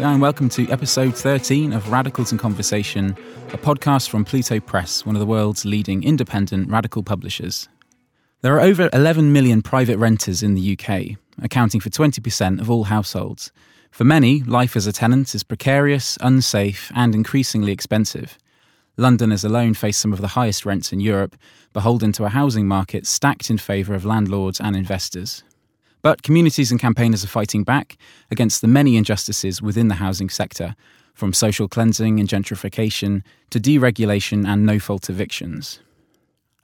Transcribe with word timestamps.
And 0.00 0.22
welcome 0.22 0.48
to 0.50 0.70
episode 0.70 1.16
13 1.16 1.72
of 1.72 1.90
Radicals 1.90 2.30
in 2.30 2.38
Conversation, 2.38 3.16
a 3.52 3.58
podcast 3.58 4.08
from 4.08 4.24
Pluto 4.24 4.60
Press, 4.60 5.04
one 5.04 5.16
of 5.16 5.20
the 5.20 5.26
world's 5.26 5.64
leading 5.64 6.04
independent 6.04 6.70
radical 6.70 7.02
publishers. 7.02 7.68
There 8.40 8.54
are 8.54 8.60
over 8.60 8.88
11 8.92 9.32
million 9.32 9.60
private 9.60 9.98
renters 9.98 10.40
in 10.40 10.54
the 10.54 10.78
UK, 10.78 11.18
accounting 11.42 11.80
for 11.80 11.90
20% 11.90 12.60
of 12.60 12.70
all 12.70 12.84
households. 12.84 13.50
For 13.90 14.04
many, 14.04 14.44
life 14.44 14.76
as 14.76 14.86
a 14.86 14.92
tenant 14.92 15.34
is 15.34 15.42
precarious, 15.42 16.16
unsafe, 16.20 16.92
and 16.94 17.12
increasingly 17.12 17.72
expensive. 17.72 18.38
Londoners 18.96 19.42
alone 19.42 19.74
face 19.74 19.98
some 19.98 20.12
of 20.12 20.20
the 20.20 20.28
highest 20.28 20.64
rents 20.64 20.92
in 20.92 21.00
Europe, 21.00 21.34
beholden 21.72 22.12
to 22.12 22.24
a 22.24 22.28
housing 22.28 22.68
market 22.68 23.04
stacked 23.04 23.50
in 23.50 23.58
favour 23.58 23.96
of 23.96 24.04
landlords 24.04 24.60
and 24.60 24.76
investors. 24.76 25.42
But 26.02 26.22
communities 26.22 26.70
and 26.70 26.80
campaigners 26.80 27.24
are 27.24 27.28
fighting 27.28 27.64
back 27.64 27.96
against 28.30 28.60
the 28.60 28.68
many 28.68 28.96
injustices 28.96 29.60
within 29.60 29.88
the 29.88 29.96
housing 29.96 30.28
sector, 30.28 30.76
from 31.14 31.32
social 31.32 31.66
cleansing 31.66 32.20
and 32.20 32.28
gentrification 32.28 33.22
to 33.50 33.58
deregulation 33.58 34.46
and 34.46 34.64
no 34.64 34.78
fault 34.78 35.10
evictions. 35.10 35.80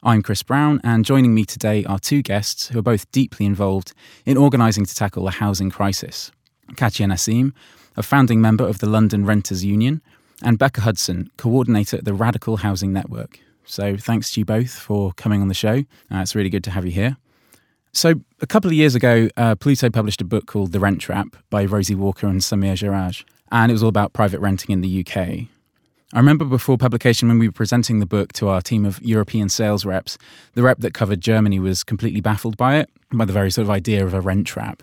I'm 0.05 0.23
Chris 0.23 0.43
Brown, 0.45 0.81
and 0.85 1.05
joining 1.05 1.35
me 1.35 1.45
today 1.45 1.85
are 1.87 1.99
two 1.99 2.23
guests 2.23 2.69
who 2.69 2.79
are 2.79 2.83
both 2.83 3.11
deeply 3.11 3.47
involved 3.47 3.95
in 4.25 4.37
organising 4.37 4.87
to 4.87 4.95
tackle 4.95 5.25
the 5.25 5.33
housing 5.33 5.71
crisis 5.71 6.31
Katia 6.77 7.07
Nasim, 7.07 7.53
a 7.97 8.03
founding 8.03 8.41
member 8.41 8.67
of 8.67 8.79
the 8.79 8.89
London 8.89 9.27
Renters 9.27 9.65
Union, 9.65 10.03
and 10.43 10.59
Becca 10.59 10.83
Hudson, 10.83 11.31
coordinator 11.37 11.97
at 11.97 12.05
the 12.05 12.15
Radical 12.15 12.59
Housing 12.59 12.93
Network. 12.93 13.41
So, 13.65 13.97
thanks 13.97 14.31
to 14.33 14.41
you 14.41 14.45
both 14.45 14.73
for 14.73 15.13
coming 15.15 15.41
on 15.41 15.49
the 15.49 15.55
show. 15.55 15.85
Uh, 16.13 16.19
it's 16.19 16.35
really 16.35 16.51
good 16.51 16.65
to 16.65 16.71
have 16.71 16.85
you 16.85 16.93
here. 16.93 17.17
So, 17.97 18.15
a 18.41 18.47
couple 18.49 18.69
of 18.69 18.75
years 18.75 18.97
ago, 18.97 19.29
uh, 19.37 19.55
Pluto 19.55 19.89
published 19.89 20.21
a 20.21 20.25
book 20.25 20.47
called 20.47 20.73
The 20.73 20.81
Rent 20.81 21.01
Trap 21.01 21.37
by 21.49 21.65
Rosie 21.65 21.95
Walker 21.95 22.27
and 22.27 22.41
Samir 22.41 22.75
Jeraj, 22.75 23.23
and 23.53 23.71
it 23.71 23.73
was 23.73 23.85
all 23.85 23.89
about 23.89 24.13
private 24.13 24.41
renting 24.41 24.73
in 24.73 24.81
the 24.81 25.07
UK. 25.07 25.17
I 25.17 26.19
remember 26.19 26.45
before 26.45 26.77
publication 26.77 27.29
when 27.29 27.39
we 27.39 27.47
were 27.47 27.53
presenting 27.53 28.01
the 28.01 28.07
book 28.07 28.33
to 28.33 28.49
our 28.49 28.61
team 28.61 28.85
of 28.85 29.01
European 29.01 29.49
sales 29.49 29.85
reps, 29.85 30.19
the 30.55 30.65
rep 30.65 30.81
that 30.81 30.93
covered 30.93 31.21
Germany 31.21 31.61
was 31.61 31.85
completely 31.85 32.21
baffled 32.21 32.57
by 32.57 32.79
it, 32.79 32.91
by 33.13 33.27
the 33.27 33.33
very 33.33 33.53
sort 33.53 33.65
of 33.65 33.71
idea 33.71 34.05
of 34.05 34.13
a 34.13 34.21
rent 34.21 34.49
trap. 34.49 34.83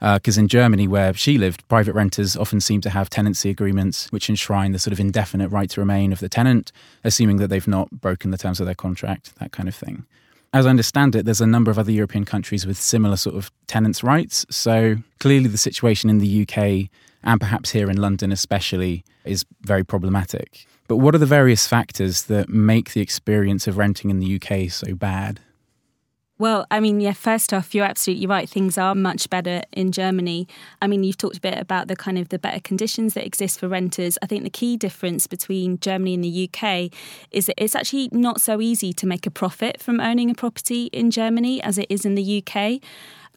Because 0.00 0.36
uh, 0.36 0.40
in 0.40 0.48
Germany, 0.48 0.88
where 0.88 1.14
she 1.14 1.38
lived, 1.38 1.66
private 1.68 1.94
renters 1.94 2.36
often 2.36 2.60
seem 2.60 2.80
to 2.80 2.90
have 2.90 3.08
tenancy 3.08 3.50
agreements 3.50 4.10
which 4.10 4.28
enshrine 4.28 4.72
the 4.72 4.80
sort 4.80 4.92
of 4.92 4.98
indefinite 4.98 5.50
right 5.50 5.70
to 5.70 5.80
remain 5.80 6.12
of 6.12 6.18
the 6.18 6.28
tenant, 6.28 6.72
assuming 7.04 7.36
that 7.36 7.48
they've 7.48 7.68
not 7.68 7.88
broken 7.92 8.32
the 8.32 8.38
terms 8.38 8.58
of 8.58 8.66
their 8.66 8.74
contract, 8.74 9.36
that 9.38 9.52
kind 9.52 9.68
of 9.68 9.76
thing 9.76 10.06
as 10.52 10.66
I 10.66 10.70
understand 10.70 11.14
it, 11.14 11.24
there's 11.24 11.40
a 11.40 11.46
number 11.46 11.70
of 11.70 11.78
other 11.78 11.92
European 11.92 12.24
countries 12.24 12.66
with 12.66 12.78
similar 12.78 13.16
sort 13.16 13.36
of 13.36 13.50
tenants' 13.66 14.02
rights. 14.02 14.46
So 14.50 14.96
clearly, 15.20 15.48
the 15.48 15.58
situation 15.58 16.08
in 16.08 16.18
the 16.18 16.42
UK 16.42 16.90
and 17.22 17.40
perhaps 17.40 17.70
here 17.70 17.90
in 17.90 17.96
London 17.96 18.32
especially 18.32 19.04
is 19.24 19.44
very 19.62 19.84
problematic. 19.84 20.66
But 20.86 20.96
what 20.96 21.14
are 21.14 21.18
the 21.18 21.26
various 21.26 21.66
factors 21.66 22.22
that 22.24 22.48
make 22.48 22.92
the 22.92 23.00
experience 23.00 23.66
of 23.66 23.76
renting 23.76 24.10
in 24.10 24.20
the 24.20 24.40
UK 24.40 24.70
so 24.70 24.94
bad? 24.94 25.40
Well, 26.40 26.68
I 26.70 26.78
mean, 26.78 27.00
yeah, 27.00 27.14
first 27.14 27.52
off, 27.52 27.74
you're 27.74 27.84
absolutely 27.84 28.28
right. 28.28 28.48
Things 28.48 28.78
are 28.78 28.94
much 28.94 29.28
better 29.28 29.62
in 29.72 29.90
Germany. 29.90 30.46
I 30.80 30.86
mean, 30.86 31.02
you've 31.02 31.16
talked 31.18 31.38
a 31.38 31.40
bit 31.40 31.58
about 31.58 31.88
the 31.88 31.96
kind 31.96 32.16
of 32.16 32.28
the 32.28 32.38
better 32.38 32.60
conditions 32.60 33.14
that 33.14 33.26
exist 33.26 33.58
for 33.58 33.66
renters. 33.66 34.16
I 34.22 34.26
think 34.26 34.44
the 34.44 34.50
key 34.50 34.76
difference 34.76 35.26
between 35.26 35.80
Germany 35.80 36.14
and 36.14 36.22
the 36.22 36.48
UK 36.48 36.92
is 37.32 37.46
that 37.46 37.60
it's 37.60 37.74
actually 37.74 38.08
not 38.12 38.40
so 38.40 38.60
easy 38.60 38.92
to 38.92 39.06
make 39.06 39.26
a 39.26 39.32
profit 39.32 39.82
from 39.82 39.98
owning 39.98 40.30
a 40.30 40.34
property 40.34 40.84
in 40.92 41.10
Germany 41.10 41.60
as 41.60 41.76
it 41.76 41.86
is 41.90 42.04
in 42.04 42.14
the 42.14 42.44
UK. 42.46 42.80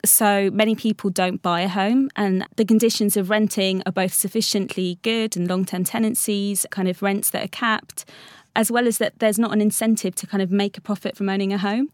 So 0.05 0.51
many 0.51 0.75
people 0.75 1.09
don't 1.09 1.41
buy 1.41 1.61
a 1.61 1.67
home, 1.67 2.09
and 2.15 2.45
the 2.55 2.65
conditions 2.65 3.17
of 3.17 3.31
renting 3.31 3.81
are 3.87 3.91
both 3.91 4.13
sufficiently 4.13 4.99
good 5.01 5.35
and 5.35 5.47
long 5.47 5.65
term 5.65 5.83
tenancies, 5.83 6.67
kind 6.69 6.87
of 6.87 7.01
rents 7.01 7.31
that 7.31 7.45
are 7.45 7.47
capped, 7.47 8.05
as 8.55 8.71
well 8.71 8.87
as 8.87 8.97
that 8.99 9.17
there's 9.19 9.39
not 9.39 9.53
an 9.53 9.61
incentive 9.61 10.13
to 10.15 10.27
kind 10.27 10.41
of 10.41 10.51
make 10.51 10.77
a 10.77 10.81
profit 10.81 11.15
from 11.15 11.29
owning 11.29 11.53
a 11.53 11.57
home. 11.57 11.89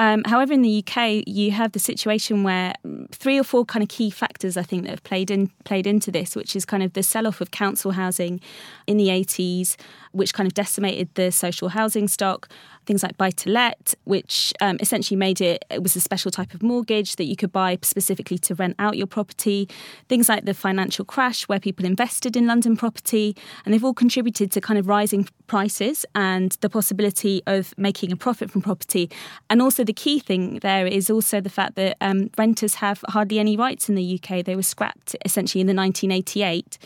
Um, 0.00 0.22
however, 0.24 0.54
in 0.54 0.62
the 0.62 0.82
UK, 0.82 1.24
you 1.26 1.50
have 1.50 1.72
the 1.72 1.78
situation 1.78 2.42
where 2.42 2.72
three 3.12 3.38
or 3.38 3.44
four 3.44 3.66
kind 3.66 3.82
of 3.82 3.90
key 3.90 4.08
factors 4.08 4.56
I 4.56 4.62
think 4.62 4.84
that 4.84 4.90
have 4.90 5.04
played 5.04 5.30
in 5.30 5.48
played 5.64 5.86
into 5.86 6.10
this, 6.10 6.34
which 6.34 6.56
is 6.56 6.64
kind 6.64 6.82
of 6.82 6.94
the 6.94 7.02
sell 7.02 7.26
off 7.26 7.42
of 7.42 7.50
council 7.50 7.90
housing 7.90 8.40
in 8.86 8.96
the 8.96 9.08
80s, 9.08 9.76
which 10.12 10.32
kind 10.32 10.46
of 10.46 10.54
decimated 10.54 11.14
the 11.16 11.30
social 11.30 11.68
housing 11.68 12.08
stock. 12.08 12.48
Things 12.90 13.04
like 13.04 13.16
buy 13.16 13.30
to 13.30 13.50
let, 13.50 13.94
which 14.02 14.52
um, 14.60 14.76
essentially 14.80 15.16
made 15.16 15.40
it, 15.40 15.64
it 15.70 15.80
was 15.80 15.94
a 15.94 16.00
special 16.00 16.32
type 16.32 16.54
of 16.54 16.60
mortgage 16.60 17.14
that 17.14 17.26
you 17.26 17.36
could 17.36 17.52
buy 17.52 17.78
specifically 17.82 18.36
to 18.38 18.56
rent 18.56 18.74
out 18.80 18.96
your 18.96 19.06
property. 19.06 19.68
Things 20.08 20.28
like 20.28 20.44
the 20.44 20.54
financial 20.54 21.04
crash, 21.04 21.44
where 21.44 21.60
people 21.60 21.86
invested 21.86 22.34
in 22.36 22.48
London 22.48 22.76
property, 22.76 23.36
and 23.64 23.72
they've 23.72 23.84
all 23.84 23.94
contributed 23.94 24.50
to 24.50 24.60
kind 24.60 24.76
of 24.76 24.88
rising 24.88 25.28
prices 25.46 26.04
and 26.16 26.56
the 26.62 26.68
possibility 26.68 27.44
of 27.46 27.72
making 27.78 28.10
a 28.10 28.16
profit 28.16 28.50
from 28.50 28.60
property. 28.60 29.08
And 29.48 29.62
also, 29.62 29.84
the 29.84 29.92
key 29.92 30.18
thing 30.18 30.58
there 30.58 30.84
is 30.84 31.10
also 31.10 31.40
the 31.40 31.48
fact 31.48 31.76
that 31.76 31.96
um, 32.00 32.28
renters 32.36 32.74
have 32.76 33.04
hardly 33.06 33.38
any 33.38 33.56
rights 33.56 33.88
in 33.88 33.94
the 33.94 34.20
UK. 34.20 34.44
They 34.44 34.56
were 34.56 34.64
scrapped 34.64 35.14
essentially 35.24 35.60
in 35.60 35.68
the 35.68 35.74
1988, 35.74 36.76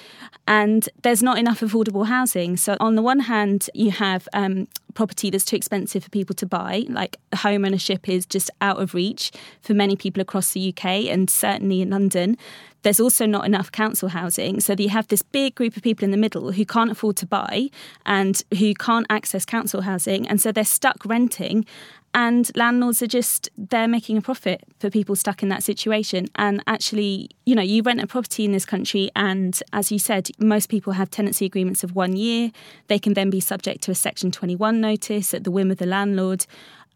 and 0.46 0.86
there's 1.00 1.22
not 1.22 1.38
enough 1.38 1.60
affordable 1.60 2.08
housing. 2.08 2.58
So, 2.58 2.76
on 2.78 2.94
the 2.94 3.02
one 3.02 3.20
hand, 3.20 3.70
you 3.72 3.90
have 3.90 4.28
um, 4.34 4.68
property 4.94 5.30
that's 5.30 5.44
too 5.44 5.56
expensive 5.56 6.04
for 6.04 6.10
people 6.10 6.34
to 6.36 6.46
buy. 6.46 6.84
Like 6.88 7.16
home 7.34 7.64
ownership 7.64 8.08
is 8.08 8.26
just 8.26 8.50
out 8.60 8.80
of 8.80 8.94
reach 8.94 9.30
for 9.60 9.74
many 9.74 9.96
people 9.96 10.20
across 10.20 10.52
the 10.52 10.68
UK 10.68 10.84
and 11.06 11.28
certainly 11.28 11.82
in 11.82 11.90
London. 11.90 12.36
There's 12.84 13.00
also 13.00 13.26
not 13.26 13.44
enough 13.44 13.72
council 13.72 14.10
housing. 14.10 14.60
So 14.60 14.74
you 14.78 14.90
have 14.90 15.08
this 15.08 15.22
big 15.22 15.54
group 15.56 15.76
of 15.76 15.82
people 15.82 16.04
in 16.04 16.10
the 16.10 16.16
middle 16.16 16.52
who 16.52 16.64
can't 16.64 16.90
afford 16.90 17.16
to 17.16 17.26
buy 17.26 17.70
and 18.06 18.40
who 18.58 18.74
can't 18.74 19.06
access 19.10 19.44
council 19.44 19.80
housing. 19.80 20.28
And 20.28 20.40
so 20.40 20.52
they're 20.52 20.64
stuck 20.64 21.04
renting 21.04 21.66
and 22.14 22.50
landlords 22.54 23.02
are 23.02 23.08
just 23.08 23.48
they're 23.58 23.88
making 23.88 24.16
a 24.16 24.22
profit 24.22 24.62
for 24.78 24.88
people 24.88 25.16
stuck 25.16 25.42
in 25.42 25.48
that 25.48 25.62
situation 25.62 26.28
and 26.36 26.62
actually 26.66 27.28
you 27.44 27.54
know 27.54 27.62
you 27.62 27.82
rent 27.82 28.00
a 28.00 28.06
property 28.06 28.44
in 28.44 28.52
this 28.52 28.64
country 28.64 29.10
and 29.16 29.62
as 29.72 29.90
you 29.90 29.98
said 29.98 30.30
most 30.38 30.68
people 30.68 30.92
have 30.92 31.10
tenancy 31.10 31.44
agreements 31.44 31.82
of 31.82 31.96
one 31.96 32.14
year 32.14 32.52
they 32.86 32.98
can 32.98 33.14
then 33.14 33.30
be 33.30 33.40
subject 33.40 33.82
to 33.82 33.90
a 33.90 33.94
section 33.94 34.30
21 34.30 34.80
notice 34.80 35.34
at 35.34 35.44
the 35.44 35.50
whim 35.50 35.70
of 35.70 35.78
the 35.78 35.86
landlord 35.86 36.46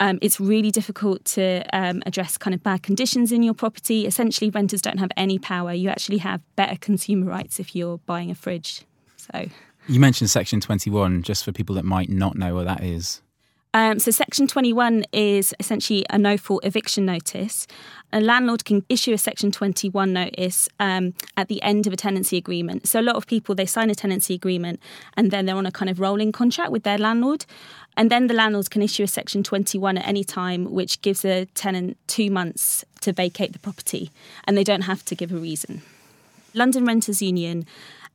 um, 0.00 0.18
it's 0.22 0.38
really 0.38 0.70
difficult 0.70 1.24
to 1.26 1.64
um, 1.72 2.02
address 2.06 2.38
kind 2.38 2.54
of 2.54 2.62
bad 2.62 2.82
conditions 2.82 3.32
in 3.32 3.42
your 3.42 3.54
property. 3.54 4.06
Essentially, 4.06 4.50
renters 4.50 4.80
don't 4.80 4.98
have 4.98 5.10
any 5.16 5.38
power. 5.38 5.72
You 5.72 5.88
actually 5.88 6.18
have 6.18 6.40
better 6.56 6.76
consumer 6.76 7.26
rights 7.26 7.58
if 7.58 7.74
you're 7.74 7.98
buying 7.98 8.30
a 8.30 8.34
fridge. 8.34 8.82
So, 9.16 9.46
you 9.88 10.00
mentioned 10.00 10.30
Section 10.30 10.60
21, 10.60 11.22
just 11.22 11.44
for 11.44 11.52
people 11.52 11.74
that 11.76 11.84
might 11.84 12.08
not 12.08 12.36
know 12.36 12.54
what 12.54 12.66
that 12.66 12.82
is. 12.82 13.22
Um, 13.74 13.98
so, 13.98 14.10
Section 14.10 14.46
21 14.46 15.04
is 15.12 15.54
essentially 15.58 16.04
a 16.10 16.18
no 16.18 16.36
fault 16.36 16.64
eviction 16.64 17.04
notice. 17.04 17.66
A 18.12 18.20
landlord 18.20 18.64
can 18.64 18.84
issue 18.88 19.12
a 19.12 19.18
Section 19.18 19.52
21 19.52 20.12
notice 20.12 20.68
um, 20.80 21.14
at 21.36 21.48
the 21.48 21.62
end 21.62 21.86
of 21.86 21.92
a 21.92 21.96
tenancy 21.96 22.36
agreement. 22.38 22.88
So, 22.88 23.00
a 23.00 23.02
lot 23.02 23.16
of 23.16 23.26
people 23.26 23.54
they 23.54 23.66
sign 23.66 23.90
a 23.90 23.94
tenancy 23.94 24.34
agreement 24.34 24.80
and 25.16 25.30
then 25.30 25.46
they're 25.46 25.56
on 25.56 25.66
a 25.66 25.72
kind 25.72 25.90
of 25.90 26.00
rolling 26.00 26.32
contract 26.32 26.72
with 26.72 26.84
their 26.84 26.98
landlord. 26.98 27.44
And 27.96 28.10
then 28.10 28.28
the 28.28 28.34
landlord 28.34 28.70
can 28.70 28.80
issue 28.80 29.02
a 29.02 29.08
Section 29.08 29.42
21 29.42 29.98
at 29.98 30.06
any 30.06 30.24
time, 30.24 30.70
which 30.70 31.02
gives 31.02 31.24
a 31.24 31.46
tenant 31.46 31.98
two 32.06 32.30
months 32.30 32.84
to 33.00 33.12
vacate 33.12 33.52
the 33.52 33.58
property 33.58 34.10
and 34.44 34.56
they 34.56 34.64
don't 34.64 34.82
have 34.82 35.04
to 35.06 35.14
give 35.14 35.32
a 35.32 35.36
reason. 35.36 35.82
London 36.54 36.84
Renters 36.84 37.20
Union 37.20 37.66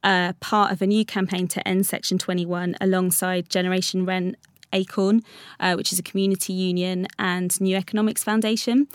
uh, 0.04 0.34
part 0.40 0.72
of 0.72 0.82
a 0.82 0.88
new 0.88 1.06
campaign 1.06 1.48
to 1.50 1.66
end 1.68 1.86
Section 1.86 2.18
21 2.18 2.76
alongside 2.82 3.50
Generation 3.50 4.06
Rent 4.06 4.36
Acorn, 4.74 5.22
uh, 5.60 5.76
which 5.76 5.94
is 5.94 6.00
a 6.00 6.04
community 6.04 6.54
union, 6.54 7.08
and 7.18 7.60
New 7.62 7.76
Economics 7.76 8.24
Foundation. 8.24 8.88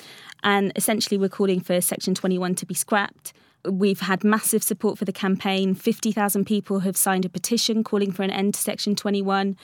And 0.42 0.72
essentially, 0.76 1.18
we're 1.18 1.28
calling 1.28 1.60
for 1.60 1.80
Section 1.80 2.14
21 2.14 2.54
to 2.56 2.66
be 2.66 2.74
scrapped. 2.74 3.32
We've 3.64 4.00
had 4.00 4.22
massive 4.22 4.62
support 4.62 4.98
for 4.98 5.04
the 5.04 5.12
campaign. 5.12 5.74
50,000 5.74 6.44
people 6.44 6.80
have 6.80 6.96
signed 6.96 7.24
a 7.24 7.28
petition 7.28 7.82
calling 7.82 8.12
for 8.12 8.22
an 8.22 8.30
end 8.30 8.54
to 8.54 8.60
Section 8.60 8.94
21, 8.94 9.56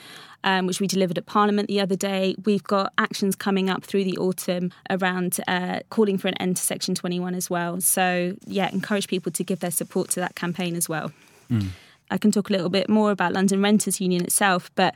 um, 0.43 0.67
which 0.67 0.81
we 0.81 0.87
delivered 0.87 1.17
at 1.17 1.25
Parliament 1.25 1.69
the 1.69 1.79
other 1.79 1.95
day. 1.95 2.35
We've 2.43 2.63
got 2.63 2.91
actions 2.97 3.35
coming 3.35 3.69
up 3.69 3.85
through 3.85 4.03
the 4.03 4.17
autumn 4.17 4.73
around 4.89 5.39
uh, 5.47 5.79
calling 5.89 6.17
for 6.17 6.27
an 6.27 6.35
end 6.35 6.57
to 6.57 6.63
Section 6.63 6.93
21 6.93 7.35
as 7.35 7.49
well. 7.49 7.79
So, 7.79 8.35
yeah, 8.45 8.69
encourage 8.69 9.07
people 9.07 9.31
to 9.31 9.43
give 9.43 9.61
their 9.61 9.71
support 9.71 10.09
to 10.11 10.19
that 10.19 10.35
campaign 10.35 10.75
as 10.75 10.89
well. 10.89 11.11
Mm. 11.49 11.69
I 12.11 12.17
can 12.17 12.31
talk 12.31 12.49
a 12.49 12.53
little 12.53 12.69
bit 12.69 12.89
more 12.89 13.11
about 13.11 13.33
London 13.33 13.61
Renters 13.61 13.99
Union 13.99 14.23
itself, 14.23 14.69
but 14.75 14.95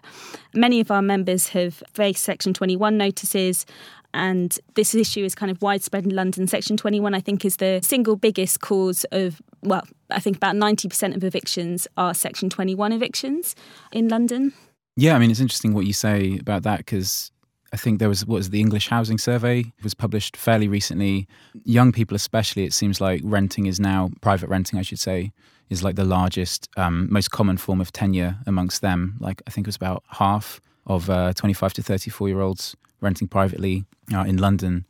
many 0.53 0.79
of 0.79 0.91
our 0.91 1.01
members 1.01 1.50
have 1.50 1.81
faced 1.94 2.23
Section 2.23 2.53
21 2.53 2.97
notices. 2.97 3.65
And 4.13 4.57
this 4.75 4.95
issue 4.95 5.23
is 5.23 5.35
kind 5.35 5.51
of 5.51 5.61
widespread 5.61 6.06
in 6.06 6.15
London. 6.15 6.47
Section 6.47 6.77
21, 6.77 7.13
I 7.13 7.19
think, 7.19 7.45
is 7.45 7.57
the 7.57 7.79
single 7.83 8.15
biggest 8.15 8.59
cause 8.61 9.06
of, 9.11 9.41
well, 9.61 9.83
I 10.09 10.19
think 10.19 10.38
about 10.38 10.56
90% 10.56 11.15
of 11.15 11.23
evictions 11.23 11.88
are 11.97 12.13
Section 12.13 12.50
21 12.50 12.91
evictions 12.91 13.55
in 13.91 14.07
London. 14.07 14.53
Yeah, 14.95 15.15
I 15.15 15.19
mean, 15.19 15.31
it's 15.31 15.39
interesting 15.39 15.73
what 15.73 15.85
you 15.85 15.94
say 15.94 16.38
about 16.39 16.63
that 16.63 16.79
because 16.79 17.31
I 17.71 17.77
think 17.77 18.00
there 18.00 18.09
was 18.09 18.25
what 18.25 18.38
was 18.38 18.50
the 18.50 18.59
English 18.59 18.89
Housing 18.89 19.17
Survey 19.17 19.71
was 19.83 19.94
published 19.94 20.35
fairly 20.35 20.67
recently. 20.67 21.27
Young 21.63 21.91
people, 21.91 22.15
especially, 22.15 22.63
it 22.63 22.73
seems 22.73 23.00
like 23.00 23.21
renting 23.23 23.67
is 23.67 23.79
now 23.79 24.09
private 24.21 24.50
renting, 24.50 24.79
I 24.79 24.81
should 24.81 25.00
say, 25.00 25.31
is 25.69 25.83
like 25.83 25.95
the 25.95 26.06
largest, 26.06 26.69
um, 26.77 27.07
most 27.12 27.31
common 27.31 27.57
form 27.57 27.80
of 27.80 27.92
tenure 27.92 28.38
amongst 28.45 28.81
them. 28.81 29.18
Like 29.19 29.42
I 29.48 29.51
think 29.51 29.68
it 29.68 29.69
was 29.69 29.75
about 29.75 30.04
half 30.10 30.60
of 30.88 31.10
uh, 31.10 31.33
25 31.33 31.74
to 31.74 31.83
34 31.83 32.27
year 32.27 32.42
olds 32.42 32.75
renting 33.01 33.27
privately 33.27 33.86
uh, 34.13 34.21
in 34.21 34.38
London, 34.38 34.86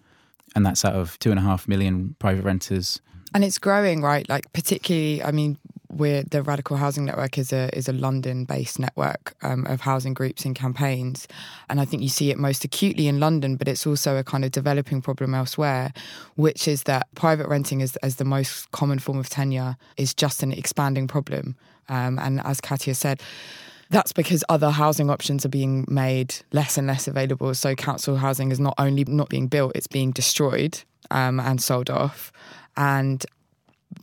and 0.56 0.66
that's 0.66 0.84
out 0.86 0.96
of 0.96 1.20
two 1.20 1.31
and 1.31 1.40
a 1.40 1.44
half 1.44 1.68
million 1.68 2.16
private 2.20 2.44
renters. 2.44 3.02
And 3.34 3.44
it's 3.44 3.60
growing, 3.60 4.02
right? 4.02 4.28
Like 4.28 4.52
particularly, 4.54 5.22
I 5.22 5.31
mean, 5.31 5.58
we're 5.89 6.24
the 6.24 6.44
Radical 6.44 6.77
Housing 6.77 7.06
Network 7.06 7.38
is 7.38 7.51
a 7.51 7.75
is 7.75 7.89
a 7.89 7.94
London 7.94 8.45
based 8.45 8.80
network 8.80 9.36
um, 9.41 9.65
of 9.65 9.81
housing 9.81 10.13
groups 10.13 10.45
and 10.45 10.56
campaigns, 10.56 11.27
and 11.69 11.81
I 11.81 11.86
think 11.86 12.03
you 12.03 12.09
see 12.09 12.31
it 12.31 12.38
most 12.38 12.63
acutely 12.63 13.07
in 13.07 13.19
London, 13.19 13.56
but 13.56 13.68
it's 13.68 13.86
also 13.88 14.18
a 14.18 14.24
kind 14.24 14.45
of 14.45 14.51
developing 14.51 15.01
problem 15.01 15.33
elsewhere, 15.33 15.91
which 16.36 16.68
is 16.68 16.83
that 16.83 17.07
private 17.15 17.47
renting 17.47 17.81
as 17.81 17.95
as 17.97 18.18
the 18.18 18.25
most 18.25 18.71
common 18.71 19.00
form 19.00 19.18
of 19.18 19.30
tenure 19.30 19.77
is 19.97 20.13
just 20.13 20.44
an 20.44 20.51
expanding 20.51 21.07
problem, 21.07 21.56
um, 21.89 22.19
and 22.19 22.41
as 22.45 22.62
Katia 22.62 22.95
said. 22.95 23.21
That's 23.91 24.13
because 24.13 24.44
other 24.50 24.69
housing 24.69 25.09
options 25.09 25.47
are 25.47 25.50
being 25.50 25.83
made 25.89 26.36
less 26.51 26.77
and 26.77 26.86
less 26.86 27.07
available. 27.07 27.56
So 27.56 27.74
council 27.74 28.18
housing 28.18 28.51
is 28.51 28.59
not 28.59 28.75
only 28.77 29.03
not 29.06 29.30
being 29.30 29.47
built; 29.47 29.71
it's 29.74 29.88
being 29.88 30.12
destroyed 30.12 30.80
um, 31.09 31.39
and 31.39 31.59
sold 31.59 31.89
off 31.89 32.31
and 32.77 33.25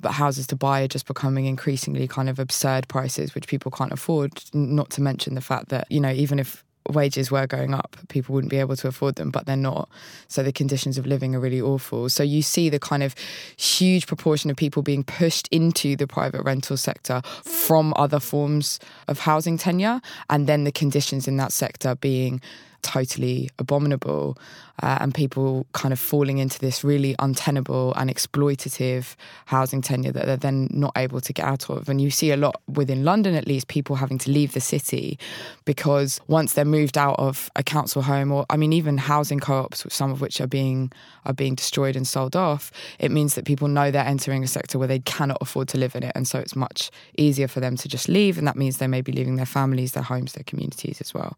houses 0.04 0.46
to 0.48 0.56
buy 0.56 0.82
are 0.82 0.88
just 0.88 1.06
becoming 1.06 1.46
increasingly 1.46 2.08
kind 2.08 2.28
of 2.28 2.38
absurd 2.38 2.88
prices, 2.88 3.34
which 3.34 3.46
people 3.46 3.70
can't 3.70 3.92
afford. 3.92 4.42
Not 4.52 4.90
to 4.90 5.00
mention 5.00 5.34
the 5.34 5.40
fact 5.40 5.68
that, 5.68 5.90
you 5.90 6.00
know, 6.00 6.10
even 6.10 6.38
if 6.38 6.64
wages 6.90 7.30
were 7.30 7.46
going 7.46 7.74
up, 7.74 7.96
people 8.08 8.34
wouldn't 8.34 8.50
be 8.50 8.58
able 8.58 8.76
to 8.76 8.88
afford 8.88 9.16
them, 9.16 9.30
but 9.30 9.46
they're 9.46 9.56
not. 9.56 9.88
So 10.28 10.42
the 10.42 10.52
conditions 10.52 10.98
of 10.98 11.06
living 11.06 11.34
are 11.34 11.40
really 11.40 11.60
awful. 11.60 12.08
So 12.08 12.22
you 12.22 12.42
see 12.42 12.68
the 12.68 12.78
kind 12.78 13.02
of 13.02 13.14
huge 13.56 14.06
proportion 14.06 14.50
of 14.50 14.56
people 14.56 14.82
being 14.82 15.02
pushed 15.02 15.48
into 15.48 15.96
the 15.96 16.06
private 16.06 16.42
rental 16.42 16.76
sector 16.76 17.22
from 17.42 17.92
other 17.96 18.20
forms 18.20 18.78
of 19.08 19.18
housing 19.20 19.58
tenure, 19.58 20.00
and 20.30 20.46
then 20.46 20.64
the 20.64 20.72
conditions 20.72 21.26
in 21.26 21.36
that 21.38 21.52
sector 21.52 21.96
being 21.96 22.40
totally 22.82 23.50
abominable 23.58 24.37
uh, 24.82 24.99
and 25.00 25.14
people 25.14 25.67
kind 25.73 25.93
of 25.93 25.99
falling 25.99 26.38
into 26.38 26.58
this 26.58 26.84
really 26.84 27.14
untenable 27.19 27.94
and 27.94 28.11
exploitative 28.11 29.14
housing 29.46 29.81
tenure 29.81 30.12
that 30.12 30.26
they're 30.26 30.37
then 30.37 30.69
not 30.70 30.93
able 30.96 31.20
to 31.20 31.32
get 31.32 31.46
out 31.46 31.70
of. 31.70 31.88
And 31.88 32.00
you 32.00 32.11
see 32.11 32.31
a 32.31 32.37
lot 32.37 32.61
within 32.69 33.05
London, 33.05 33.34
at 33.34 33.46
least, 33.46 33.69
people 33.69 33.96
having 33.96 34.19
to 34.19 34.31
leave 34.31 34.52
the 34.52 34.61
city 34.61 35.19
because 35.64 36.20
once 36.26 36.52
they're 36.52 36.64
moved 36.64 36.99
out 36.99 37.17
of 37.19 37.50
a 37.56 37.62
council 37.62 38.02
home, 38.02 38.31
or 38.31 38.44
I 38.50 38.56
mean, 38.56 38.73
even 38.73 38.99
housing 38.99 39.40
co-ops, 39.40 39.87
some 39.88 40.11
of 40.11 40.20
which 40.20 40.40
are 40.40 40.46
being 40.46 40.93
are 41.25 41.32
being 41.32 41.55
destroyed 41.55 41.96
and 41.96 42.06
sold 42.06 42.37
off, 42.37 42.70
it 42.99 43.11
means 43.11 43.34
that 43.34 43.44
people 43.44 43.69
know 43.69 43.90
they're 43.90 44.05
entering 44.05 44.44
a 44.44 44.46
sector 44.46 44.79
where 44.79 44.88
they 44.88 45.00
cannot 45.00 45.38
afford 45.40 45.69
to 45.69 45.79
live 45.79 45.96
in 45.96 46.02
it, 46.02 46.12
and 46.14 46.29
so 46.29 46.38
it's 46.38 46.55
much 46.55 46.90
easier 47.17 47.49
for 47.49 47.61
them 47.61 47.76
to 47.76 47.88
just 47.88 48.08
leave, 48.08 48.37
and 48.37 48.46
that 48.46 48.56
means 48.56 48.76
they 48.76 48.87
may 48.87 49.00
be 49.00 49.12
leaving 49.12 49.37
their 49.37 49.46
families, 49.46 49.93
their 49.93 50.02
homes, 50.02 50.34
their 50.34 50.44
communities 50.44 51.00
as 51.00 51.14
well. 51.14 51.37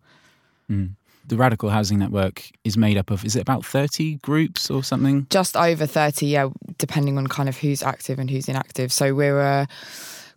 Mm 0.70 0.94
the 1.28 1.36
Radical 1.36 1.68
Housing 1.68 1.98
Network 1.98 2.50
is 2.64 2.76
made 2.76 2.96
up 2.96 3.10
of, 3.10 3.24
is 3.24 3.36
it 3.36 3.40
about 3.40 3.64
30 3.64 4.16
groups 4.16 4.70
or 4.70 4.82
something? 4.82 5.26
Just 5.30 5.56
over 5.56 5.86
30, 5.86 6.26
yeah, 6.26 6.48
depending 6.78 7.18
on 7.18 7.26
kind 7.26 7.48
of 7.48 7.56
who's 7.58 7.82
active 7.82 8.18
and 8.18 8.30
who's 8.30 8.48
inactive. 8.48 8.92
So 8.92 9.14
we're 9.14 9.40
a 9.40 9.68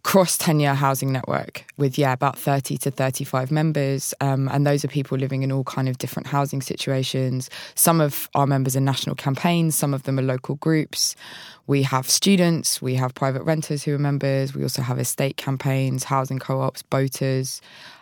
cross 0.03 0.37
tenure 0.37 0.73
housing 0.73 1.11
network 1.11 1.63
with, 1.77 1.97
yeah, 1.97 2.11
about 2.11 2.37
30 2.37 2.77
to 2.79 2.91
35 2.91 3.51
members. 3.51 4.13
Um, 4.19 4.49
and 4.51 4.65
those 4.65 4.83
are 4.83 4.89
people 4.89 5.17
living 5.17 5.43
in 5.43 5.51
all 5.51 5.63
kind 5.63 5.87
of 5.87 5.97
different 5.97 6.27
housing 6.27 6.61
situations. 6.61 7.49
Some 7.75 8.01
of 8.01 8.29
our 8.35 8.47
members 8.47 8.75
are 8.75 8.81
national 8.81 9.15
campaigns, 9.15 9.75
some 9.75 9.93
of 9.93 10.03
them 10.03 10.19
are 10.19 10.23
local 10.23 10.55
groups. 10.55 11.15
We 11.67 11.83
have 11.83 12.09
students, 12.09 12.81
we 12.81 12.95
have 12.95 13.13
private 13.15 13.43
renters 13.43 13.83
who 13.83 13.95
are 13.95 13.99
members, 13.99 14.53
we 14.53 14.63
also 14.63 14.81
have 14.81 14.99
estate 14.99 15.37
campaigns, 15.37 16.03
housing 16.03 16.39
co 16.39 16.61
ops, 16.61 16.81
boaters. 16.81 17.61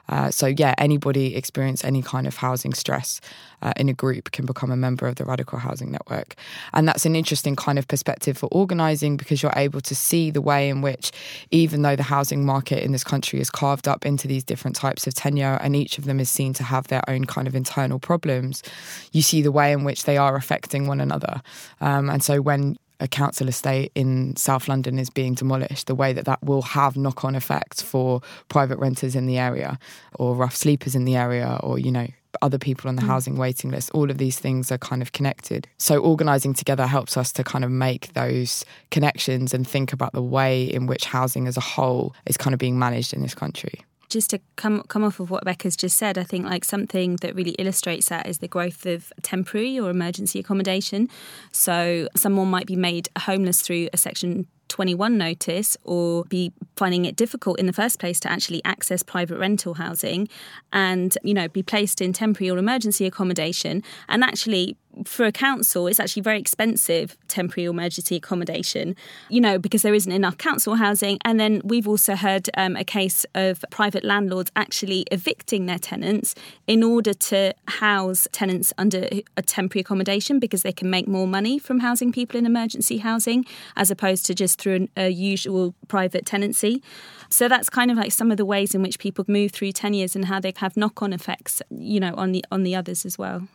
Uh, 0.09 0.29
so, 0.29 0.47
yeah, 0.47 0.75
anybody 0.77 1.35
experience 1.35 1.83
any 1.85 2.01
kind 2.01 2.27
of 2.27 2.35
housing 2.35 2.73
stress 2.73 3.21
uh, 3.61 3.73
in 3.77 3.89
a 3.89 3.93
group 3.93 4.31
can 4.31 4.45
become 4.45 4.71
a 4.71 4.75
member 4.75 5.07
of 5.07 5.15
the 5.15 5.25
Radical 5.25 5.59
Housing 5.59 5.91
Network. 5.91 6.35
And 6.73 6.87
that's 6.87 7.05
an 7.05 7.15
interesting 7.15 7.55
kind 7.55 7.79
of 7.79 7.87
perspective 7.87 8.37
for 8.37 8.47
organising 8.51 9.17
because 9.17 9.41
you're 9.41 9.53
able 9.55 9.81
to 9.81 9.95
see 9.95 10.31
the 10.31 10.41
way 10.41 10.69
in 10.69 10.81
which, 10.81 11.11
even 11.51 11.83
though 11.83 11.95
the 11.95 12.03
housing 12.03 12.45
market 12.45 12.83
in 12.83 12.91
this 12.91 13.03
country 13.03 13.39
is 13.39 13.49
carved 13.49 13.87
up 13.87 14.05
into 14.05 14.27
these 14.27 14.43
different 14.43 14.75
types 14.75 15.07
of 15.07 15.13
tenure 15.13 15.59
and 15.61 15.75
each 15.75 15.97
of 15.97 16.05
them 16.05 16.19
is 16.19 16.29
seen 16.29 16.53
to 16.53 16.63
have 16.63 16.87
their 16.87 17.07
own 17.07 17.25
kind 17.25 17.47
of 17.47 17.55
internal 17.55 17.99
problems, 17.99 18.63
you 19.11 19.21
see 19.21 19.41
the 19.41 19.51
way 19.51 19.71
in 19.71 19.83
which 19.83 20.03
they 20.05 20.17
are 20.17 20.35
affecting 20.35 20.87
one 20.87 20.99
another. 20.99 21.41
Um, 21.81 22.09
and 22.09 22.23
so, 22.23 22.41
when 22.41 22.77
a 22.99 23.07
council 23.07 23.47
estate 23.47 23.91
in 23.95 24.35
South 24.35 24.67
London 24.67 24.99
is 24.99 25.09
being 25.09 25.33
demolished, 25.33 25.87
the 25.87 25.95
way 25.95 26.13
that 26.13 26.25
that 26.25 26.43
will 26.43 26.61
have 26.61 26.97
knock 26.97 27.23
on 27.23 27.35
effects 27.35 27.81
for 27.81 28.21
private 28.47 28.77
renters 28.77 29.15
in 29.15 29.25
the 29.25 29.37
area 29.37 29.79
or 30.15 30.35
rough 30.35 30.55
sleepers 30.55 30.95
in 30.95 31.05
the 31.05 31.15
area 31.15 31.59
or, 31.63 31.79
you 31.79 31.91
know, 31.91 32.07
other 32.41 32.59
people 32.59 32.87
on 32.87 32.95
the 32.95 33.01
mm. 33.01 33.07
housing 33.07 33.37
waiting 33.37 33.71
list. 33.71 33.89
All 33.93 34.11
of 34.11 34.17
these 34.17 34.37
things 34.37 34.71
are 34.71 34.77
kind 34.77 35.01
of 35.01 35.11
connected. 35.11 35.67
So, 35.77 35.99
organising 35.99 36.53
together 36.53 36.85
helps 36.85 37.17
us 37.17 37.31
to 37.33 37.43
kind 37.43 37.65
of 37.65 37.71
make 37.71 38.13
those 38.13 38.63
connections 38.91 39.53
and 39.53 39.67
think 39.67 39.93
about 39.93 40.13
the 40.13 40.21
way 40.21 40.63
in 40.63 40.85
which 40.85 41.05
housing 41.05 41.47
as 41.47 41.57
a 41.57 41.61
whole 41.61 42.13
is 42.27 42.37
kind 42.37 42.53
of 42.53 42.59
being 42.59 42.77
managed 42.77 43.13
in 43.13 43.21
this 43.21 43.33
country 43.33 43.83
just 44.09 44.31
to 44.31 44.39
come 44.55 44.83
come 44.83 45.03
off 45.03 45.19
of 45.19 45.29
what 45.29 45.45
Becca's 45.45 45.77
just 45.77 45.97
said, 45.97 46.17
I 46.17 46.23
think 46.23 46.45
like 46.45 46.65
something 46.65 47.17
that 47.17 47.35
really 47.35 47.51
illustrates 47.51 48.09
that 48.09 48.27
is 48.27 48.39
the 48.39 48.47
growth 48.47 48.85
of 48.85 49.13
temporary 49.21 49.79
or 49.79 49.89
emergency 49.89 50.39
accommodation. 50.39 51.09
So 51.51 52.09
someone 52.15 52.49
might 52.49 52.67
be 52.67 52.75
made 52.75 53.09
homeless 53.17 53.61
through 53.61 53.89
a 53.93 53.97
section 53.97 54.47
21 54.69 55.17
notice 55.17 55.75
or 55.83 56.23
be 56.25 56.53
finding 56.75 57.05
it 57.05 57.15
difficult 57.15 57.59
in 57.59 57.65
the 57.65 57.73
first 57.73 57.99
place 57.99 58.19
to 58.21 58.31
actually 58.31 58.63
access 58.63 59.03
private 59.03 59.37
rental 59.37 59.73
housing 59.73 60.29
and 60.71 61.17
you 61.23 61.33
know 61.33 61.47
be 61.47 61.63
placed 61.63 62.01
in 62.01 62.13
temporary 62.13 62.49
or 62.49 62.57
emergency 62.57 63.05
accommodation 63.05 63.83
and 64.07 64.23
actually 64.23 64.77
for 65.05 65.25
a 65.25 65.31
council, 65.31 65.87
it's 65.87 65.99
actually 65.99 66.21
very 66.21 66.39
expensive 66.39 67.17
temporary 67.27 67.65
emergency 67.65 68.15
accommodation, 68.15 68.95
you 69.29 69.41
know, 69.41 69.57
because 69.57 69.81
there 69.81 69.93
isn't 69.93 70.11
enough 70.11 70.37
council 70.37 70.75
housing. 70.75 71.17
And 71.25 71.39
then 71.39 71.61
we've 71.63 71.87
also 71.87 72.15
heard 72.15 72.49
um, 72.55 72.75
a 72.75 72.83
case 72.83 73.25
of 73.35 73.63
private 73.69 74.03
landlords 74.03 74.51
actually 74.55 75.05
evicting 75.11 75.65
their 75.65 75.79
tenants 75.79 76.35
in 76.67 76.83
order 76.83 77.13
to 77.13 77.53
house 77.67 78.27
tenants 78.31 78.73
under 78.77 79.07
a 79.37 79.41
temporary 79.41 79.81
accommodation 79.81 80.39
because 80.39 80.63
they 80.63 80.71
can 80.73 80.89
make 80.89 81.07
more 81.07 81.27
money 81.27 81.59
from 81.59 81.79
housing 81.79 82.11
people 82.11 82.37
in 82.37 82.45
emergency 82.45 82.97
housing 82.97 83.45
as 83.75 83.91
opposed 83.91 84.25
to 84.25 84.33
just 84.33 84.59
through 84.61 84.75
an, 84.75 84.89
a 84.97 85.09
usual 85.09 85.73
private 85.87 86.25
tenancy. 86.25 86.81
So 87.29 87.47
that's 87.47 87.69
kind 87.69 87.91
of 87.91 87.97
like 87.97 88.11
some 88.11 88.31
of 88.31 88.37
the 88.37 88.45
ways 88.45 88.73
in 88.73 88.81
which 88.81 88.97
people 88.99 89.25
move 89.27 89.51
through 89.51 89.71
tenures 89.73 90.15
and 90.15 90.25
how 90.25 90.39
they 90.39 90.53
have 90.57 90.75
knock-on 90.75 91.13
effects, 91.13 91.61
you 91.69 91.99
know, 91.99 92.13
on 92.15 92.31
the 92.31 92.43
on 92.51 92.63
the 92.63 92.75
others 92.75 93.05
as 93.05 93.17
well. 93.17 93.47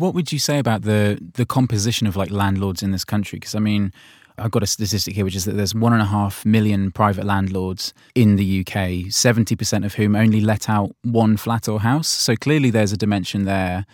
What 0.00 0.14
would 0.14 0.32
you 0.32 0.38
say 0.38 0.58
about 0.58 0.82
the 0.82 1.18
the 1.34 1.46
composition 1.46 2.06
of 2.06 2.16
like 2.16 2.30
landlords 2.30 2.82
in 2.82 2.90
this 2.90 3.04
country? 3.04 3.38
Because 3.38 3.54
I 3.54 3.58
mean, 3.58 3.92
I've 4.38 4.50
got 4.50 4.62
a 4.62 4.66
statistic 4.66 5.14
here, 5.14 5.24
which 5.24 5.36
is 5.36 5.44
that 5.44 5.56
there's 5.56 5.74
one 5.74 5.92
and 5.92 6.00
a 6.00 6.06
half 6.06 6.46
million 6.46 6.90
private 6.90 7.24
landlords 7.24 7.92
in 8.14 8.36
the 8.36 8.64
UK, 8.64 9.12
seventy 9.12 9.54
percent 9.54 9.84
of 9.84 9.94
whom 9.94 10.16
only 10.16 10.40
let 10.40 10.68
out 10.68 10.96
one 11.02 11.36
flat 11.36 11.68
or 11.68 11.80
house. 11.80 12.08
So 12.08 12.34
clearly, 12.34 12.70
there's 12.70 12.92
a 12.92 12.96
dimension 12.96 13.44
there. 13.44 13.84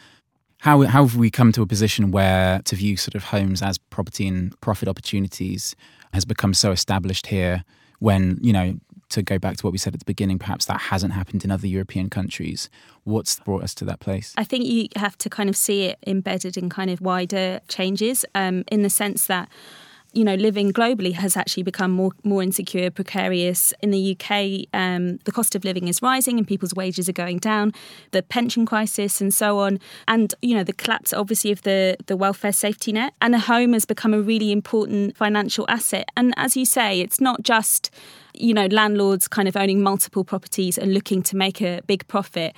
How 0.61 0.83
how 0.83 1.07
have 1.07 1.17
we 1.17 1.31
come 1.31 1.51
to 1.53 1.63
a 1.63 1.67
position 1.67 2.13
where 2.13 2.61
to 2.65 2.77
view 2.77 2.97
sort 2.97 3.17
of 3.17 3.25
homes 3.25 3.61
as 3.61 3.77
property 3.79 4.29
and 4.29 4.59
profit 4.61 4.89
opportunities 4.89 5.75
has 6.13 6.25
become 6.25 6.55
so 6.55 6.71
established 6.71 7.27
here? 7.27 7.65
When 7.99 8.39
you 8.41 8.53
know 8.53 8.79
to 9.17 9.23
go 9.23 9.39
back 9.39 9.57
to 9.57 9.67
what 9.67 9.73
we 9.73 9.79
said 9.79 9.95
at 9.95 10.01
the 10.01 10.05
beginning, 10.05 10.39
perhaps 10.39 10.67
that 10.67 10.81
hasn't 10.81 11.13
happened 11.13 11.45
in 11.45 11.51
other 11.51 11.67
European 11.67 12.09
countries. 12.09 12.71
What's 13.05 13.41
brought 13.41 13.63
us 13.65 13.75
to 13.77 13.85
that 13.87 13.99
place? 13.99 14.35
I 14.37 14.45
think 14.45 14.67
you 14.67 14.89
have 14.97 15.17
to 15.19 15.31
kind 15.31 15.49
of 15.49 15.57
see 15.57 15.85
it 15.85 15.99
embedded 16.07 16.57
in 16.57 16.69
kind 16.69 16.91
of 16.91 17.01
wider 17.01 17.61
changes 17.69 18.25
um, 18.35 18.65
in 18.71 18.83
the 18.83 18.91
sense 18.91 19.27
that 19.27 19.49
you 20.17 20.25
know, 20.25 20.35
living 20.35 20.73
globally 20.73 21.13
has 21.13 21.37
actually 21.37 21.63
become 21.63 21.91
more 21.91 22.13
more 22.25 22.43
insecure, 22.43 22.91
precarious. 22.91 23.75
In 23.83 23.91
the 23.91 24.17
UK, 24.17 24.67
um, 24.73 25.19
the 25.25 25.33
cost 25.33 25.55
of 25.55 25.63
living 25.63 25.89
is 25.89 26.01
rising 26.01 26.39
and 26.39 26.49
people's 26.49 26.75
wages 26.75 27.07
are 27.07 27.13
going 27.13 27.39
down. 27.39 27.73
The 28.13 28.23
pension 28.23 28.65
crisis 28.65 29.21
and 29.21 29.33
so 29.33 29.59
on, 29.59 29.79
and 30.09 30.35
you 30.41 30.57
know, 30.57 30.65
the 30.65 30.73
collapse 30.73 31.13
obviously 31.13 31.53
of 31.53 31.63
the 31.63 31.99
the 32.07 32.17
welfare 32.17 32.53
safety 32.53 32.93
net. 32.93 33.13
And 33.21 33.35
a 33.35 33.39
home 33.39 33.75
has 33.75 33.85
become 33.85 34.15
a 34.15 34.21
really 34.21 34.53
important 34.53 35.17
financial 35.19 35.67
asset. 35.69 36.09
And 36.17 36.33
as 36.39 36.57
you 36.57 36.65
say, 36.65 37.01
it's 37.01 37.21
not 37.21 37.43
just 37.43 37.91
you 38.33 38.55
know 38.55 38.67
landlords 38.67 39.29
kind 39.29 39.49
of 39.49 39.57
owning 39.57 39.83
multiple 39.83 40.25
properties 40.25 40.79
and 40.79 40.95
looking 40.95 41.23
to 41.25 41.37
make 41.37 41.61
a 41.61 41.83
big 41.87 42.09
profit 42.09 42.55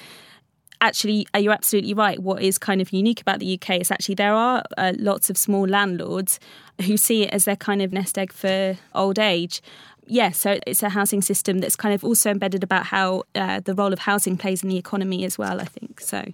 actually, 0.81 1.27
uh, 1.35 1.39
you're 1.39 1.53
absolutely 1.53 1.95
right. 1.95 2.19
What 2.19 2.43
is 2.43 2.59
kind 2.59 2.81
of 2.81 2.93
unique 2.93 3.21
about 3.21 3.41
the 3.41 3.55
UK 3.61 3.81
is 3.81 3.91
actually 3.91 4.15
there 4.15 4.35
are 4.35 4.63
uh, 4.77 4.93
lots 4.99 5.31
of 5.31 5.37
small 5.37 5.67
landlords 5.67 6.39
who 6.83 6.97
see 6.97 7.25
it 7.25 7.31
as 7.33 7.45
their 7.45 7.57
kind 7.57 7.83
of 7.83 7.93
nest 7.93 8.19
egg 8.19 8.33
for 8.33 8.77
old 8.95 9.19
age. 9.19 9.61
Yeah, 10.07 10.31
so 10.31 10.59
it's 10.67 10.83
a 10.83 10.89
housing 10.91 11.21
system 11.21 11.59
that's 11.59 11.77
kind 11.77 11.95
of 11.95 12.03
also 12.03 12.31
embedded 12.31 12.63
about 12.63 12.87
how 12.87 13.25
uh, 13.35 13.61
the 13.61 13.75
role 13.75 13.93
of 13.93 14.01
housing 14.01 14.37
plays 14.37 14.63
in 14.63 14.69
the 14.69 14.79
economy 14.79 15.25
as 15.25 15.37
well, 15.37 15.61
I 15.61 15.65
think. 15.65 16.01
So. 16.01 16.33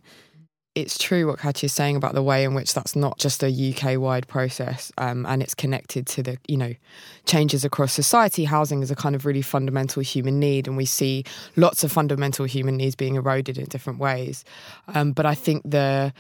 It's 0.75 0.99
true 0.99 1.29
what 1.29 1.39
Katya 1.39 1.67
is 1.67 1.73
saying 1.73 1.95
about 1.95 2.15
the 2.15 2.23
way 2.23 2.43
in 2.43 2.55
which 2.55 2.75
that's 2.75 2.97
not 2.97 3.19
just 3.19 3.45
a 3.45 3.49
UK 3.49 3.99
wide 3.99 4.27
process 4.27 4.91
um, 4.99 5.25
and 5.27 5.41
it's 5.41 5.55
connected 5.55 6.07
to 6.09 6.23
the, 6.23 6.39
you 6.49 6.57
know, 6.57 6.75
changes 7.27 7.65
across 7.65 7.93
society. 7.93 8.45
Housing 8.45 8.83
is 8.83 8.91
a 8.91 8.97
kind 8.97 9.15
of 9.15 9.25
really 9.25 9.43
fundamental 9.43 10.03
human 10.03 10.41
need, 10.41 10.67
and 10.67 10.77
we 10.77 10.85
see 10.85 11.25
lots 11.55 11.85
of 11.85 11.93
fundamental 11.93 12.45
human 12.45 12.77
needs 12.77 12.97
being 12.97 13.15
eroded 13.15 13.57
in 13.57 13.67
different 13.67 14.01
ways. 14.01 14.45
Um, 14.89 15.13
but 15.13 15.27
I 15.27 15.35
think 15.35 15.63
the 15.65 16.13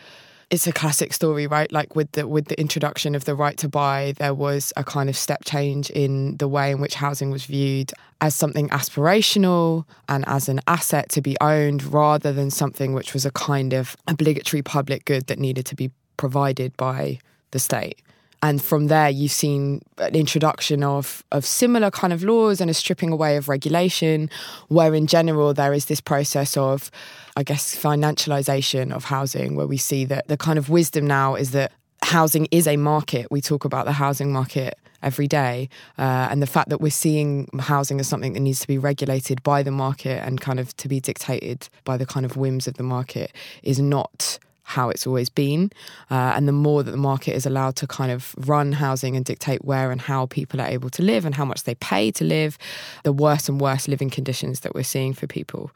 it's 0.54 0.68
a 0.68 0.72
classic 0.72 1.12
story, 1.12 1.48
right? 1.48 1.70
Like 1.72 1.96
with 1.96 2.12
the 2.12 2.28
with 2.28 2.46
the 2.46 2.58
introduction 2.60 3.16
of 3.16 3.24
the 3.24 3.34
right 3.34 3.58
to 3.58 3.68
buy, 3.68 4.14
there 4.18 4.32
was 4.32 4.72
a 4.76 4.84
kind 4.84 5.08
of 5.08 5.16
step 5.16 5.44
change 5.44 5.90
in 5.90 6.36
the 6.36 6.46
way 6.46 6.70
in 6.70 6.80
which 6.80 6.94
housing 6.94 7.30
was 7.32 7.44
viewed 7.44 7.92
as 8.20 8.36
something 8.36 8.68
aspirational 8.68 9.84
and 10.08 10.24
as 10.28 10.48
an 10.48 10.60
asset 10.68 11.08
to 11.10 11.20
be 11.20 11.36
owned 11.40 11.82
rather 11.82 12.32
than 12.32 12.50
something 12.52 12.94
which 12.94 13.12
was 13.12 13.26
a 13.26 13.32
kind 13.32 13.72
of 13.72 13.96
obligatory 14.06 14.62
public 14.62 15.04
good 15.04 15.26
that 15.26 15.40
needed 15.40 15.66
to 15.66 15.74
be 15.74 15.90
provided 16.16 16.74
by 16.76 17.18
the 17.50 17.58
state 17.58 18.00
and 18.44 18.62
from 18.62 18.86
there 18.86 19.10
you've 19.10 19.32
seen 19.32 19.82
an 19.98 20.14
introduction 20.14 20.82
of 20.82 21.24
of 21.32 21.44
similar 21.44 21.90
kind 21.90 22.12
of 22.12 22.22
laws 22.22 22.60
and 22.60 22.70
a 22.70 22.74
stripping 22.74 23.10
away 23.10 23.36
of 23.36 23.48
regulation 23.48 24.30
where 24.68 24.94
in 24.94 25.06
general 25.06 25.54
there 25.54 25.72
is 25.72 25.86
this 25.86 26.00
process 26.00 26.56
of 26.56 26.90
i 27.36 27.42
guess 27.42 27.74
financialization 27.74 28.92
of 28.92 29.04
housing 29.04 29.56
where 29.56 29.66
we 29.66 29.76
see 29.76 30.04
that 30.04 30.26
the 30.28 30.36
kind 30.36 30.58
of 30.58 30.68
wisdom 30.68 31.06
now 31.06 31.34
is 31.34 31.50
that 31.50 31.72
housing 32.04 32.46
is 32.50 32.66
a 32.66 32.76
market. 32.76 33.26
We 33.30 33.40
talk 33.40 33.64
about 33.64 33.86
the 33.86 33.92
housing 33.92 34.32
market 34.32 34.78
every 35.02 35.26
day 35.26 35.68
uh, 35.98 36.28
and 36.30 36.40
the 36.40 36.46
fact 36.46 36.68
that 36.68 36.80
we're 36.80 36.90
seeing 36.90 37.48
housing 37.58 38.00
as 38.00 38.08
something 38.08 38.32
that 38.34 38.40
needs 38.40 38.60
to 38.60 38.66
be 38.66 38.78
regulated 38.78 39.42
by 39.42 39.62
the 39.62 39.70
market 39.70 40.22
and 40.24 40.40
kind 40.40 40.60
of 40.60 40.74
to 40.78 40.88
be 40.88 41.00
dictated 41.00 41.68
by 41.84 41.96
the 41.96 42.06
kind 42.06 42.24
of 42.24 42.36
whims 42.36 42.66
of 42.66 42.74
the 42.74 42.82
market 42.82 43.32
is 43.62 43.80
not 43.80 44.38
how 44.64 44.90
it's 44.90 45.06
always 45.06 45.28
been. 45.28 45.70
Uh, 46.10 46.32
and 46.34 46.48
the 46.48 46.52
more 46.52 46.82
that 46.82 46.90
the 46.90 46.96
market 46.96 47.34
is 47.34 47.46
allowed 47.46 47.76
to 47.76 47.86
kind 47.86 48.10
of 48.10 48.34
run 48.48 48.72
housing 48.72 49.14
and 49.14 49.24
dictate 49.24 49.64
where 49.64 49.92
and 49.92 50.00
how 50.00 50.26
people 50.26 50.60
are 50.60 50.66
able 50.66 50.90
to 50.90 51.02
live 51.02 51.24
and 51.24 51.34
how 51.34 51.44
much 51.44 51.62
they 51.64 51.74
pay 51.76 52.10
to 52.10 52.24
live, 52.24 52.58
the 53.04 53.12
worse 53.12 53.48
and 53.48 53.60
worse 53.60 53.86
living 53.86 54.10
conditions 54.10 54.60
that 54.60 54.74
we're 54.74 54.82
seeing 54.82 55.14
for 55.14 55.26
people. 55.26 55.70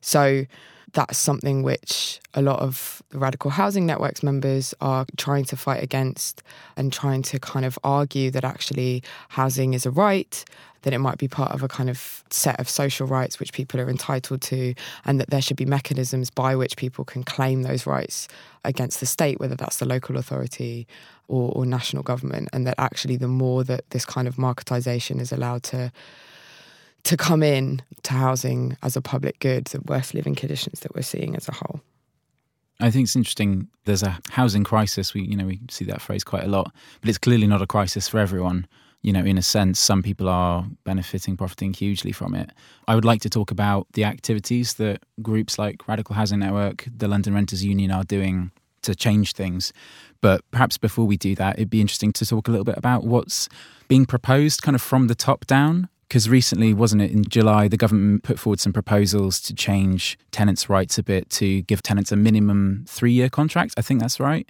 So 0.00 0.46
that's 0.92 1.18
something 1.18 1.62
which 1.62 2.20
a 2.34 2.40
lot 2.40 2.60
of 2.60 3.02
the 3.10 3.18
Radical 3.18 3.50
Housing 3.50 3.84
Network's 3.84 4.22
members 4.22 4.74
are 4.80 5.04
trying 5.16 5.44
to 5.46 5.56
fight 5.56 5.82
against 5.82 6.42
and 6.76 6.92
trying 6.92 7.22
to 7.22 7.38
kind 7.38 7.66
of 7.66 7.78
argue 7.84 8.30
that 8.30 8.44
actually 8.44 9.02
housing 9.28 9.74
is 9.74 9.84
a 9.84 9.90
right, 9.90 10.44
that 10.82 10.92
it 10.92 10.98
might 10.98 11.18
be 11.18 11.28
part 11.28 11.52
of 11.52 11.62
a 11.62 11.68
kind 11.68 11.90
of 11.90 12.24
set 12.30 12.58
of 12.60 12.68
social 12.68 13.06
rights 13.06 13.40
which 13.40 13.52
people 13.52 13.80
are 13.80 13.88
entitled 13.88 14.42
to, 14.42 14.74
and 15.04 15.20
that 15.20 15.30
there 15.30 15.42
should 15.42 15.56
be 15.56 15.64
mechanisms 15.64 16.30
by 16.30 16.54
which 16.54 16.76
people 16.76 17.04
can 17.04 17.22
claim 17.24 17.62
those 17.62 17.86
rights 17.86 18.28
against 18.64 19.00
the 19.00 19.06
state, 19.06 19.40
whether 19.40 19.56
that's 19.56 19.78
the 19.78 19.86
local 19.86 20.16
authority 20.16 20.86
or, 21.28 21.52
or 21.54 21.66
national 21.66 22.02
government, 22.02 22.48
and 22.52 22.66
that 22.66 22.74
actually 22.78 23.16
the 23.16 23.28
more 23.28 23.64
that 23.64 23.88
this 23.90 24.04
kind 24.04 24.28
of 24.28 24.36
marketization 24.36 25.20
is 25.20 25.32
allowed 25.32 25.62
to 25.62 25.92
to 27.04 27.16
come 27.16 27.42
in 27.42 27.80
to 28.02 28.12
housing 28.12 28.76
as 28.82 28.96
a 28.96 29.00
public 29.00 29.38
good, 29.38 29.66
the 29.66 29.80
worst 29.82 30.14
living 30.14 30.34
conditions 30.34 30.80
that 30.80 30.94
we're 30.94 31.02
seeing 31.02 31.36
as 31.36 31.48
a 31.48 31.52
whole. 31.52 31.80
I 32.80 32.90
think 32.90 33.04
it's 33.04 33.16
interesting. 33.16 33.68
There's 33.84 34.02
a 34.02 34.18
housing 34.30 34.62
crisis. 34.62 35.14
We, 35.14 35.22
you 35.22 35.36
know, 35.36 35.46
we 35.46 35.60
see 35.70 35.84
that 35.86 36.00
phrase 36.00 36.22
quite 36.22 36.44
a 36.44 36.48
lot, 36.48 36.72
but 37.00 37.08
it's 37.08 37.18
clearly 37.18 37.46
not 37.46 37.62
a 37.62 37.66
crisis 37.66 38.08
for 38.08 38.18
everyone. 38.18 38.66
You 39.02 39.12
know, 39.12 39.24
in 39.24 39.38
a 39.38 39.42
sense, 39.42 39.78
some 39.78 40.02
people 40.02 40.28
are 40.28 40.66
benefiting, 40.84 41.36
profiting 41.36 41.72
hugely 41.72 42.12
from 42.12 42.34
it. 42.34 42.50
I 42.88 42.94
would 42.94 43.04
like 43.04 43.20
to 43.22 43.30
talk 43.30 43.50
about 43.50 43.86
the 43.92 44.04
activities 44.04 44.74
that 44.74 45.02
groups 45.22 45.58
like 45.58 45.86
Radical 45.86 46.14
Housing 46.14 46.40
Network, 46.40 46.86
the 46.94 47.08
London 47.08 47.34
Renters 47.34 47.64
Union 47.64 47.90
are 47.90 48.04
doing 48.04 48.50
to 48.82 48.94
change 48.94 49.32
things. 49.34 49.72
But 50.20 50.42
perhaps 50.50 50.78
before 50.78 51.06
we 51.06 51.16
do 51.16 51.34
that, 51.36 51.56
it'd 51.56 51.70
be 51.70 51.80
interesting 51.80 52.12
to 52.14 52.26
talk 52.26 52.48
a 52.48 52.50
little 52.50 52.64
bit 52.64 52.76
about 52.76 53.04
what's 53.04 53.48
being 53.86 54.04
proposed 54.04 54.62
kind 54.62 54.74
of 54.74 54.82
from 54.82 55.06
the 55.06 55.14
top 55.14 55.46
down 55.46 55.88
because 56.08 56.28
recently, 56.28 56.72
wasn't 56.72 57.02
it, 57.02 57.10
in 57.10 57.22
July, 57.24 57.68
the 57.68 57.76
government 57.76 58.22
put 58.22 58.38
forward 58.38 58.60
some 58.60 58.72
proposals 58.72 59.40
to 59.42 59.54
change 59.54 60.18
tenants' 60.30 60.70
rights 60.70 60.96
a 60.96 61.02
bit 61.02 61.28
to 61.28 61.60
give 61.62 61.82
tenants 61.82 62.10
a 62.10 62.16
minimum 62.16 62.84
three 62.88 63.12
year 63.12 63.28
contract. 63.28 63.74
I 63.76 63.82
think 63.82 64.00
that's 64.00 64.18
right. 64.18 64.48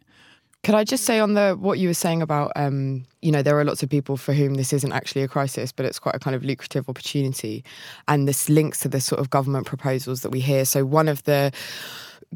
Could 0.65 0.75
I 0.75 0.85
just 0.85 1.05
say 1.05 1.21
on 1.21 1.35
the 1.35 1.57
what 1.59 1.79
you 1.79 1.89
were 1.89 1.95
saying 1.95 2.21
about, 2.21 2.53
um, 2.57 3.07
you 3.23 3.31
know, 3.31 3.43
there 3.43 3.59
are 3.59 3.65
lots 3.65 3.83
of 3.83 3.89
people 3.89 4.17
for 4.17 4.33
whom 4.33 4.55
this 4.55 4.73
isn't 4.73 4.93
actually 4.93 5.23
a 5.23 5.29
crisis, 5.29 5.73
but 5.73 5.87
it's 5.87 5.99
quite 5.99 6.17
a 6.17 6.19
kind 6.19 6.35
of 6.35 6.45
lucrative 6.45 6.89
opportunity, 6.89 7.65
and 8.09 8.27
this 8.27 8.49
links 8.49 8.81
to 8.81 8.89
the 8.89 9.01
sort 9.01 9.21
of 9.21 9.31
government 9.31 9.67
proposals 9.67 10.23
that 10.23 10.31
we 10.31 10.41
hear. 10.41 10.65
So 10.65 10.85
one 10.85 11.09
of 11.09 11.23
the 11.25 11.53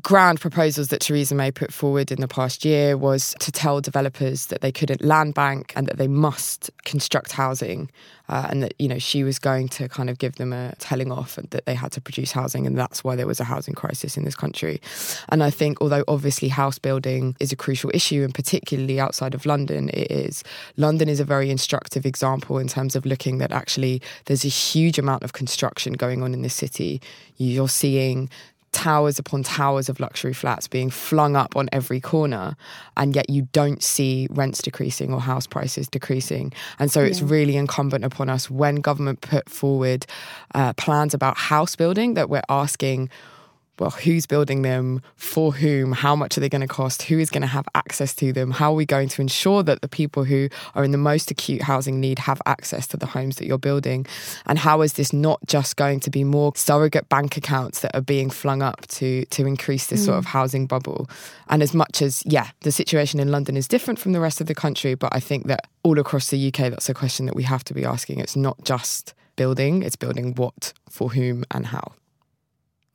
grand 0.00 0.40
proposals 0.40 0.88
that 0.88 1.00
Theresa 1.00 1.34
May 1.34 1.50
put 1.50 1.72
forward 1.72 2.11
in 2.11 2.20
the 2.20 2.28
past 2.28 2.64
year 2.64 2.96
was 2.96 3.34
to 3.40 3.52
tell 3.52 3.80
developers 3.80 4.46
that 4.46 4.62
they 4.62 4.72
couldn't 4.72 5.04
land 5.04 5.34
bank 5.34 5.72
and 5.76 5.87
that 5.87 5.99
they 5.99 6.08
must 6.08 6.70
construct 6.84 7.32
housing, 7.32 7.90
uh, 8.28 8.46
and 8.49 8.62
that 8.62 8.75
you 8.78 8.88
know 8.88 8.99
she 8.99 9.22
was 9.22 9.38
going 9.38 9.68
to 9.68 9.88
kind 9.88 10.08
of 10.08 10.18
give 10.18 10.37
them 10.37 10.52
a 10.52 10.75
telling 10.78 11.12
off 11.12 11.37
and 11.37 11.50
that 11.50 11.66
they 11.66 11.75
had 11.75 11.92
to 11.92 12.00
produce 12.00 12.32
housing, 12.32 12.66
and 12.66 12.78
that's 12.78 13.04
why 13.04 13.14
there 13.14 13.26
was 13.26 13.38
a 13.38 13.44
housing 13.44 13.75
crisis 13.75 14.16
in 14.16 14.25
this 14.25 14.34
country. 14.34 14.80
And 15.28 15.42
I 15.42 15.50
think, 15.50 15.82
although 15.82 16.04
obviously 16.08 16.49
house 16.49 16.78
building 16.78 17.37
is 17.38 17.52
a 17.52 17.56
crucial 17.56 17.90
issue, 17.92 18.22
and 18.22 18.34
particularly 18.34 18.99
outside 18.99 19.34
of 19.34 19.44
London, 19.44 19.90
it 19.90 20.11
is. 20.11 20.42
London 20.78 21.11
is 21.11 21.20
a 21.20 21.25
very 21.25 21.50
instructive 21.50 22.06
example 22.06 22.58
in 22.58 22.68
terms 22.68 22.96
of 22.96 23.04
looking 23.04 23.38
that 23.38 23.52
actually 23.52 24.00
there's 24.25 24.44
a 24.44 24.49
huge 24.49 24.99
amount 24.99 25.22
of 25.22 25.34
construction 25.34 25.92
going 25.92 26.22
on 26.22 26.32
in 26.32 26.40
this 26.40 26.54
city. 26.54 27.02
You're 27.37 27.68
seeing 27.68 28.30
towers 28.72 29.18
upon 29.18 29.42
towers 29.42 29.88
of 29.88 30.00
luxury 30.00 30.32
flats 30.32 30.66
being 30.66 30.90
flung 30.90 31.36
up 31.36 31.56
on 31.56 31.68
every 31.72 32.00
corner, 32.00 32.56
and 32.96 33.14
yet 33.14 33.30
you 33.30 33.48
don't 33.52 33.82
see 33.82 34.26
rents 34.30 34.60
decreasing 34.62 35.12
or 35.12 35.20
house 35.20 35.46
prices 35.46 35.88
decreasing. 35.88 36.52
And 36.78 36.90
so 36.90 37.02
it's 37.02 37.22
really 37.22 37.56
incumbent 37.56 38.04
upon 38.04 38.28
us 38.28 38.50
when 38.50 38.76
government 38.76 39.20
put 39.20 39.48
forward 39.48 40.06
uh, 40.54 40.72
plans 40.74 41.14
about 41.14 41.36
house 41.36 41.76
building 41.76 42.14
that 42.14 42.28
we're 42.28 42.42
asking 42.48 43.10
well, 43.78 43.90
who's 43.90 44.26
building 44.26 44.62
them, 44.62 45.02
for 45.16 45.52
whom, 45.52 45.92
how 45.92 46.14
much 46.14 46.36
are 46.36 46.40
they 46.40 46.48
going 46.48 46.60
to 46.60 46.68
cost, 46.68 47.02
who 47.02 47.18
is 47.18 47.30
going 47.30 47.42
to 47.42 47.48
have 47.48 47.66
access 47.74 48.14
to 48.14 48.32
them, 48.32 48.50
how 48.50 48.72
are 48.72 48.76
we 48.76 48.84
going 48.84 49.08
to 49.08 49.22
ensure 49.22 49.62
that 49.62 49.80
the 49.80 49.88
people 49.88 50.24
who 50.24 50.48
are 50.74 50.84
in 50.84 50.90
the 50.92 50.98
most 50.98 51.30
acute 51.30 51.62
housing 51.62 51.98
need 51.98 52.18
have 52.18 52.40
access 52.44 52.86
to 52.88 52.96
the 52.96 53.06
homes 53.06 53.36
that 53.36 53.46
you're 53.46 53.58
building, 53.58 54.06
and 54.46 54.58
how 54.58 54.82
is 54.82 54.94
this 54.94 55.12
not 55.12 55.40
just 55.46 55.76
going 55.76 56.00
to 56.00 56.10
be 56.10 56.22
more 56.22 56.52
surrogate 56.54 57.08
bank 57.08 57.36
accounts 57.36 57.80
that 57.80 57.94
are 57.96 58.02
being 58.02 58.30
flung 58.30 58.62
up 58.62 58.86
to 58.88 59.24
to 59.26 59.46
increase 59.46 59.86
this 59.86 60.02
mm. 60.02 60.06
sort 60.06 60.18
of 60.18 60.26
housing 60.26 60.66
bubble? 60.66 61.08
And 61.48 61.62
as 61.62 61.72
much 61.74 62.02
as 62.02 62.22
yeah, 62.26 62.50
the 62.60 62.72
situation 62.72 63.20
in 63.20 63.30
London 63.30 63.56
is 63.56 63.66
different 63.66 63.98
from 63.98 64.12
the 64.12 64.20
rest 64.20 64.40
of 64.40 64.46
the 64.46 64.54
country, 64.54 64.94
but 64.94 65.14
I 65.14 65.20
think 65.20 65.46
that 65.46 65.66
all 65.82 65.98
across 65.98 66.28
the 66.28 66.48
UK, 66.48 66.70
that's 66.70 66.88
a 66.88 66.94
question 66.94 67.26
that 67.26 67.34
we 67.34 67.44
have 67.44 67.64
to 67.64 67.74
be 67.74 67.84
asking. 67.84 68.20
It's 68.20 68.36
not 68.36 68.62
just 68.64 69.14
building; 69.36 69.82
it's 69.82 69.96
building 69.96 70.34
what, 70.34 70.74
for 70.90 71.10
whom, 71.10 71.44
and 71.50 71.66
how. 71.66 71.92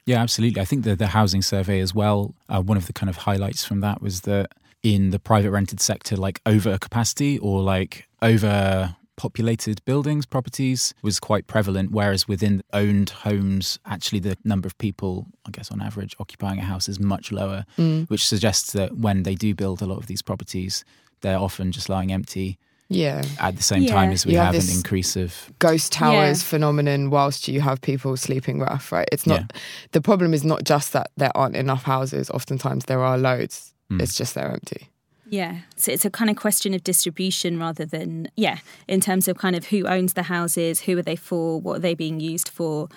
Yeah, 0.07 0.21
absolutely. 0.21 0.61
I 0.61 0.65
think 0.65 0.85
the 0.85 0.95
the 0.95 1.07
housing 1.07 1.41
survey 1.41 1.81
as 1.81 1.93
well. 1.93 2.33
Uh, 2.47 2.61
one 2.61 2.77
of 2.77 2.87
the 2.87 2.93
kind 2.93 3.09
of 3.09 3.17
highlights 3.17 3.65
from 3.65 3.81
that 3.81 4.01
was 4.01 4.21
that 4.21 4.53
in 4.81 5.09
the 5.09 5.19
private 5.19 5.51
rented 5.51 5.81
sector, 5.81 6.15
like 6.15 6.39
over 6.45 6.77
capacity 6.77 7.37
or 7.39 7.61
like 7.61 8.07
over 8.21 8.95
populated 9.17 9.83
buildings, 9.83 10.25
properties 10.25 10.93
was 11.01 11.19
quite 11.19 11.45
prevalent, 11.47 11.91
whereas 11.91 12.25
within 12.25 12.61
owned 12.71 13.09
homes, 13.09 13.79
actually 13.85 14.19
the 14.19 14.37
number 14.45 14.65
of 14.65 14.77
people, 14.77 15.25
I 15.45 15.51
guess 15.51 15.71
on 15.71 15.81
average, 15.81 16.15
occupying 16.19 16.59
a 16.59 16.63
house 16.63 16.87
is 16.87 17.01
much 17.01 17.31
lower, 17.31 17.65
mm. 17.77 18.09
which 18.09 18.25
suggests 18.25 18.71
that 18.73 18.95
when 18.95 19.23
they 19.23 19.35
do 19.35 19.53
build 19.53 19.81
a 19.81 19.85
lot 19.85 19.97
of 19.97 20.07
these 20.07 20.21
properties, 20.21 20.85
they're 21.19 21.37
often 21.37 21.73
just 21.73 21.89
lying 21.89 22.13
empty 22.13 22.57
yeah. 22.89 23.23
At 23.39 23.55
the 23.57 23.63
same 23.63 23.83
yeah. 23.83 23.93
time 23.93 24.11
as 24.11 24.25
we 24.25 24.33
you 24.33 24.37
have, 24.39 24.55
have 24.55 24.63
an 24.63 24.69
increase 24.69 25.15
of 25.15 25.51
ghost 25.59 25.91
towers 25.91 26.41
yeah. 26.41 26.49
phenomenon 26.49 27.09
whilst 27.09 27.47
you 27.47 27.61
have 27.61 27.81
people 27.81 28.15
sleeping 28.17 28.59
rough, 28.59 28.91
right? 28.91 29.07
It's 29.11 29.27
not 29.27 29.41
yeah. 29.41 29.61
the 29.91 30.01
problem 30.01 30.33
is 30.33 30.43
not 30.43 30.63
just 30.63 30.93
that 30.93 31.11
there 31.17 31.35
aren't 31.35 31.55
enough 31.55 31.83
houses. 31.83 32.29
Oftentimes 32.29 32.85
there 32.85 33.03
are 33.03 33.17
loads. 33.17 33.73
Mm. 33.91 34.01
It's 34.01 34.15
just 34.15 34.35
they're 34.35 34.51
empty. 34.51 34.89
Yeah. 35.29 35.59
So 35.75 35.91
it's 35.91 36.05
a 36.05 36.09
kind 36.09 36.29
of 36.29 36.37
question 36.37 36.73
of 36.73 36.83
distribution 36.83 37.59
rather 37.59 37.85
than, 37.85 38.29
yeah, 38.35 38.59
in 38.87 39.01
terms 39.01 39.27
of 39.27 39.37
kind 39.37 39.55
of 39.55 39.65
who 39.65 39.85
owns 39.85 40.13
the 40.13 40.23
houses, 40.23 40.81
who 40.81 40.97
are 40.97 41.01
they 41.01 41.17
for, 41.17 41.59
what 41.59 41.77
are 41.77 41.79
they 41.79 41.95
being 41.95 42.19
used 42.21 42.47
for, 42.47 42.87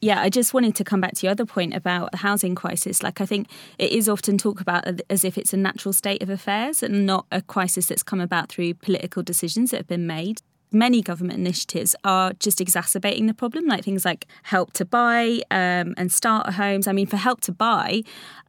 yeah, 0.00 0.20
I 0.20 0.30
just 0.30 0.54
wanted 0.54 0.74
to 0.76 0.84
come 0.84 1.00
back 1.00 1.14
to 1.14 1.26
your 1.26 1.32
other 1.32 1.44
point 1.44 1.74
about 1.74 2.12
the 2.12 2.18
housing 2.18 2.54
crisis. 2.54 3.02
Like, 3.02 3.20
I 3.20 3.26
think 3.26 3.48
it 3.78 3.92
is 3.92 4.08
often 4.08 4.38
talked 4.38 4.60
about 4.60 4.84
as 5.10 5.24
if 5.24 5.36
it's 5.36 5.52
a 5.52 5.58
natural 5.58 5.92
state 5.92 6.22
of 6.22 6.30
affairs 6.30 6.82
and 6.82 7.04
not 7.04 7.26
a 7.30 7.42
crisis 7.42 7.86
that's 7.86 8.02
come 8.02 8.20
about 8.20 8.48
through 8.48 8.74
political 8.74 9.22
decisions 9.22 9.70
that 9.70 9.78
have 9.78 9.88
been 9.88 10.06
made 10.06 10.40
many 10.72 11.02
government 11.02 11.38
initiatives 11.38 11.96
are 12.04 12.32
just 12.34 12.60
exacerbating 12.60 13.26
the 13.26 13.34
problem, 13.34 13.66
like 13.66 13.84
things 13.84 14.04
like 14.04 14.26
help 14.44 14.72
to 14.74 14.84
buy 14.84 15.40
um, 15.50 15.94
and 15.96 16.12
starter 16.12 16.52
homes. 16.52 16.86
I 16.86 16.92
mean, 16.92 17.06
for 17.06 17.16
help 17.16 17.40
to 17.42 17.52
buy, 17.52 18.02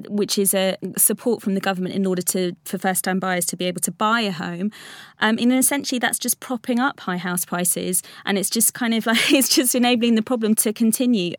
which 0.07 0.37
is 0.37 0.53
a 0.53 0.77
support 0.97 1.41
from 1.41 1.53
the 1.53 1.59
government 1.59 1.95
in 1.95 2.05
order 2.05 2.21
to 2.23 2.55
for 2.65 2.77
first 2.77 3.03
time 3.03 3.19
buyers 3.19 3.45
to 3.47 3.57
be 3.57 3.65
able 3.65 3.81
to 3.81 3.91
buy 3.91 4.21
a 4.21 4.31
home, 4.31 4.71
um, 5.19 5.37
and 5.39 5.53
essentially 5.53 5.99
that's 5.99 6.19
just 6.19 6.39
propping 6.39 6.79
up 6.79 6.99
high 7.01 7.17
house 7.17 7.45
prices, 7.45 8.03
and 8.25 8.37
it's 8.37 8.49
just 8.49 8.73
kind 8.73 8.93
of 8.93 9.05
like 9.05 9.31
it's 9.31 9.49
just 9.49 9.75
enabling 9.75 10.15
the 10.15 10.21
problem 10.23 10.55
to 10.55 10.73
continue 10.73 11.33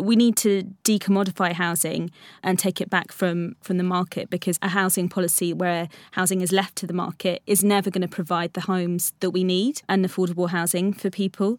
we 0.00 0.16
need 0.16 0.36
to 0.38 0.64
decommodify 0.84 1.52
housing 1.52 2.10
and 2.42 2.58
take 2.58 2.80
it 2.80 2.90
back 2.90 3.12
from 3.12 3.56
from 3.60 3.78
the 3.78 3.84
market 3.84 4.30
because 4.30 4.58
a 4.62 4.68
housing 4.68 5.08
policy 5.08 5.52
where 5.52 5.88
housing 6.12 6.40
is 6.40 6.52
left 6.52 6.76
to 6.76 6.86
the 6.86 6.92
market 6.92 7.42
is 7.46 7.62
never 7.62 7.90
going 7.90 8.02
to 8.02 8.08
provide 8.08 8.52
the 8.54 8.62
homes 8.62 9.12
that 9.20 9.30
we 9.30 9.44
need 9.44 9.82
and 9.88 10.04
affordable 10.04 10.50
housing 10.50 10.92
for 10.92 11.10
people. 11.10 11.58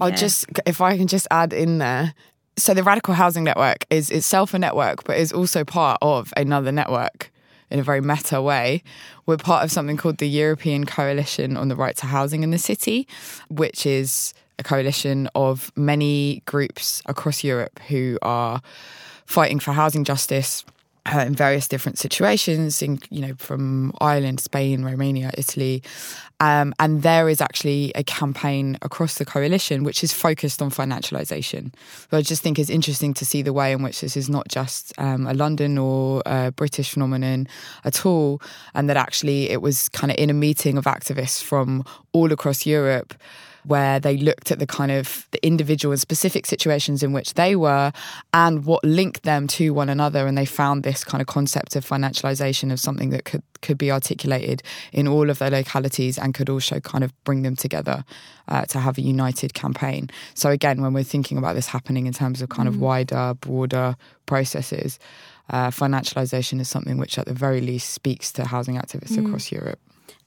I'll 0.00 0.10
yeah. 0.10 0.16
just 0.16 0.46
if 0.66 0.80
I 0.80 0.96
can 0.96 1.06
just 1.06 1.26
add 1.30 1.52
in 1.52 1.78
there. 1.78 2.14
So 2.58 2.72
the 2.72 2.82
Radical 2.82 3.12
Housing 3.12 3.44
Network 3.44 3.84
is 3.90 4.10
itself 4.10 4.54
a 4.54 4.58
network, 4.58 5.04
but 5.04 5.18
is 5.18 5.30
also 5.30 5.62
part 5.62 5.98
of 6.00 6.32
another 6.38 6.72
network 6.72 7.30
in 7.70 7.78
a 7.78 7.82
very 7.82 8.00
meta 8.00 8.40
way. 8.40 8.82
We're 9.26 9.36
part 9.36 9.64
of 9.64 9.70
something 9.70 9.96
called 9.96 10.18
the 10.18 10.28
European 10.28 10.86
Coalition 10.86 11.56
on 11.56 11.68
the 11.68 11.76
Right 11.76 11.96
to 11.96 12.06
Housing 12.06 12.42
in 12.42 12.52
the 12.52 12.58
City, 12.58 13.06
which 13.48 13.84
is 13.84 14.32
a 14.58 14.62
coalition 14.62 15.28
of 15.34 15.70
many 15.76 16.42
groups 16.46 17.02
across 17.06 17.44
Europe 17.44 17.78
who 17.88 18.18
are 18.22 18.62
fighting 19.26 19.58
for 19.58 19.72
housing 19.72 20.04
justice 20.04 20.64
uh, 21.06 21.20
in 21.20 21.34
various 21.34 21.68
different 21.68 21.98
situations, 21.98 22.82
in, 22.82 22.98
you 23.10 23.20
know, 23.20 23.34
from 23.38 23.92
Ireland, 24.00 24.40
Spain, 24.40 24.84
Romania, 24.84 25.30
Italy. 25.38 25.82
Um, 26.40 26.74
and 26.78 27.02
there 27.02 27.28
is 27.28 27.40
actually 27.40 27.92
a 27.94 28.02
campaign 28.02 28.76
across 28.82 29.14
the 29.14 29.24
coalition 29.24 29.84
which 29.84 30.02
is 30.02 30.12
focused 30.12 30.60
on 30.60 30.70
financialisation. 30.70 31.72
So 32.10 32.18
I 32.18 32.22
just 32.22 32.42
think 32.42 32.58
it's 32.58 32.70
interesting 32.70 33.14
to 33.14 33.24
see 33.24 33.42
the 33.42 33.52
way 33.52 33.72
in 33.72 33.82
which 33.82 34.00
this 34.00 34.16
is 34.16 34.28
not 34.28 34.48
just 34.48 34.92
um, 34.98 35.26
a 35.26 35.34
London 35.34 35.78
or 35.78 36.22
a 36.26 36.50
British 36.50 36.90
phenomenon 36.90 37.46
at 37.84 38.04
all, 38.04 38.42
and 38.74 38.88
that 38.90 38.96
actually 38.96 39.48
it 39.50 39.62
was 39.62 39.88
kind 39.90 40.10
of 40.10 40.18
in 40.18 40.28
a 40.28 40.34
meeting 40.34 40.76
of 40.76 40.84
activists 40.84 41.42
from 41.42 41.84
all 42.12 42.32
across 42.32 42.66
Europe 42.66 43.14
where 43.66 43.98
they 43.98 44.16
looked 44.16 44.50
at 44.50 44.58
the 44.58 44.66
kind 44.66 44.92
of 44.92 45.26
the 45.32 45.44
individual 45.44 45.92
and 45.92 46.00
specific 46.00 46.46
situations 46.46 47.02
in 47.02 47.12
which 47.12 47.34
they 47.34 47.56
were 47.56 47.92
and 48.32 48.64
what 48.64 48.84
linked 48.84 49.24
them 49.24 49.46
to 49.46 49.74
one 49.74 49.88
another 49.88 50.26
and 50.26 50.38
they 50.38 50.44
found 50.44 50.82
this 50.82 51.02
kind 51.02 51.20
of 51.20 51.26
concept 51.26 51.74
of 51.74 51.84
financialization 51.84 52.72
of 52.72 52.78
something 52.78 53.10
that 53.10 53.24
could 53.24 53.42
could 53.62 53.78
be 53.78 53.90
articulated 53.90 54.62
in 54.92 55.08
all 55.08 55.30
of 55.30 55.38
their 55.38 55.50
localities 55.50 56.18
and 56.18 56.34
could 56.34 56.48
also 56.48 56.78
kind 56.78 57.02
of 57.02 57.12
bring 57.24 57.42
them 57.42 57.56
together 57.56 58.04
uh, 58.48 58.64
to 58.66 58.78
have 58.78 58.98
a 58.98 59.00
united 59.00 59.54
campaign 59.54 60.08
so 60.34 60.50
again 60.50 60.80
when 60.80 60.92
we're 60.92 61.02
thinking 61.02 61.36
about 61.36 61.54
this 61.54 61.66
happening 61.66 62.06
in 62.06 62.12
terms 62.12 62.40
of 62.42 62.48
kind 62.48 62.68
mm. 62.68 62.72
of 62.72 62.80
wider 62.80 63.34
broader 63.40 63.96
processes 64.26 64.98
uh, 65.48 65.70
financialization 65.70 66.60
is 66.60 66.68
something 66.68 66.98
which 66.98 67.18
at 67.18 67.26
the 67.26 67.34
very 67.34 67.60
least 67.60 67.90
speaks 67.90 68.32
to 68.32 68.44
housing 68.44 68.76
activists 68.76 69.16
mm. 69.16 69.26
across 69.26 69.50
Europe 69.50 69.80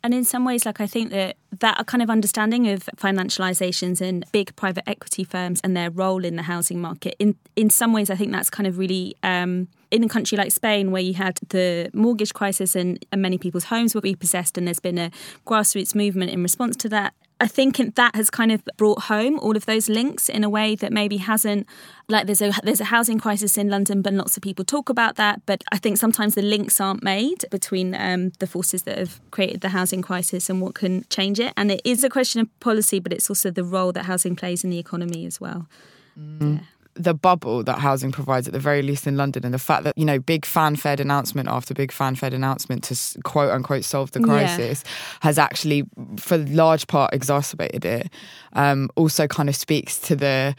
and 0.03 0.13
in 0.13 0.23
some 0.23 0.45
ways, 0.45 0.65
like 0.65 0.79
I 0.79 0.87
think 0.87 1.11
that 1.11 1.35
that 1.59 1.85
kind 1.87 2.01
of 2.01 2.09
understanding 2.09 2.69
of 2.69 2.89
financializations 2.95 3.99
and 3.99 4.25
big 4.31 4.55
private 4.55 4.87
equity 4.87 5.23
firms 5.23 5.59
and 5.63 5.75
their 5.75 5.89
role 5.89 6.23
in 6.23 6.35
the 6.37 6.43
housing 6.43 6.79
market, 6.79 7.15
in 7.19 7.35
in 7.55 7.69
some 7.69 7.91
ways, 7.91 8.09
I 8.09 8.15
think 8.15 8.31
that's 8.31 8.49
kind 8.49 8.67
of 8.67 8.77
really 8.77 9.15
um, 9.23 9.67
in 9.91 10.03
a 10.03 10.09
country 10.09 10.37
like 10.37 10.51
Spain, 10.51 10.91
where 10.91 11.01
you 11.01 11.15
had 11.15 11.39
the 11.49 11.89
mortgage 11.93 12.33
crisis 12.33 12.75
and, 12.75 13.03
and 13.11 13.21
many 13.21 13.37
people's 13.37 13.65
homes 13.65 13.93
were 13.93 14.01
repossessed, 14.01 14.57
and 14.57 14.67
there's 14.67 14.79
been 14.79 14.97
a 14.97 15.11
grassroots 15.45 15.93
movement 15.93 16.31
in 16.31 16.41
response 16.43 16.75
to 16.77 16.89
that. 16.89 17.13
I 17.41 17.47
think 17.47 17.95
that 17.95 18.15
has 18.15 18.29
kind 18.29 18.51
of 18.51 18.61
brought 18.75 19.03
home 19.03 19.39
all 19.39 19.55
of 19.55 19.65
those 19.65 19.87
links 19.87 20.27
in 20.27 20.43
a 20.43 20.49
way 20.49 20.75
that 20.75 20.91
maybe 20.91 21.17
hasn't. 21.17 21.67
Like 22.09 22.25
there's 22.25 22.41
a 22.41 22.51
there's 22.63 22.81
a 22.81 22.85
housing 22.85 23.19
crisis 23.19 23.57
in 23.57 23.69
London, 23.69 24.01
but 24.01 24.13
lots 24.13 24.35
of 24.35 24.43
people 24.43 24.65
talk 24.65 24.89
about 24.89 25.15
that. 25.15 25.45
But 25.45 25.63
I 25.71 25.77
think 25.77 25.97
sometimes 25.97 26.35
the 26.35 26.41
links 26.41 26.81
aren't 26.81 27.01
made 27.01 27.45
between 27.49 27.95
um, 27.95 28.31
the 28.39 28.47
forces 28.47 28.83
that 28.83 28.97
have 28.97 29.21
created 29.31 29.61
the 29.61 29.69
housing 29.69 30.01
crisis 30.01 30.49
and 30.49 30.61
what 30.61 30.75
can 30.75 31.05
change 31.09 31.39
it. 31.39 31.53
And 31.55 31.71
it 31.71 31.81
is 31.85 32.03
a 32.03 32.09
question 32.09 32.41
of 32.41 32.59
policy, 32.59 32.99
but 32.99 33.13
it's 33.13 33.29
also 33.29 33.51
the 33.51 33.63
role 33.63 33.93
that 33.93 34.05
housing 34.05 34.35
plays 34.35 34.63
in 34.63 34.69
the 34.69 34.79
economy 34.79 35.25
as 35.25 35.39
well. 35.39 35.67
Mm. 36.19 36.57
Yeah 36.57 36.65
the 36.99 37.13
bubble 37.13 37.63
that 37.63 37.79
housing 37.79 38.11
provides, 38.11 38.45
at 38.45 38.53
the 38.53 38.59
very 38.59 38.81
least 38.81 39.07
in 39.07 39.15
London, 39.15 39.45
and 39.45 39.53
the 39.53 39.59
fact 39.59 39.85
that, 39.85 39.97
you 39.97 40.05
know, 40.05 40.19
big 40.19 40.45
fan-fed 40.45 40.99
announcement 40.99 41.47
after 41.47 41.73
big 41.73 41.91
fan-fed 41.91 42.33
announcement 42.33 42.83
to 42.83 43.21
quote 43.23 43.51
unquote 43.51 43.85
solve 43.85 44.11
the 44.11 44.19
crisis 44.19 44.83
yeah. 44.85 44.91
has 45.21 45.39
actually, 45.39 45.83
for 46.17 46.37
large 46.37 46.87
part, 46.87 47.13
exacerbated 47.13 47.85
it. 47.85 48.09
Um, 48.53 48.89
also 48.95 49.27
kind 49.27 49.47
of 49.47 49.55
speaks 49.55 49.97
to 50.01 50.15
the 50.15 50.55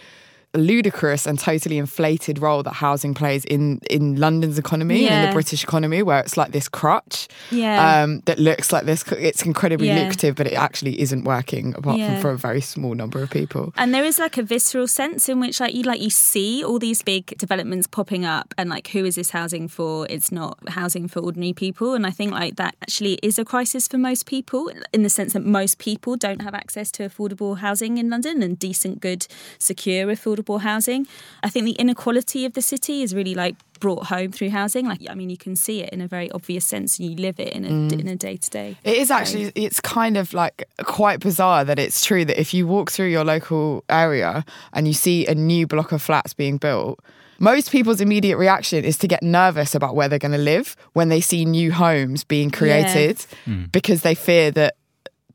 ludicrous 0.54 1.26
and 1.26 1.38
totally 1.38 1.78
inflated 1.78 2.40
role 2.40 2.62
that 2.62 2.72
housing 2.72 3.14
plays 3.14 3.44
in 3.44 3.80
in 3.88 4.16
London's 4.16 4.58
economy 4.58 5.04
yeah. 5.04 5.10
and 5.10 5.24
in 5.24 5.30
the 5.30 5.34
British 5.34 5.62
economy, 5.62 6.02
where 6.02 6.20
it's 6.20 6.36
like 6.36 6.52
this 6.52 6.68
crutch 6.68 7.28
yeah. 7.50 8.02
um, 8.02 8.20
that 8.26 8.38
looks 8.38 8.72
like 8.72 8.84
this. 8.84 9.04
It's 9.12 9.42
incredibly 9.42 9.88
yeah. 9.88 10.00
lucrative, 10.00 10.34
but 10.34 10.46
it 10.46 10.54
actually 10.54 11.00
isn't 11.00 11.24
working 11.24 11.74
apart 11.76 11.98
yeah. 11.98 12.14
from 12.14 12.20
for 12.20 12.30
a 12.30 12.38
very 12.38 12.60
small 12.60 12.94
number 12.94 13.22
of 13.22 13.30
people. 13.30 13.72
And 13.76 13.94
there 13.94 14.04
is 14.04 14.18
like 14.18 14.36
a 14.38 14.42
visceral 14.42 14.88
sense 14.88 15.28
in 15.28 15.40
which 15.40 15.60
like 15.60 15.74
you 15.74 15.82
like 15.82 16.00
you 16.00 16.10
see 16.10 16.64
all 16.64 16.78
these 16.78 17.02
big 17.02 17.26
developments 17.38 17.86
popping 17.86 18.24
up, 18.24 18.52
and 18.58 18.68
like 18.68 18.88
who 18.88 19.04
is 19.04 19.14
this 19.14 19.30
housing 19.30 19.68
for? 19.68 20.06
It's 20.10 20.32
not 20.32 20.58
housing 20.70 21.06
for 21.06 21.20
ordinary 21.20 21.52
people, 21.52 21.94
and 21.94 22.06
I 22.06 22.10
think 22.10 22.32
like 22.32 22.56
that 22.56 22.74
actually 22.82 23.18
is 23.22 23.38
a 23.38 23.44
crisis 23.44 23.86
for 23.86 23.98
most 23.98 24.26
people 24.26 24.70
in 24.92 25.02
the 25.02 25.10
sense 25.10 25.34
that 25.34 25.44
most 25.44 25.78
people 25.78 26.16
don't 26.16 26.42
have 26.42 26.54
access 26.54 26.90
to 26.92 27.08
affordable 27.08 27.58
housing 27.58 27.98
in 27.98 28.10
London 28.10 28.42
and 28.42 28.58
decent, 28.58 29.00
good, 29.00 29.26
secure, 29.58 30.06
affordable 30.06 30.39
affordable 30.40 30.61
housing. 30.61 31.07
I 31.42 31.48
think 31.48 31.66
the 31.66 31.72
inequality 31.72 32.44
of 32.44 32.55
the 32.55 32.62
city 32.62 33.03
is 33.03 33.14
really 33.14 33.35
like 33.35 33.57
brought 33.81 34.07
home 34.07 34.31
through 34.33 34.50
housing. 34.50 34.87
Like, 34.87 35.00
I 35.09 35.14
mean, 35.14 35.31
you 35.31 35.37
can 35.37 35.57
see 35.57 35.83
it 35.83 35.90
in 35.90 36.00
a 36.00 36.09
very 36.09 36.31
obvious 36.33 36.64
sense, 36.64 36.98
and 36.98 37.11
you 37.11 37.16
live 37.16 37.40
it 37.40 37.53
in 37.53 37.64
a 37.64 37.68
mm. 37.68 38.00
in 38.00 38.09
a 38.09 38.16
day 38.16 38.37
to 38.37 38.50
day. 38.50 38.76
It 38.85 38.98
is 38.98 39.11
actually. 39.11 39.53
It's 39.55 39.81
kind 39.81 40.16
of 40.16 40.33
like 40.33 40.68
quite 40.85 41.20
bizarre 41.20 41.64
that 41.64 41.79
it's 41.79 42.05
true 42.05 42.24
that 42.24 42.40
if 42.40 42.55
you 42.55 42.66
walk 42.66 42.90
through 42.90 43.09
your 43.09 43.24
local 43.24 43.85
area 43.88 44.44
and 44.72 44.87
you 44.87 44.94
see 44.94 45.26
a 45.26 45.35
new 45.35 45.66
block 45.66 45.92
of 45.92 46.03
flats 46.03 46.35
being 46.35 46.59
built. 46.59 47.00
Most 47.42 47.72
people's 47.72 48.03
immediate 48.03 48.37
reaction 48.37 48.85
is 48.85 48.98
to 48.98 49.09
get 49.09 49.22
nervous 49.22 49.74
about 49.74 49.94
where 49.94 50.11
they're 50.11 50.18
going 50.18 50.33
to 50.33 50.37
live 50.37 50.76
when 50.92 51.09
they 51.09 51.22
see 51.22 51.46
new 51.46 51.72
homes 51.72 52.22
being 52.22 52.50
created 52.50 53.24
yeah. 53.46 53.55
mm. 53.55 53.72
because 53.72 54.03
they 54.03 54.14
fear 54.14 54.50
that 54.50 54.74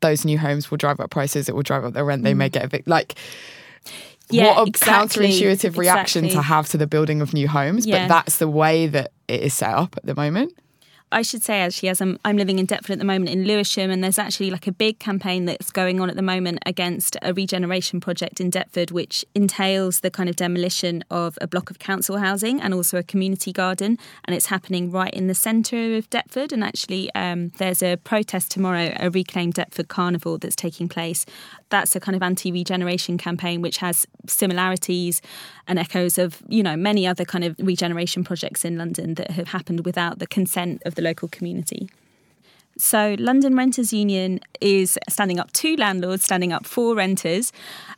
those 0.02 0.24
new 0.24 0.38
homes 0.38 0.70
will 0.70 0.78
drive 0.78 1.00
up 1.00 1.10
prices, 1.10 1.50
it 1.50 1.56
will 1.56 1.64
drive 1.64 1.84
up 1.84 1.94
their 1.94 2.06
rent, 2.06 2.24
they 2.24 2.34
mm. 2.34 2.38
may 2.38 2.50
get 2.50 2.64
evicted. 2.64 2.88
Like, 2.88 3.16
yeah, 4.30 4.48
what 4.48 4.68
a 4.68 4.70
exactly, 4.70 5.30
counterintuitive 5.30 5.78
reaction 5.78 6.26
exactly. 6.26 6.42
to 6.42 6.42
have 6.42 6.68
to 6.70 6.78
the 6.78 6.88
building 6.88 7.22
of 7.22 7.34
new 7.34 7.48
homes. 7.48 7.86
Yeah. 7.86 8.04
But 8.04 8.08
that's 8.10 8.38
the 8.38 8.48
way 8.48 8.88
that 8.88 9.12
it 9.28 9.42
is 9.42 9.54
set 9.54 9.74
up 9.74 9.96
at 9.98 10.06
the 10.06 10.16
moment. 10.16 10.54
I 11.16 11.22
should 11.22 11.44
say 11.44 11.62
actually, 11.62 11.88
as 11.88 12.02
I'm, 12.02 12.20
I'm 12.26 12.36
living 12.36 12.60
in 12.60 12.66
Deptford 12.66 12.92
at 12.92 13.00
the 13.00 13.06
moment 13.06 13.30
in 13.30 13.46
Lewisham, 13.46 13.90
and 13.90 14.04
there's 14.04 14.20
actually 14.20 14.52
like 14.52 14.68
a 14.68 14.72
big 14.74 15.00
campaign 15.00 15.46
that's 15.46 15.72
going 15.72 16.02
on 16.02 16.10
at 16.10 16.18
the 16.18 16.22
moment 16.22 16.60
against 16.66 17.16
a 17.22 17.34
regeneration 17.34 18.02
project 18.02 18.42
in 18.42 18.50
Deptford, 18.50 18.92
which 18.92 19.24
entails 19.34 20.02
the 20.02 20.12
kind 20.12 20.28
of 20.28 20.36
demolition 20.36 21.06
of 21.10 21.38
a 21.40 21.48
block 21.48 21.72
of 21.72 21.80
council 21.80 22.18
housing 22.18 22.60
and 22.60 22.74
also 22.74 22.98
a 22.98 23.04
community 23.04 23.54
garden, 23.54 23.98
and 24.26 24.36
it's 24.36 24.48
happening 24.48 24.92
right 24.92 25.14
in 25.14 25.28
the 25.28 25.34
centre 25.34 25.96
of 25.96 26.10
Deptford. 26.10 26.52
And 26.52 26.66
actually, 26.66 27.10
um, 27.16 27.54
there's 27.60 27.82
a 27.82 27.96
protest 27.96 28.52
tomorrow, 28.52 28.94
a 29.00 29.10
Reclaim 29.10 29.54
Deptford 29.54 29.88
Carnival 29.88 30.38
that's 30.38 30.54
taking 30.54 30.90
place. 30.90 31.26
That's 31.70 31.96
a 31.96 32.02
kind 32.02 32.18
of 32.18 32.24
anti-regeneration 32.24 33.18
campaign 33.18 33.62
which 33.62 33.78
has 33.78 34.06
similarities 34.28 35.22
and 35.68 35.80
echoes 35.80 36.18
of 36.18 36.44
you 36.48 36.62
know 36.62 36.76
many 36.76 37.08
other 37.08 37.26
kind 37.26 37.44
of 37.44 37.56
regeneration 37.60 38.24
projects 38.24 38.66
in 38.66 38.78
London 38.78 39.16
that 39.16 39.32
have 39.32 39.48
happened 39.48 39.86
without 39.86 40.20
the 40.20 40.28
consent 40.28 40.82
of 40.86 40.96
the 40.96 41.05
local 41.06 41.30
community. 41.30 41.90
So, 42.78 43.16
London 43.20 43.56
Renters 43.56 43.94
Union 43.94 44.42
is 44.60 44.98
standing 45.08 45.40
up 45.40 45.54
to 45.54 45.78
landlords, 45.78 46.24
standing 46.24 46.52
up 46.52 46.66
for 46.66 46.94
renters. 46.94 47.54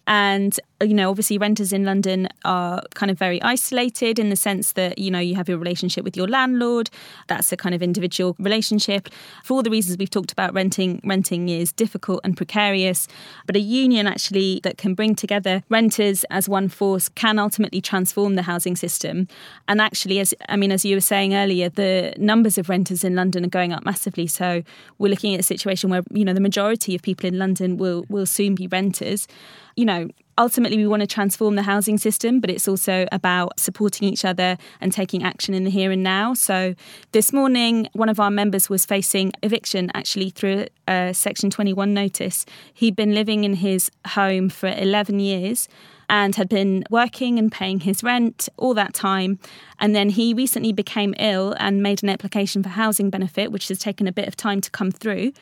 And, 0.06 0.60
you 0.82 0.94
know, 0.94 1.10
obviously, 1.10 1.38
renters 1.38 1.74
in 1.74 1.84
London 1.86 2.28
are 2.46 2.84
kind 2.94 3.10
of 3.10 3.18
very 3.18 3.42
isolated 3.42 4.20
in 4.20 4.30
the 4.30 4.36
sense 4.36 4.74
that, 4.74 5.00
you 5.00 5.10
know, 5.10 5.20
you 5.20 5.36
have 5.36 5.50
your 5.50 5.58
relationship 5.58 6.04
with 6.04 6.16
your 6.16 6.28
landlord. 6.28 6.90
That's 7.28 7.52
a 7.52 7.58
kind 7.58 7.74
of 7.74 7.82
individual 7.82 8.36
relationship. 8.38 9.10
For 9.44 9.56
all 9.56 9.64
the 9.64 9.72
reasons 9.72 9.98
we've 9.98 10.10
talked 10.10 10.32
about, 10.32 10.54
renting 10.54 11.02
renting 11.04 11.50
is 11.50 11.72
difficult 11.72 12.22
and 12.24 12.38
precarious. 12.38 13.08
But 13.48 13.56
a 13.56 13.60
union 13.60 14.06
actually 14.06 14.60
that 14.64 14.78
can 14.78 14.94
bring 14.94 15.16
together 15.16 15.64
renters 15.70 16.24
as 16.26 16.48
one 16.48 16.70
force 16.70 17.10
can 17.10 17.40
ultimately 17.40 17.82
transform 17.82 18.36
the 18.36 18.44
housing 18.44 18.76
system. 18.76 19.28
And 19.68 19.82
actually, 19.82 20.20
as 20.20 20.36
I 20.48 20.58
mean, 20.58 20.72
as 20.72 20.86
you 20.86 20.96
were 20.96 21.02
saying 21.02 21.34
earlier, 21.34 21.70
the 21.70 22.14
numbers 22.18 22.58
of 22.60 22.70
renters 22.70 23.04
in 23.04 23.16
London 23.16 23.44
are 23.46 23.50
going 23.50 23.74
up 23.74 23.84
massively. 23.84 24.28
So 24.28 24.62
we're 25.00 25.10
looking 25.10 25.34
at 25.34 25.40
a 25.40 25.44
situation 25.44 25.90
where 25.90 26.04
you 26.12 26.24
know 26.24 26.34
the 26.34 26.40
majority 26.40 26.94
of 26.94 27.02
people 27.02 27.28
in 27.28 27.40
London 27.40 27.78
will 27.78 28.06
will 28.10 28.28
soon 28.28 28.54
be 28.54 28.68
renters. 28.68 29.28
You 29.76 29.86
know, 29.86 30.10
ultimately 30.38 30.78
we 30.78 30.88
want 30.88 31.02
to 31.02 31.08
transform 31.08 31.56
the 31.56 31.64
housing 31.64 31.98
system, 31.98 32.40
but 32.40 32.50
it's 32.50 32.68
also 32.68 33.08
about 33.12 33.60
supporting 33.60 34.08
each 34.08 34.24
other 34.24 34.58
and 34.80 34.92
taking 34.92 35.24
action 35.24 35.54
in 35.54 35.64
the 35.64 35.70
here 35.70 35.92
and 35.92 36.04
now. 36.04 36.34
So 36.34 36.76
this 37.12 37.34
morning, 37.34 37.88
one 37.94 38.10
of 38.10 38.20
our 38.20 38.32
members 38.32 38.70
was 38.70 38.86
facing 38.86 39.34
eviction 39.44 39.92
actually 39.94 40.30
through 40.30 40.68
a 40.88 41.14
Section 41.14 41.50
21 41.50 41.94
notice. 41.94 42.46
He'd 42.74 42.96
been 42.96 43.14
living 43.14 43.44
in 43.44 43.56
his 43.56 43.92
home 44.08 44.50
for 44.50 44.70
11 44.70 45.20
years 45.20 45.68
and 46.10 46.36
had 46.36 46.48
been 46.48 46.84
working 46.90 47.38
and 47.38 47.52
paying 47.52 47.82
his 47.82 48.04
rent 48.04 48.48
all 48.58 48.74
that 48.74 48.94
time. 48.94 49.40
And 49.80 49.94
then 49.96 50.10
he 50.10 50.34
recently 50.34 50.72
became 50.72 51.14
ill 51.20 51.56
and 51.60 51.84
made 51.84 52.02
an 52.02 52.10
application 52.10 52.64
for 52.64 52.70
housing 52.70 53.10
benefit, 53.10 53.52
which 53.52 53.68
has 53.68 53.80
taken 53.80 54.08
a 54.08 54.14
bit 54.14 54.28
of 54.28 54.38
time 54.38 54.62
to 54.62 54.72
come 54.72 54.92
through. 54.92 55.34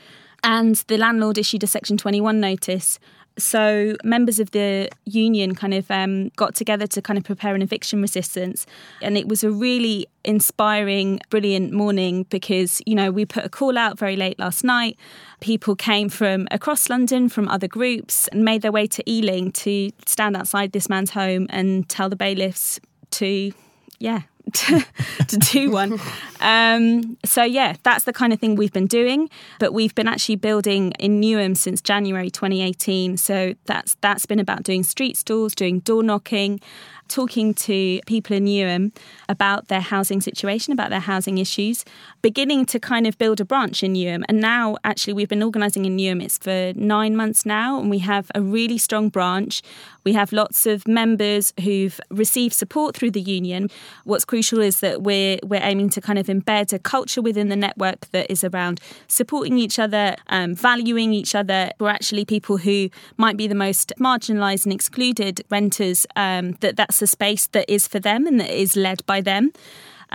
And 0.44 0.76
the 0.88 0.98
landlord 0.98 1.38
issued 1.38 1.64
a 1.64 1.68
Section 1.68 1.98
21 1.98 2.40
notice 2.40 3.00
So 3.38 3.96
members 4.04 4.40
of 4.40 4.52
the 4.52 4.90
union 5.04 5.56
kind 5.56 5.74
of 5.74 5.90
um, 5.92 6.30
got 6.38 6.56
together 6.56 6.88
to 6.88 7.02
kind 7.02 7.18
of 7.18 7.26
prepare 7.26 7.54
an 7.54 7.62
eviction 7.62 8.02
resistance, 8.02 8.66
and 9.02 9.18
it 9.18 9.28
was 9.28 9.44
a 9.44 9.52
really 9.52 10.08
inspiring, 10.24 11.20
brilliant 11.30 11.74
morning 11.74 12.24
because 12.30 12.82
you 12.86 12.96
know 12.96 13.12
we 13.12 13.26
put 13.26 13.44
a 13.44 13.50
call 13.50 13.78
out 13.78 14.00
very 14.00 14.16
late 14.16 14.40
last 14.40 14.64
night. 14.64 14.98
People 15.42 15.76
came 15.76 16.08
from 16.08 16.48
across 16.50 16.90
London 16.90 17.28
from 17.28 17.48
other 17.50 17.68
groups 17.68 18.30
and 18.30 18.46
made 18.46 18.62
their 18.62 18.72
way 18.72 18.88
to 18.88 19.04
Ealing 19.10 19.52
to 19.52 19.92
stand 20.06 20.38
outside 20.38 20.72
this 20.72 20.88
man's 20.88 21.12
home 21.12 21.48
and 21.50 21.90
tell 21.90 22.10
the 22.10 22.16
bailiffs 22.16 22.80
to, 23.12 23.52
yeah, 24.00 24.22
to, 24.54 24.86
to 25.28 25.38
do 25.38 25.72
one. 25.72 26.00
Um, 26.40 27.18
so 27.26 27.44
yeah, 27.44 27.76
that's 27.84 28.06
the 28.06 28.14
kind 28.14 28.32
of 28.32 28.40
thing 28.40 28.56
we've 28.56 28.74
been 28.74 28.88
doing. 28.88 29.30
But 29.60 29.74
we've 29.74 29.96
been 29.96 30.08
actually 30.08 30.36
building 30.36 30.92
in 30.94 31.22
Newham 31.22 31.58
since 31.58 31.82
January 31.82 32.30
2018. 32.30 33.18
So 33.18 33.56
that's 33.66 33.96
that's 34.02 34.26
been 34.26 34.40
about 34.40 34.64
doing 34.64 34.84
street 34.84 35.18
stalls, 35.18 35.56
doing 35.56 35.80
door 35.80 36.04
knocking, 36.04 36.60
talking 37.08 37.54
to 37.54 38.00
people 38.06 38.36
in 38.36 38.46
Newham 38.46 38.92
about 39.30 39.68
their 39.68 39.82
housing 39.82 40.22
situation, 40.22 40.74
about 40.74 40.90
their 40.90 41.00
housing 41.00 41.38
issues, 41.38 41.86
beginning 42.22 42.66
to 42.68 42.80
kind 42.80 43.08
of 43.08 43.18
build 43.18 43.40
a 43.40 43.46
branch 43.46 43.84
in 43.84 43.94
Newham. 43.94 44.24
And 44.28 44.40
now, 44.40 44.78
actually, 44.84 45.14
we've 45.14 45.30
been 45.30 45.44
organising 45.44 45.86
in 45.86 45.98
Newham. 45.98 46.24
It's 46.24 46.38
for 46.38 46.74
nine 46.76 47.16
months 47.16 47.46
now, 47.46 47.80
and 47.80 47.90
we 47.90 48.00
have 48.00 48.32
a 48.34 48.42
really 48.42 48.78
strong 48.78 49.10
branch. 49.10 49.62
We 50.06 50.14
have 50.14 50.32
lots 50.32 50.68
of 50.68 50.88
members 50.88 51.52
who've 51.64 52.00
received 52.12 52.54
support 52.54 52.96
through 52.96 53.12
the 53.12 53.22
union. 53.22 53.72
What's 54.04 54.24
crucial 54.24 54.60
is 54.62 54.80
that 54.82 55.02
we're 55.02 55.40
we're 55.44 55.64
aiming 55.64 55.90
to 55.92 56.02
kind 56.02 56.20
of 56.20 56.28
embed 56.28 56.74
a 56.74 56.80
culture 56.80 57.24
within 57.24 57.50
the 57.50 57.56
network 57.56 58.06
that 58.12 58.30
is 58.30 58.44
around 58.44 58.80
supporting 59.08 59.58
each 59.58 59.80
other, 59.80 60.16
um, 60.28 60.54
valuing 60.54 61.12
each 61.12 61.34
other. 61.34 61.72
We're 61.80 61.90
actually 61.90 62.24
people 62.24 62.58
who 62.58 62.90
might 63.18 63.36
be 63.36 63.48
the 63.48 63.56
most 63.56 63.94
marginalised 64.00 64.66
and 64.66 64.74
excluded 64.74 65.44
renters. 65.50 66.06
Um, 66.16 66.52
that 66.60 66.76
that's 66.76 67.02
a 67.02 67.08
space 67.08 67.48
that 67.48 67.66
is 67.68 67.88
for 67.88 68.00
them 68.00 68.28
and 68.28 68.40
that 68.40 68.52
is 68.52 68.76
led 68.76 69.04
by 69.08 69.22
them. 69.22 69.52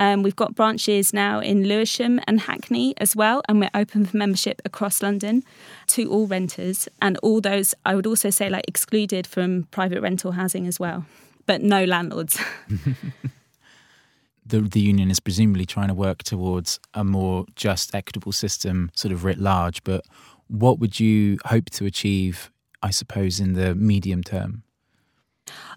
Um, 0.00 0.22
we've 0.22 0.34
got 0.34 0.54
branches 0.54 1.12
now 1.12 1.40
in 1.40 1.68
Lewisham 1.68 2.20
and 2.26 2.40
Hackney 2.40 2.94
as 2.96 3.14
well, 3.14 3.42
and 3.46 3.60
we're 3.60 3.70
open 3.74 4.06
for 4.06 4.16
membership 4.16 4.62
across 4.64 5.02
London 5.02 5.44
to 5.88 6.10
all 6.10 6.26
renters 6.26 6.88
and 7.02 7.18
all 7.18 7.42
those, 7.42 7.74
I 7.84 7.94
would 7.94 8.06
also 8.06 8.30
say, 8.30 8.48
like 8.48 8.64
excluded 8.66 9.26
from 9.26 9.64
private 9.64 10.00
rental 10.00 10.32
housing 10.32 10.66
as 10.66 10.80
well, 10.80 11.04
but 11.44 11.60
no 11.60 11.84
landlords. 11.84 12.42
the, 14.46 14.60
the 14.62 14.80
union 14.80 15.10
is 15.10 15.20
presumably 15.20 15.66
trying 15.66 15.88
to 15.88 15.94
work 15.94 16.22
towards 16.22 16.80
a 16.94 17.04
more 17.04 17.44
just, 17.54 17.94
equitable 17.94 18.32
system, 18.32 18.90
sort 18.94 19.12
of 19.12 19.22
writ 19.22 19.38
large. 19.38 19.84
But 19.84 20.06
what 20.48 20.78
would 20.78 20.98
you 20.98 21.36
hope 21.44 21.66
to 21.72 21.84
achieve, 21.84 22.50
I 22.82 22.88
suppose, 22.88 23.38
in 23.38 23.52
the 23.52 23.74
medium 23.74 24.24
term? 24.24 24.62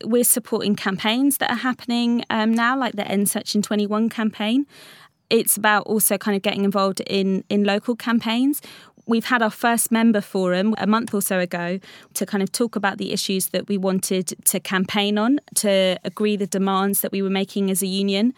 We're 0.03 0.23
supporting 0.23 0.75
campaigns 0.75 1.38
that 1.38 1.51
are 1.51 1.57
happening 1.57 2.23
um, 2.29 2.53
now, 2.53 2.77
like 2.77 2.95
the 2.95 3.07
End 3.07 3.29
Section 3.29 3.62
21 3.62 4.09
campaign. 4.09 4.65
It's 5.29 5.57
about 5.57 5.88
also 5.88 6.17
kind 6.17 6.36
of 6.36 6.41
getting 6.41 6.63
involved 6.63 7.01
in, 7.01 7.43
in 7.49 7.63
local 7.63 7.95
campaigns. 7.95 8.62
We've 9.05 9.25
had 9.25 9.41
our 9.41 9.49
first 9.49 9.91
member 9.91 10.21
forum 10.21 10.75
a 10.77 10.88
month 10.88 11.13
or 11.13 11.21
so 11.21 11.39
ago 11.39 11.79
to 12.13 12.25
kind 12.25 12.41
of 12.41 12.51
talk 12.51 12.75
about 12.75 12.97
the 12.97 13.12
issues 13.12 13.47
that 13.47 13.67
we 13.67 13.77
wanted 13.77 14.33
to 14.45 14.59
campaign 14.59 15.17
on, 15.17 15.39
to 15.55 15.97
agree 16.03 16.38
the 16.38 16.47
demands 16.47 17.01
that 17.01 17.12
we 17.12 17.21
were 17.21 17.29
making 17.29 17.69
as 17.69 17.81
a 17.81 17.88
union. 17.88 18.33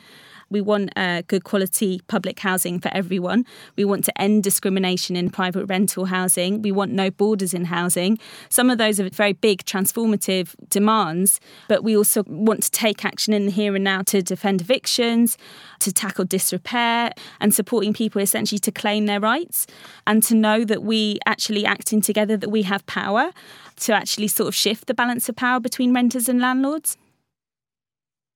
We 0.50 0.62
want 0.62 0.92
uh, 0.96 1.24
good 1.28 1.44
quality 1.44 2.02
public 2.08 2.40
housing 2.40 2.80
for 2.80 2.90
everyone. 2.94 3.46
We 3.76 3.86
want 3.86 4.06
to 4.06 4.22
end 4.22 4.44
discrimination 4.44 5.16
in 5.16 5.30
private 5.30 5.66
rental 5.66 6.06
housing. 6.06 6.62
We 6.62 6.72
want 6.72 6.92
no 6.92 7.10
borders 7.10 7.54
in 7.54 7.66
housing. 7.66 8.20
Some 8.50 8.70
of 8.70 8.78
those 8.78 9.00
are 9.00 9.10
very 9.10 9.34
big 9.34 9.66
transformative 9.66 10.56
demands, 10.70 11.40
but 11.68 11.84
we 11.84 11.98
also 11.98 12.24
want 12.28 12.64
to 12.64 12.72
take 12.72 13.04
action 13.04 13.34
in 13.34 13.46
the 13.46 13.52
here 13.52 13.76
and 13.76 13.84
now 13.84 14.02
to 14.04 14.22
defend 14.22 14.62
evictions, 14.62 15.38
to 15.80 15.92
tackle 15.92 16.26
disrepair, 16.26 17.12
and 17.40 17.54
supporting 17.54 17.94
people 17.94 18.22
essentially 18.22 18.60
to 18.60 18.72
claim 18.72 19.06
their 19.06 19.20
rights 19.20 19.68
and 20.06 20.24
to 20.24 20.36
know 20.36 20.64
that 20.64 20.84
we 20.84 21.20
actually 21.26 21.66
acting 21.66 22.02
together 22.02 22.38
that 22.38 22.50
we 22.50 22.64
have 22.64 22.86
power 22.86 23.32
to 23.78 23.94
actually 23.94 24.28
sort 24.28 24.48
of 24.48 24.56
shift 24.56 24.88
the 24.88 24.94
balance 24.94 25.28
of 25.30 25.36
power 25.36 25.60
between 25.60 25.94
renters 25.94 26.30
and 26.30 26.40
landlords. 26.40 26.98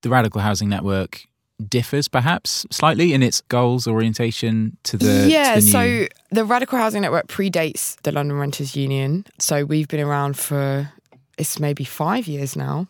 The 0.01 0.09
Radical 0.09 0.41
Housing 0.41 0.69
Network 0.69 1.25
differs 1.67 2.07
perhaps 2.07 2.65
slightly 2.71 3.13
in 3.13 3.21
its 3.21 3.41
goals 3.41 3.87
orientation 3.87 4.77
to 4.83 4.97
the 4.97 5.27
yeah 5.29 5.55
to 5.55 5.61
the 5.61 5.67
so 5.67 6.07
the 6.31 6.45
radical 6.45 6.77
housing 6.77 7.01
network 7.01 7.27
predates 7.27 8.01
the 8.03 8.11
london 8.11 8.37
renters 8.37 8.75
union. 8.75 9.25
So 9.39 9.65
we've 9.65 9.87
been 9.87 9.99
around 9.99 10.37
for 10.37 10.91
it's 11.37 11.59
maybe 11.59 11.83
five 11.83 12.27
years 12.27 12.55
now 12.55 12.87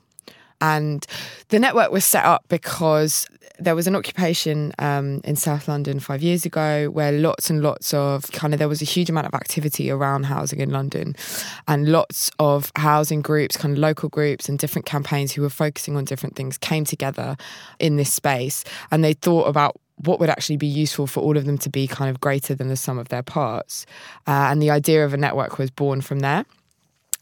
and 0.61 1.05
the 1.49 1.59
network 1.59 1.91
was 1.91 2.05
set 2.05 2.25
up 2.25 2.45
because 2.49 3.27
there 3.59 3.75
was 3.75 3.87
an 3.87 3.95
occupation 3.95 4.71
um, 4.79 5.21
in 5.23 5.35
South 5.35 5.67
London 5.67 5.99
five 5.99 6.21
years 6.21 6.45
ago 6.45 6.89
where 6.89 7.11
lots 7.11 7.49
and 7.49 7.61
lots 7.61 7.93
of 7.93 8.31
kind 8.31 8.53
of 8.53 8.59
there 8.59 8.69
was 8.69 8.81
a 8.81 8.85
huge 8.85 9.09
amount 9.09 9.27
of 9.27 9.33
activity 9.33 9.91
around 9.91 10.23
housing 10.23 10.59
in 10.59 10.69
London 10.69 11.15
and 11.67 11.91
lots 11.91 12.31
of 12.39 12.71
housing 12.75 13.21
groups, 13.21 13.57
kind 13.57 13.73
of 13.73 13.79
local 13.79 14.09
groups 14.09 14.47
and 14.47 14.57
different 14.57 14.85
campaigns 14.85 15.33
who 15.33 15.41
were 15.41 15.49
focusing 15.49 15.95
on 15.97 16.05
different 16.05 16.35
things 16.35 16.57
came 16.57 16.85
together 16.85 17.35
in 17.79 17.97
this 17.97 18.13
space 18.13 18.63
and 18.91 19.03
they 19.03 19.13
thought 19.13 19.43
about 19.43 19.75
what 19.97 20.19
would 20.19 20.29
actually 20.29 20.57
be 20.57 20.67
useful 20.67 21.07
for 21.07 21.19
all 21.19 21.35
of 21.35 21.45
them 21.45 21.57
to 21.57 21.69
be 21.69 21.85
kind 21.85 22.09
of 22.09 22.21
greater 22.21 22.55
than 22.55 22.69
the 22.69 22.77
sum 22.77 22.97
of 22.97 23.09
their 23.09 23.23
parts. 23.23 23.85
Uh, 24.27 24.47
and 24.49 24.61
the 24.61 24.69
idea 24.69 25.03
of 25.03 25.13
a 25.13 25.17
network 25.17 25.57
was 25.57 25.69
born 25.69 25.99
from 25.99 26.19
there. 26.19 26.45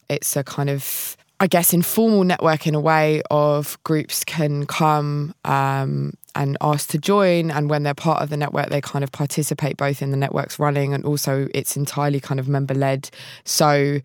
It's 0.10 0.36
a 0.36 0.44
kind 0.44 0.70
of 0.70 1.17
I 1.40 1.46
guess, 1.46 1.72
informal 1.72 2.24
network 2.24 2.66
in 2.66 2.74
a 2.74 2.80
way 2.80 3.22
of 3.30 3.78
groups 3.84 4.24
can 4.24 4.66
come 4.66 5.36
um, 5.46 6.14
and 6.34 6.58
ask 6.62 6.90
to 6.90 6.98
join. 6.98 7.52
And 7.52 7.70
when 7.70 7.84
they're 7.84 7.94
part 7.94 8.24
of 8.24 8.30
the 8.30 8.38
network, 8.38 8.70
they 8.70 8.82
kind 8.82 9.04
of 9.04 9.12
participate 9.12 9.78
both 9.78 10.02
in 10.02 10.10
the 10.10 10.18
network's 10.18 10.58
running 10.58 10.94
and 10.94 11.06
also 11.06 11.48
it's 11.54 11.78
entirely 11.78 12.20
kind 12.20 12.40
of 12.40 12.48
member 12.48 12.74
led. 12.74 13.12
So 13.44 14.00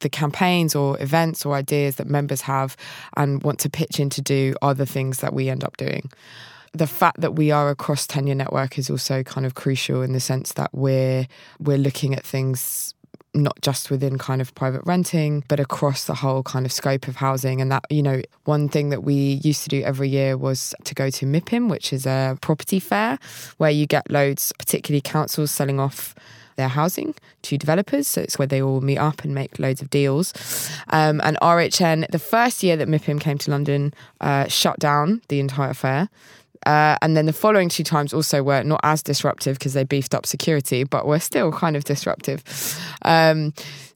the 0.00 0.08
campaigns 0.08 0.74
or 0.74 1.00
events 1.00 1.46
or 1.46 1.54
ideas 1.54 1.96
that 1.96 2.08
members 2.08 2.42
have 2.42 2.76
and 3.16 3.42
want 3.42 3.60
to 3.60 3.70
pitch 3.70 4.00
in 4.00 4.10
to 4.10 4.22
do 4.22 4.54
are 4.60 4.74
the 4.74 4.86
things 4.86 5.18
that 5.18 5.32
we 5.32 5.48
end 5.48 5.62
up 5.62 5.76
doing. 5.76 6.10
The 6.72 6.86
fact 6.86 7.20
that 7.20 7.34
we 7.34 7.50
are 7.50 7.70
a 7.70 7.76
cross 7.76 8.06
tenure 8.06 8.34
network 8.34 8.78
is 8.78 8.90
also 8.90 9.22
kind 9.22 9.46
of 9.46 9.54
crucial 9.54 10.02
in 10.02 10.12
the 10.12 10.20
sense 10.20 10.52
that 10.54 10.70
we're 10.72 11.26
we're 11.58 11.78
looking 11.78 12.14
at 12.14 12.26
things 12.26 12.94
not 13.42 13.60
just 13.62 13.90
within 13.90 14.18
kind 14.18 14.40
of 14.40 14.54
private 14.54 14.82
renting, 14.84 15.44
but 15.48 15.60
across 15.60 16.04
the 16.04 16.14
whole 16.14 16.42
kind 16.42 16.66
of 16.66 16.72
scope 16.72 17.08
of 17.08 17.16
housing. 17.16 17.60
And 17.60 17.70
that, 17.70 17.84
you 17.90 18.02
know, 18.02 18.22
one 18.44 18.68
thing 18.68 18.90
that 18.90 19.02
we 19.02 19.40
used 19.42 19.62
to 19.64 19.68
do 19.68 19.82
every 19.82 20.08
year 20.08 20.36
was 20.36 20.74
to 20.84 20.94
go 20.94 21.10
to 21.10 21.26
MIPIM, 21.26 21.68
which 21.68 21.92
is 21.92 22.06
a 22.06 22.36
property 22.40 22.80
fair 22.80 23.18
where 23.58 23.70
you 23.70 23.86
get 23.86 24.10
loads, 24.10 24.52
particularly 24.58 25.00
councils 25.00 25.50
selling 25.50 25.80
off 25.80 26.14
their 26.56 26.68
housing 26.68 27.14
to 27.42 27.56
developers. 27.56 28.06
So 28.08 28.20
it's 28.20 28.38
where 28.38 28.46
they 28.46 28.60
all 28.60 28.80
meet 28.80 28.98
up 28.98 29.24
and 29.24 29.34
make 29.34 29.58
loads 29.58 29.80
of 29.80 29.90
deals. 29.90 30.34
Um, 30.88 31.20
and 31.24 31.38
RHN, 31.40 32.10
the 32.10 32.18
first 32.18 32.62
year 32.62 32.76
that 32.76 32.88
MIPIM 32.88 33.20
came 33.20 33.38
to 33.38 33.50
London, 33.50 33.94
uh, 34.20 34.48
shut 34.48 34.78
down 34.78 35.22
the 35.28 35.40
entire 35.40 35.72
fair 35.72 36.08
uh, 36.66 36.96
and 37.02 37.16
then 37.16 37.26
the 37.26 37.32
following 37.32 37.68
two 37.68 37.84
times 37.84 38.12
also 38.12 38.42
were 38.42 38.62
not 38.62 38.80
as 38.82 39.02
disruptive 39.02 39.58
because 39.58 39.74
they 39.74 39.84
beefed 39.84 40.14
up 40.14 40.26
security, 40.26 40.84
but 40.84 41.06
were 41.06 41.18
still 41.18 41.52
kind 41.52 41.76
of 41.76 41.84
disruptive. 41.84 42.42
Um, 43.02 43.52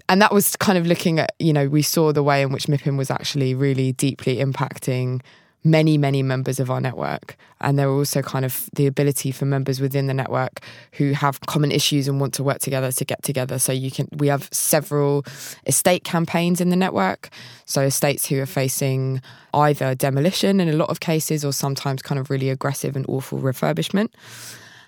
and 0.08 0.20
that 0.20 0.32
was 0.32 0.56
kind 0.56 0.76
of 0.76 0.86
looking 0.86 1.18
at, 1.18 1.34
you 1.38 1.52
know, 1.52 1.68
we 1.68 1.82
saw 1.82 2.12
the 2.12 2.22
way 2.22 2.42
in 2.42 2.52
which 2.52 2.66
MIPIM 2.66 2.98
was 2.98 3.10
actually 3.10 3.54
really 3.54 3.92
deeply 3.92 4.36
impacting 4.36 5.22
many, 5.64 5.96
many 5.96 6.22
members 6.22 6.58
of 6.58 6.70
our 6.70 6.80
network. 6.80 7.36
And 7.60 7.78
there 7.78 7.88
are 7.88 7.92
also 7.92 8.22
kind 8.22 8.44
of 8.44 8.68
the 8.74 8.86
ability 8.86 9.30
for 9.30 9.44
members 9.44 9.80
within 9.80 10.08
the 10.08 10.14
network 10.14 10.60
who 10.92 11.12
have 11.12 11.40
common 11.42 11.70
issues 11.70 12.08
and 12.08 12.20
want 12.20 12.34
to 12.34 12.42
work 12.42 12.58
together 12.58 12.90
to 12.90 13.04
get 13.04 13.22
together. 13.22 13.58
So 13.58 13.72
you 13.72 13.90
can, 13.90 14.08
we 14.16 14.26
have 14.26 14.48
several 14.50 15.24
estate 15.66 16.02
campaigns 16.02 16.60
in 16.60 16.70
the 16.70 16.76
network. 16.76 17.30
So 17.64 17.82
estates 17.82 18.26
who 18.26 18.40
are 18.40 18.46
facing 18.46 19.22
either 19.54 19.94
demolition 19.94 20.60
in 20.60 20.68
a 20.68 20.72
lot 20.72 20.90
of 20.90 21.00
cases 21.00 21.44
or 21.44 21.52
sometimes 21.52 22.02
kind 22.02 22.18
of 22.18 22.30
really 22.30 22.50
aggressive 22.50 22.96
and 22.96 23.06
awful 23.08 23.38
refurbishment. 23.38 24.08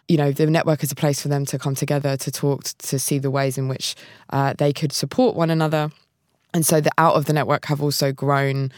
You 0.08 0.16
know, 0.16 0.32
the 0.32 0.46
network 0.46 0.82
is 0.82 0.90
a 0.92 0.96
place 0.96 1.22
for 1.22 1.28
them 1.28 1.46
to 1.46 1.58
come 1.58 1.74
together 1.74 2.16
to 2.16 2.30
talk, 2.30 2.64
to 2.64 2.98
see 2.98 3.18
the 3.18 3.30
ways 3.30 3.56
in 3.56 3.68
which 3.68 3.94
uh, 4.30 4.54
they 4.58 4.72
could 4.72 4.92
support 4.92 5.36
one 5.36 5.50
another. 5.50 5.90
And 6.52 6.66
so 6.66 6.80
the 6.80 6.90
out 6.98 7.14
of 7.14 7.24
the 7.24 7.32
network 7.32 7.64
have 7.66 7.82
also 7.82 8.12
grown 8.12 8.70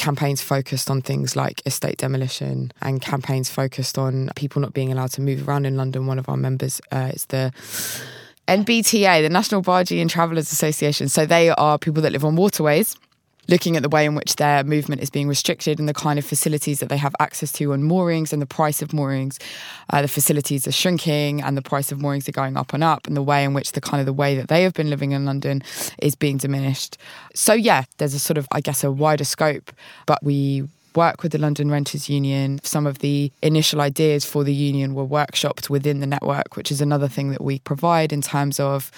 campaigns 0.00 0.40
focused 0.40 0.90
on 0.90 1.02
things 1.02 1.36
like 1.36 1.60
estate 1.66 1.98
demolition 1.98 2.72
and 2.80 3.02
campaigns 3.02 3.50
focused 3.50 3.98
on 3.98 4.30
people 4.34 4.62
not 4.62 4.72
being 4.72 4.90
allowed 4.90 5.12
to 5.12 5.20
move 5.20 5.46
around 5.46 5.66
in 5.66 5.76
London. 5.76 6.06
One 6.06 6.18
of 6.18 6.26
our 6.26 6.38
members 6.38 6.80
uh, 6.90 7.10
is 7.12 7.26
the 7.26 7.52
NBTA, 8.48 9.22
the 9.22 9.28
National 9.28 9.60
Bargee 9.60 10.00
and 10.00 10.08
Travellers 10.08 10.50
Association. 10.50 11.10
So 11.10 11.26
they 11.26 11.50
are 11.50 11.78
people 11.78 12.02
that 12.02 12.12
live 12.12 12.24
on 12.24 12.34
waterways 12.34 12.96
looking 13.48 13.76
at 13.76 13.82
the 13.82 13.88
way 13.88 14.04
in 14.04 14.14
which 14.14 14.36
their 14.36 14.64
movement 14.64 15.02
is 15.02 15.10
being 15.10 15.28
restricted 15.28 15.78
and 15.78 15.88
the 15.88 15.94
kind 15.94 16.18
of 16.18 16.24
facilities 16.24 16.80
that 16.80 16.88
they 16.88 16.96
have 16.96 17.14
access 17.20 17.52
to 17.52 17.72
on 17.72 17.82
moorings 17.82 18.32
and 18.32 18.40
the 18.40 18.46
price 18.46 18.82
of 18.82 18.92
moorings. 18.92 19.38
Uh, 19.90 20.02
the 20.02 20.08
facilities 20.08 20.66
are 20.66 20.72
shrinking 20.72 21.42
and 21.42 21.56
the 21.56 21.62
price 21.62 21.92
of 21.92 22.00
moorings 22.00 22.28
are 22.28 22.32
going 22.32 22.56
up 22.56 22.72
and 22.72 22.84
up, 22.84 23.06
and 23.06 23.16
the 23.16 23.22
way 23.22 23.44
in 23.44 23.54
which 23.54 23.72
the 23.72 23.80
kind 23.80 24.00
of 24.00 24.06
the 24.06 24.12
way 24.12 24.34
that 24.34 24.48
they 24.48 24.62
have 24.62 24.74
been 24.74 24.90
living 24.90 25.12
in 25.12 25.24
London 25.24 25.62
is 25.98 26.14
being 26.14 26.36
diminished. 26.36 26.96
So 27.34 27.52
yeah, 27.52 27.84
there's 27.98 28.14
a 28.14 28.18
sort 28.18 28.38
of 28.38 28.46
I 28.52 28.60
guess 28.60 28.84
a 28.84 28.90
wider 28.90 29.24
scope, 29.24 29.72
but 30.06 30.22
we 30.22 30.68
work 30.94 31.22
with 31.22 31.32
the 31.32 31.38
London 31.38 31.70
Renters 31.70 32.08
Union. 32.08 32.60
Some 32.62 32.86
of 32.86 32.98
the 32.98 33.32
initial 33.42 33.80
ideas 33.80 34.24
for 34.24 34.44
the 34.44 34.54
union 34.54 34.94
were 34.94 35.06
workshopped 35.06 35.70
within 35.70 36.00
the 36.00 36.06
network, 36.06 36.56
which 36.56 36.70
is 36.72 36.80
another 36.80 37.08
thing 37.08 37.30
that 37.30 37.42
we 37.42 37.60
provide 37.60 38.12
in 38.12 38.22
terms 38.22 38.58
of 38.58 38.90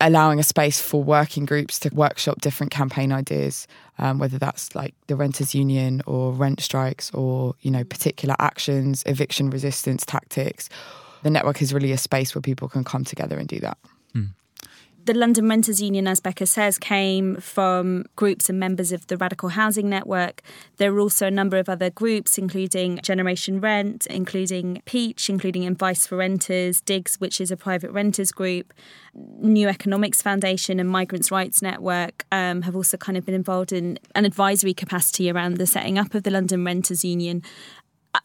allowing 0.00 0.38
a 0.38 0.42
space 0.42 0.80
for 0.80 1.02
working 1.02 1.46
groups 1.46 1.78
to 1.80 1.90
workshop 1.94 2.40
different 2.40 2.70
campaign 2.70 3.12
ideas, 3.12 3.66
um, 3.98 4.18
whether 4.18 4.38
that's 4.38 4.74
like 4.74 4.94
the 5.06 5.16
renters 5.16 5.54
union 5.54 6.02
or 6.06 6.32
rent 6.32 6.60
strikes 6.60 7.10
or 7.12 7.54
you 7.60 7.70
know 7.70 7.84
particular 7.84 8.36
actions, 8.38 9.02
eviction 9.06 9.50
resistance 9.50 10.04
tactics. 10.04 10.68
The 11.22 11.30
network 11.30 11.62
is 11.62 11.72
really 11.72 11.92
a 11.92 11.98
space 11.98 12.34
where 12.34 12.42
people 12.42 12.68
can 12.68 12.84
come 12.84 13.04
together 13.04 13.38
and 13.38 13.48
do 13.48 13.58
that 13.60 13.78
the 15.06 15.14
London 15.14 15.48
Renters 15.48 15.80
Union, 15.80 16.08
as 16.08 16.18
Becca 16.18 16.46
says, 16.46 16.78
came 16.78 17.36
from 17.36 18.04
groups 18.16 18.50
and 18.50 18.58
members 18.58 18.90
of 18.90 19.06
the 19.06 19.16
Radical 19.16 19.50
Housing 19.50 19.88
Network. 19.88 20.42
There 20.78 20.92
are 20.92 21.00
also 21.00 21.28
a 21.28 21.30
number 21.30 21.56
of 21.58 21.68
other 21.68 21.90
groups, 21.90 22.38
including 22.38 22.98
Generation 23.02 23.60
Rent, 23.60 24.06
including 24.06 24.82
Peach, 24.84 25.30
including 25.30 25.64
Advice 25.64 26.08
for 26.08 26.16
Renters, 26.16 26.80
Digs, 26.80 27.16
which 27.20 27.40
is 27.40 27.52
a 27.52 27.56
private 27.56 27.92
renters 27.92 28.32
group, 28.32 28.74
New 29.14 29.68
Economics 29.68 30.20
Foundation, 30.20 30.80
and 30.80 30.90
Migrants' 30.90 31.30
Rights 31.30 31.62
Network 31.62 32.26
um, 32.32 32.62
have 32.62 32.74
also 32.74 32.96
kind 32.96 33.16
of 33.16 33.24
been 33.24 33.34
involved 33.34 33.72
in 33.72 34.00
an 34.16 34.24
advisory 34.24 34.74
capacity 34.74 35.30
around 35.30 35.56
the 35.56 35.66
setting 35.66 35.98
up 35.98 36.14
of 36.14 36.24
the 36.24 36.30
London 36.30 36.64
Renters 36.64 37.04
Union. 37.04 37.42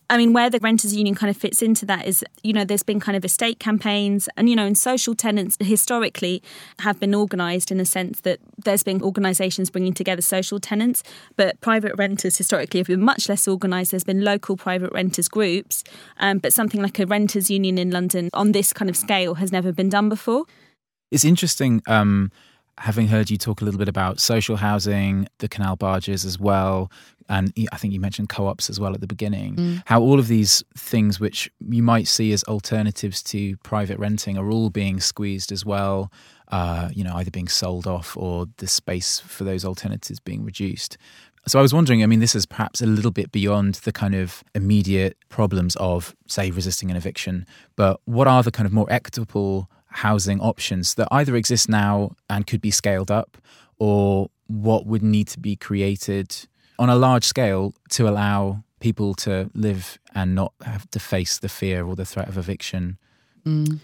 I 0.10 0.18
mean, 0.18 0.34
where 0.34 0.50
the 0.50 0.60
renters 0.60 0.96
union 0.96 1.16
kind 1.16 1.30
of 1.30 1.38
fits 1.38 1.62
into 1.62 1.86
that 1.86 2.06
is, 2.06 2.24
you 2.44 2.54
know, 2.54 2.66
there's 2.66 2.84
been 2.84 3.00
kind 3.00 3.16
of 3.16 3.24
estate 3.24 3.60
campaigns, 3.60 4.28
and 4.38 4.50
you 4.50 4.56
know, 4.56 4.66
and 4.66 4.78
social 4.78 5.16
tenants 5.16 5.58
historically 5.60 6.44
have 6.80 7.00
been 7.00 7.16
organised 7.16 7.72
in 7.72 7.78
the 7.78 7.86
sense 7.86 8.22
that 8.22 8.40
there's 8.64 8.84
been 8.84 9.02
organisations 9.02 9.70
bringing 9.70 9.94
together 9.94 10.22
social 10.22 10.60
tenants, 10.60 11.04
but 11.36 11.60
private 11.62 11.94
renters 11.98 12.38
historically 12.38 12.80
have 12.80 12.88
been 12.88 13.02
much 13.02 13.30
less 13.30 13.48
organised. 13.48 13.92
There's 13.92 14.04
been 14.04 14.24
local 14.24 14.58
private 14.58 14.92
renters 14.92 15.28
groups, 15.28 15.84
um, 16.18 16.40
but 16.40 16.54
something 16.54 16.82
like 16.82 17.00
a 17.00 17.06
renters 17.06 17.50
union 17.50 17.78
in 17.78 17.92
London 17.92 18.30
on 18.34 18.52
this 18.52 18.74
kind 18.74 18.90
of 18.90 18.98
scale 18.98 19.36
has 19.36 19.52
never 19.52 19.72
been 19.72 19.90
done 19.90 20.10
before. 20.10 20.46
It's 21.12 21.26
interesting. 21.26 21.82
Um, 21.88 22.32
having 22.78 23.08
heard 23.08 23.30
you 23.30 23.38
talk 23.38 23.62
a 23.62 23.66
little 23.66 23.78
bit 23.78 23.88
about 23.88 24.20
social 24.20 24.56
housing, 24.56 25.28
the 25.38 25.48
canal 25.48 25.76
barges 25.76 26.26
as 26.26 26.40
well, 26.40 26.92
and 27.30 27.54
I 27.72 27.78
think 27.78 27.94
you 27.94 28.00
mentioned 28.00 28.30
co-ops 28.30 28.70
as 28.70 28.80
well 28.80 28.94
at 28.94 29.02
the 29.02 29.08
beginning. 29.08 29.56
Mm. 29.56 29.84
How 29.86 30.02
all 30.02 30.20
of 30.20 30.28
these 30.28 30.64
things, 30.78 31.20
which 31.20 31.50
you 31.60 31.84
might 31.84 32.08
see 32.08 32.32
as 32.34 32.44
alternatives 32.46 33.22
to 33.24 33.58
private 33.58 34.00
renting, 34.00 34.38
are 34.38 34.50
all 34.50 34.70
being 34.70 35.00
squeezed 35.00 35.52
as 35.52 35.66
well. 35.66 36.12
Uh, 36.50 36.90
you 36.94 37.02
know, 37.02 37.16
either 37.16 37.32
being 37.32 37.48
sold 37.48 37.88
off 37.88 38.18
or 38.18 38.46
the 38.58 38.68
space 38.68 39.20
for 39.20 39.46
those 39.46 39.64
alternatives 39.64 40.20
being 40.20 40.44
reduced. 40.44 40.98
So 41.48 41.60
I 41.60 41.62
was 41.62 41.74
wondering, 41.74 42.04
I 42.04 42.08
mean, 42.08 42.20
this 42.20 42.36
is 42.36 42.46
perhaps 42.46 42.82
a 42.82 42.86
little 42.86 43.10
bit 43.10 43.32
beyond 43.32 43.76
the 43.76 43.94
kind 43.94 44.14
of 44.14 44.44
immediate 44.54 45.18
problems 45.30 45.78
of, 45.78 46.14
say, 46.28 46.52
resisting 46.52 46.92
an 46.92 46.98
eviction, 46.98 47.46
but 47.78 48.02
what 48.04 48.28
are 48.28 48.44
the 48.44 48.52
kind 48.52 48.68
of 48.68 48.74
more 48.74 48.86
equitable 48.92 49.70
housing 49.88 50.42
options 50.42 50.96
that 50.96 51.08
either 51.10 51.36
exist 51.36 51.70
now 51.70 52.12
and 52.30 52.46
could 52.48 52.62
be 52.62 52.70
scaled 52.70 53.10
up, 53.10 53.38
or 53.80 54.30
what 54.48 54.86
would 54.86 55.02
need 55.02 55.28
to 55.30 55.40
be 55.40 55.56
created 55.56 56.36
on 56.82 56.90
a 56.90 56.96
large 56.96 57.24
scale 57.24 57.76
to 57.90 58.10
allow 58.10 58.64
people 58.80 59.14
to 59.14 59.52
live 59.54 60.00
and 60.16 60.34
not 60.34 60.52
have 60.66 60.90
to 60.90 61.00
face 61.00 61.38
the 61.38 61.48
fear 61.48 61.86
or 61.86 61.96
the 61.96 62.06
threat 62.06 62.28
of 62.28 62.40
eviction? 62.40 62.98
Mm. 63.46 63.80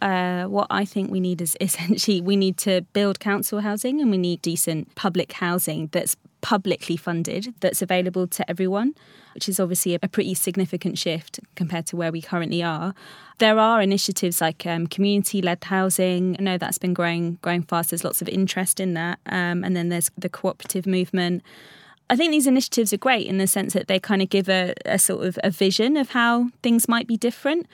Uh, 0.00 0.44
what 0.44 0.66
I 0.70 0.86
think 0.86 1.10
we 1.10 1.20
need 1.20 1.42
is 1.42 1.58
essentially 1.60 2.22
we 2.22 2.36
need 2.36 2.56
to 2.58 2.80
build 2.94 3.20
council 3.20 3.60
housing 3.60 4.00
and 4.00 4.10
we 4.10 4.16
need 4.16 4.40
decent 4.40 4.94
public 4.94 5.32
housing 5.32 5.88
that's 5.92 6.16
publicly 6.40 6.96
funded, 6.96 7.52
that's 7.60 7.82
available 7.82 8.26
to 8.28 8.48
everyone, 8.48 8.94
which 9.34 9.46
is 9.46 9.60
obviously 9.60 9.94
a, 9.94 10.08
pretty 10.08 10.32
significant 10.32 10.96
shift 10.96 11.40
compared 11.54 11.84
to 11.84 11.96
where 11.96 12.10
we 12.10 12.22
currently 12.22 12.62
are. 12.62 12.94
There 13.40 13.58
are 13.58 13.82
initiatives 13.82 14.40
like 14.40 14.64
um, 14.64 14.86
community-led 14.86 15.64
housing. 15.64 16.36
I 16.38 16.42
know 16.42 16.56
that's 16.56 16.78
been 16.78 16.94
growing 16.94 17.38
growing 17.42 17.62
fast. 17.62 17.90
There's 17.90 18.04
lots 18.04 18.22
of 18.22 18.28
interest 18.28 18.80
in 18.80 18.94
that, 18.94 19.18
um, 19.26 19.64
and 19.64 19.76
then 19.76 19.90
there's 19.90 20.10
the 20.16 20.30
cooperative 20.30 20.86
movement. 20.86 21.42
I 22.10 22.16
think 22.16 22.30
these 22.30 22.46
initiatives 22.46 22.92
are 22.92 22.98
great 22.98 23.26
in 23.26 23.38
the 23.38 23.46
sense 23.46 23.74
that 23.74 23.86
they 23.86 24.00
kind 24.00 24.22
of 24.22 24.30
give 24.30 24.48
a, 24.48 24.74
a 24.86 24.98
sort 24.98 25.26
of 25.26 25.38
a 25.44 25.50
vision 25.50 25.96
of 25.96 26.10
how 26.10 26.48
things 26.62 26.88
might 26.88 27.06
be 27.06 27.16
different. 27.16 27.66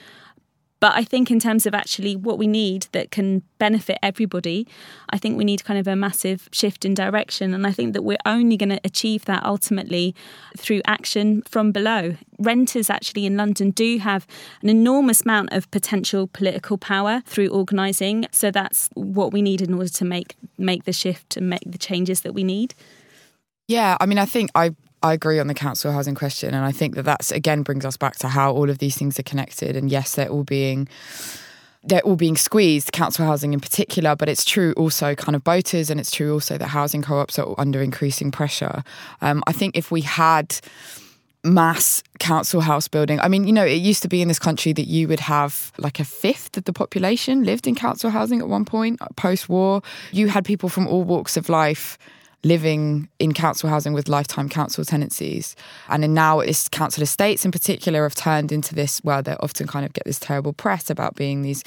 But 0.85 0.93
I 0.97 1.05
think 1.05 1.31
in 1.31 1.41
terms 1.41 1.65
of 1.65 1.75
actually 1.75 2.15
what 2.15 2.37
we 2.37 2.47
need 2.47 2.89
that 2.93 3.11
can 3.11 3.43
benefit 3.59 3.97
everybody, 4.03 4.67
I 5.09 5.17
think 5.17 5.39
we 5.39 5.45
need 5.45 5.65
kind 5.65 5.81
of 5.81 5.87
a 5.87 5.97
massive 5.97 6.47
shift 6.53 6.85
in 6.85 6.93
direction. 6.93 7.55
And 7.55 7.67
I 7.67 7.71
think 7.71 7.95
that 7.95 8.03
we're 8.03 8.19
only 8.27 8.59
going 8.59 8.69
to 8.69 8.81
achieve 8.85 9.25
that 9.25 9.43
ultimately 9.47 10.15
through 10.59 10.83
action 10.85 11.41
from 11.49 11.73
below. 11.73 12.17
Renters 12.39 12.91
actually 12.91 13.25
in 13.25 13.35
London 13.35 13.71
do 13.71 13.97
have 13.97 14.27
an 14.61 14.69
enormous 14.69 15.23
amount 15.23 15.55
of 15.55 15.71
potential 15.71 16.27
political 16.27 16.77
power 16.77 17.23
through 17.25 17.49
organising. 17.49 18.27
So 18.31 18.51
that's 18.51 18.91
what 18.93 19.33
we 19.33 19.41
need 19.41 19.63
in 19.63 19.73
order 19.73 19.89
to 19.89 20.05
make 20.05 20.37
make 20.59 20.85
the 20.85 20.93
shift 20.93 21.39
and 21.39 21.49
make 21.49 21.63
the 21.65 21.79
changes 21.79 22.21
that 22.23 22.35
we 22.35 22.45
need. 22.45 22.75
Yeah, 23.67 23.97
I 24.01 24.07
mean, 24.07 24.19
I 24.19 24.27
think 24.27 24.51
I 24.55 24.75
I 25.03 25.13
agree 25.13 25.39
on 25.39 25.47
the 25.47 25.55
council 25.55 25.93
housing 25.93 26.15
question, 26.15 26.55
and 26.55 26.65
I 26.65 26.73
think 26.73 26.95
that 26.95 27.05
that's 27.05 27.31
again 27.31 27.63
brings 27.63 27.85
us 27.85 27.97
back 27.97 28.17
to 28.17 28.29
how 28.29 28.53
all 28.53 28.71
of 28.71 28.79
these 28.79 28.97
things 28.97 29.19
are 29.19 29.23
connected. 29.23 29.77
And 29.77 29.91
yes, 29.91 30.15
they're 30.15 30.29
all 30.29 30.45
being 30.45 30.89
they're 31.83 32.01
all 32.01 32.17
being 32.17 32.37
squeezed, 32.37 32.93
council 32.93 33.27
housing 33.27 33.53
in 33.53 33.61
particular, 33.61 34.17
but 34.17 34.29
it's 34.29 34.45
true 34.45 34.73
also 34.77 35.15
kind 35.15 35.37
of 35.37 35.45
boaters, 35.45 35.91
and 35.91 36.01
it's 36.01 36.11
true 36.11 36.33
also 36.33 36.59
that 36.59 36.69
housing 36.69 37.03
co-ops 37.03 37.39
are 37.39 37.55
under 37.59 37.83
increasing 37.83 38.31
pressure. 38.31 38.83
Um, 39.21 39.43
I 39.47 39.53
think 39.53 39.77
if 39.77 39.91
we 39.91 40.01
had 40.01 40.59
mass 41.45 42.03
council 42.19 42.63
house 42.63 42.89
building. 42.89 43.21
I 43.21 43.29
mean, 43.29 43.47
you 43.47 43.53
know, 43.53 43.67
it 43.67 43.75
used 43.75 44.01
to 44.03 44.09
be 44.09 44.23
in 44.23 44.29
this 44.29 44.39
country 44.39 44.73
that 44.73 44.87
you 44.87 45.07
would 45.09 45.21
have 45.21 45.73
like 45.77 46.01
a 46.01 46.05
fifth 46.05 46.57
of 46.57 46.65
the 46.65 46.73
population 46.73 47.45
lived 47.45 47.67
in 47.67 47.75
council 47.75 48.09
housing 48.09 48.41
at 48.41 48.49
one 48.49 48.65
point 48.65 48.99
post 49.17 49.49
war. 49.51 49.83
You 50.11 50.29
had 50.29 50.47
people 50.47 50.71
from 50.71 50.89
all 50.89 51.05
walks 51.05 51.37
of 51.37 51.51
life 51.51 51.99
living 52.45 53.09
in 53.19 53.33
council 53.33 53.69
housing 53.69 53.93
with 53.93 54.09
lifetime 54.09 54.49
council 54.49 54.85
tenancies. 54.85 55.57
And 55.89 56.15
now 56.15 56.41
it's 56.41 56.69
council 56.69 57.03
estates 57.03 57.45
in 57.45 57.51
particular 57.51 58.03
have 58.03 58.15
turned 58.15 58.53
into 58.53 58.75
this, 58.75 59.03
well, 59.03 59.23
they 59.23 59.35
often 59.41 59.67
kind 59.67 59.85
of 59.85 59.93
get 59.93 60.05
this 60.05 60.19
terrible 60.19 60.53
press 60.53 60.91
about 60.91 61.17
being 61.17 61.43
these, 61.43 61.65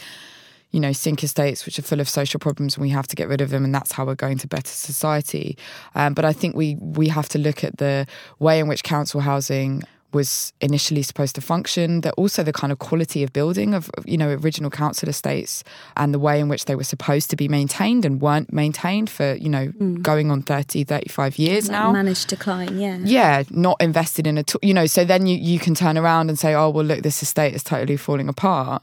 you 0.72 0.80
know, 0.80 0.92
sink 0.94 1.24
estates 1.24 1.66
which 1.66 1.80
are 1.80 1.84
full 1.84 2.00
of 2.00 2.08
social 2.08 2.40
problems 2.40 2.76
and 2.76 2.84
we 2.84 2.90
have 2.90 3.08
to 3.08 3.16
get 3.16 3.28
rid 3.28 3.42
of 3.42 3.50
them 3.50 3.66
and 3.66 3.74
that's 3.74 3.92
how 3.92 4.06
we're 4.06 4.16
going 4.16 4.38
to 4.38 4.48
better 4.48 4.70
society. 4.70 5.58
Um, 5.96 6.14
but 6.14 6.26
I 6.26 6.34
think 6.34 6.56
we 6.56 6.76
we 6.80 7.08
have 7.08 7.28
to 7.30 7.40
look 7.40 7.64
at 7.64 7.78
the 7.78 8.06
way 8.40 8.60
in 8.60 8.68
which 8.68 8.84
council 8.84 9.22
housing 9.22 9.84
was 10.18 10.52
initially 10.62 11.04
supposed 11.04 11.36
to 11.36 11.42
function, 11.42 12.02
that 12.02 12.14
also 12.18 12.42
the 12.42 12.52
kind 12.52 12.72
of 12.72 12.80
quality 12.80 13.22
of 13.24 13.32
building 13.32 13.76
of, 13.76 13.92
you 14.04 14.18
know, 14.18 14.30
original 14.30 14.72
council 14.72 15.08
estates 15.08 15.64
and 15.96 16.12
the 16.12 16.18
way 16.18 16.40
in 16.40 16.50
which 16.50 16.66
they 16.66 16.76
were 16.76 16.84
supposed 16.84 17.30
to 17.30 17.36
be 17.36 17.48
maintained 17.48 18.04
and 18.04 18.20
weren't 18.20 18.52
maintained 18.52 19.12
for, 19.12 19.36
you 19.36 19.48
know, 19.48 19.68
mm. 19.68 20.02
going 20.02 20.32
on 20.32 20.42
30, 20.42 20.84
35 20.84 21.38
years 21.38 21.70
now. 21.70 21.92
Managed 21.92 22.30
decline, 22.30 22.80
yeah. 22.80 22.98
Yeah, 23.04 23.44
not 23.52 23.78
invested 23.80 24.26
in 24.26 24.40
at 24.40 24.56
all. 24.56 24.60
You 24.64 24.74
know, 24.74 24.88
so 24.88 25.06
then 25.06 25.28
you, 25.28 25.38
you 25.38 25.60
can 25.60 25.76
turn 25.76 26.00
around 26.00 26.30
and 26.30 26.40
say, 26.40 26.56
oh, 26.56 26.72
well, 26.72 26.84
look, 26.84 27.04
this 27.04 27.22
estate 27.22 27.54
is 27.54 27.64
totally 27.64 27.96
falling 27.96 28.28
apart. 28.28 28.82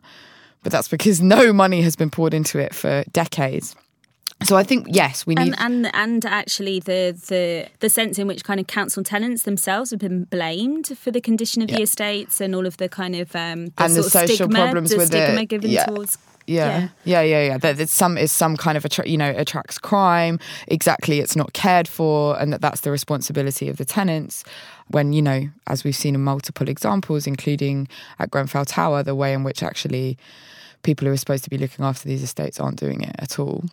But 0.63 0.71
that's 0.71 0.89
because 0.89 1.21
no 1.37 1.53
money 1.53 1.83
has 1.83 1.97
been 1.97 2.11
poured 2.11 2.33
into 2.33 2.61
it 2.61 2.75
for 2.75 3.03
decades. 3.13 3.75
So 4.45 4.57
I 4.57 4.63
think 4.63 4.87
yes, 4.91 5.27
we 5.27 5.35
need 5.35 5.55
and, 5.59 5.85
and 5.85 5.95
and 5.95 6.25
actually 6.25 6.81
the 6.81 7.19
the 7.29 7.69
the 7.81 7.89
sense 7.89 8.19
in 8.19 8.27
which 8.27 8.45
kind 8.45 8.61
of 8.61 8.67
council 8.67 9.03
tenants 9.03 9.43
themselves 9.43 9.91
have 9.91 10.01
been 10.01 10.25
blamed 10.25 10.97
for 10.99 11.11
the 11.11 11.21
condition 11.21 11.63
of 11.63 11.71
yeah. 11.71 11.77
the 11.77 11.83
estates 11.83 12.41
and 12.41 12.55
all 12.55 12.67
of 12.67 12.77
the 12.77 12.89
kind 12.89 13.17
of 13.17 13.35
um, 13.35 13.67
the 13.67 13.73
and 13.85 13.97
the 13.97 14.03
social 14.03 14.35
stigma, 14.37 14.59
problems 14.59 14.91
the 14.91 14.99
with 14.99 15.07
stigma 15.09 15.43
it. 15.43 15.49
given 15.49 15.71
yeah. 15.71 15.85
towards 15.87 16.19
yeah. 16.47 16.89
yeah, 17.05 17.23
yeah, 17.23 17.43
yeah, 17.43 17.59
That 17.59 17.81
it's 17.81 17.93
some 17.93 18.19
is 18.19 18.31
some 18.31 18.57
kind 18.57 18.77
of 18.77 18.85
attra- 18.85 19.09
you 19.09 19.17
know 19.17 19.31
attracts 19.31 19.79
crime. 19.79 20.39
Exactly, 20.69 21.21
it's 21.21 21.37
not 21.37 21.53
cared 21.53 21.89
for, 21.89 22.39
and 22.39 22.53
that 22.53 22.61
that's 22.61 22.81
the 22.83 22.91
responsibility 22.91 23.69
of 23.69 23.77
the 23.77 23.85
tenants. 23.85 24.45
When 24.89 25.13
you 25.13 25.23
know, 25.23 25.49
as 25.67 25.85
we've 25.85 25.97
seen 25.97 26.15
in 26.15 26.21
multiple 26.23 26.69
examples, 26.69 27.27
including 27.27 27.89
at 28.19 28.31
Grenfell 28.31 28.67
Tower, 28.67 29.03
the 29.03 29.15
way 29.15 29.33
in 29.33 29.45
which 29.45 29.63
actually 29.63 30.19
people 30.83 31.07
who 31.07 31.15
are 31.15 31.17
supposed 31.17 31.45
to 31.45 31.51
be 31.51 31.59
looking 31.59 31.85
after 31.85 32.07
these 32.07 32.23
estates 32.23 32.61
aren't 32.61 32.79
doing 32.79 33.01
it 33.01 33.15
at 33.19 33.39
all. 33.39 33.65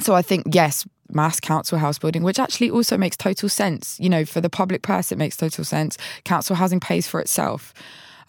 So 0.00 0.14
I 0.14 0.22
think, 0.22 0.46
yes, 0.54 0.86
mass 1.12 1.40
council 1.40 1.78
house 1.78 1.98
building, 1.98 2.22
which 2.22 2.38
actually 2.38 2.70
also 2.70 2.96
makes 2.96 3.16
total 3.16 3.48
sense. 3.48 3.98
You 4.00 4.08
know, 4.08 4.24
for 4.24 4.40
the 4.40 4.50
public 4.50 4.82
purse, 4.82 5.12
it 5.12 5.18
makes 5.18 5.36
total 5.36 5.64
sense. 5.64 5.96
Council 6.24 6.56
housing 6.56 6.80
pays 6.80 7.06
for 7.06 7.20
itself. 7.20 7.74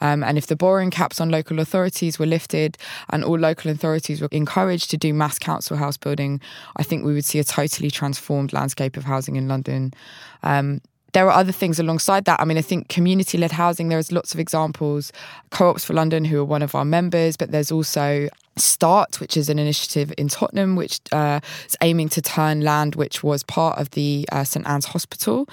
Um, 0.02 0.24
and 0.24 0.38
if 0.38 0.48
the 0.48 0.56
borrowing 0.56 0.90
caps 0.90 1.22
on 1.22 1.30
local 1.30 1.60
authorities 1.60 2.18
were 2.18 2.26
lifted 2.26 2.76
and 3.12 3.24
all 3.24 3.38
local 3.38 3.70
authorities 3.70 4.20
were 4.20 4.30
encouraged 4.32 4.90
to 4.90 4.98
do 4.98 5.14
mass 5.14 5.38
council 5.38 5.78
house 5.78 5.96
building, 5.96 6.42
I 6.76 6.84
think 6.84 7.06
we 7.06 7.14
would 7.14 7.26
see 7.26 7.38
a 7.38 7.44
totally 7.44 7.92
transformed 7.92 8.52
landscape 8.52 8.98
of 8.98 9.04
housing 9.04 9.36
in 9.36 9.48
London. 9.48 9.94
Um, 10.42 10.82
there 11.14 11.28
are 11.28 11.38
other 11.38 11.52
things 11.52 11.80
alongside 11.80 12.26
that. 12.26 12.40
I 12.40 12.46
mean, 12.46 12.58
I 12.58 12.62
think 12.62 12.88
community 12.88 13.38
led 13.38 13.52
housing, 13.52 13.90
there's 13.90 14.12
lots 14.12 14.34
of 14.34 14.40
examples. 14.40 15.12
Co 15.52 15.70
ops 15.70 15.86
for 15.86 15.94
London, 15.94 16.26
who 16.26 16.40
are 16.40 16.46
one 16.46 16.62
of 16.62 16.74
our 16.74 16.86
members, 16.86 17.38
but 17.38 17.52
there's 17.52 17.72
also 17.72 18.30
Start, 18.58 19.20
which 19.20 19.38
is 19.38 19.50
an 19.50 19.60
initiative 19.60 20.14
in 20.18 20.28
Tottenham, 20.28 20.76
which 20.76 21.00
uh, 21.12 21.40
is 21.66 21.78
aiming 21.82 22.10
to 22.10 22.22
turn 22.22 22.62
land 22.62 22.96
which 22.96 23.24
was 23.24 23.44
part 23.44 23.80
of 23.80 23.92
the 23.92 24.28
uh, 24.32 24.44
St 24.44 24.68
Ann's 24.68 24.86
Hospital 24.86 25.48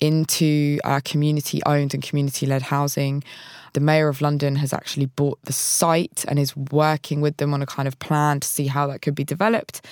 into 0.00 0.78
uh, 0.84 1.00
community 1.04 1.62
owned 1.64 1.94
and 1.94 2.02
community 2.02 2.46
led 2.46 2.62
housing. 2.62 3.24
The 3.72 3.80
Mayor 3.80 4.08
of 4.08 4.20
London 4.20 4.56
has 4.56 4.72
actually 4.72 5.06
bought 5.06 5.42
the 5.44 5.52
site 5.52 6.24
and 6.28 6.38
is 6.38 6.54
working 6.56 7.20
with 7.22 7.38
them 7.38 7.54
on 7.54 7.62
a 7.62 7.66
kind 7.66 7.88
of 7.88 7.98
plan 7.98 8.40
to 8.40 8.48
see 8.48 8.66
how 8.66 8.86
that 8.88 9.00
could 9.00 9.14
be 9.14 9.24
developed. 9.24 9.86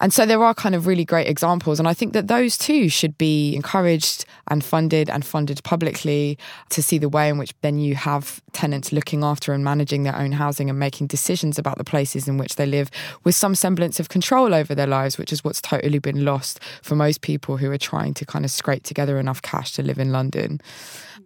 And 0.00 0.12
so 0.12 0.26
there 0.26 0.42
are 0.42 0.54
kind 0.54 0.74
of 0.74 0.86
really 0.86 1.04
great 1.04 1.28
examples. 1.28 1.78
And 1.78 1.88
I 1.88 1.94
think 1.94 2.12
that 2.12 2.28
those 2.28 2.58
too 2.58 2.88
should 2.88 3.16
be 3.16 3.54
encouraged 3.54 4.24
and 4.48 4.62
funded 4.62 5.08
and 5.08 5.24
funded 5.24 5.62
publicly 5.64 6.38
to 6.70 6.82
see 6.82 6.98
the 6.98 7.08
way 7.08 7.28
in 7.28 7.38
which 7.38 7.54
then 7.62 7.78
you 7.78 7.94
have 7.94 8.42
tenants 8.52 8.92
looking 8.92 9.24
after 9.24 9.52
and 9.52 9.64
managing 9.64 10.02
their 10.02 10.16
own 10.16 10.32
housing 10.32 10.68
and 10.70 10.78
making 10.78 11.06
decisions 11.06 11.58
about 11.58 11.78
the 11.78 11.84
places 11.84 12.28
in 12.28 12.36
which 12.36 12.56
they 12.56 12.66
live 12.66 12.90
with 13.24 13.34
some 13.34 13.54
semblance 13.54 13.98
of 13.98 14.08
control 14.08 14.54
over 14.54 14.74
their 14.74 14.86
lives, 14.86 15.18
which 15.18 15.32
is 15.32 15.42
what's 15.42 15.60
totally 15.60 15.98
been 15.98 16.24
lost 16.24 16.60
for 16.82 16.94
most 16.94 17.22
people 17.22 17.56
who 17.56 17.70
are 17.70 17.78
trying 17.78 18.14
to 18.14 18.24
kind 18.24 18.44
of 18.44 18.50
scrape 18.50 18.82
together 18.82 19.18
enough 19.18 19.42
cash 19.42 19.72
to 19.72 19.82
live 19.82 19.98
in 19.98 20.12
London. 20.12 20.60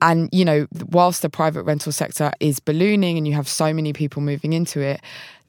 And, 0.03 0.29
you 0.33 0.45
know, 0.45 0.67
whilst 0.89 1.23
the 1.23 1.29
private 1.29 1.63
rental 1.65 1.93
sector 1.93 2.33
is 2.41 2.59
ballooning 2.59 3.19
and 3.19 3.27
you 3.29 3.35
have 3.35 3.49
so 3.49 3.73
many 3.73 3.93
people 3.93 4.23
moving 4.23 4.53
into 4.53 4.81
it, 4.81 5.01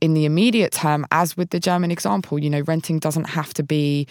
in 0.02 0.14
the 0.14 0.26
immediate 0.26 0.72
term, 0.72 1.06
as 1.12 1.38
with 1.38 1.52
the 1.52 1.60
German 1.60 1.92
example, 1.92 2.40
you 2.40 2.50
know, 2.50 2.62
renting 2.62 3.00
doesn't 3.00 3.30
have 3.30 3.54
to 3.54 3.64
be 3.64 4.08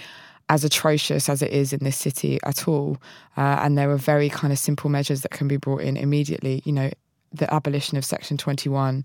as 0.49 0.65
atrocious 0.65 1.29
as 1.29 1.43
it 1.43 1.53
is 1.53 1.73
in 1.73 1.81
this 1.85 1.97
city 1.97 2.39
at 2.45 2.67
all. 2.67 2.97
Uh, 3.37 3.59
and 3.61 3.77
there 3.77 3.91
are 3.91 3.97
very 3.97 4.29
kind 4.29 4.53
of 4.53 4.59
simple 4.59 4.89
measures 4.89 5.23
that 5.23 5.31
can 5.31 5.49
be 5.49 5.57
brought 5.57 5.83
in 5.83 5.97
immediately. 5.97 6.63
You 6.65 6.73
know, 6.73 6.91
the 7.33 7.53
abolition 7.53 7.99
of 7.99 8.05
Section 8.05 8.37
21, 8.37 9.05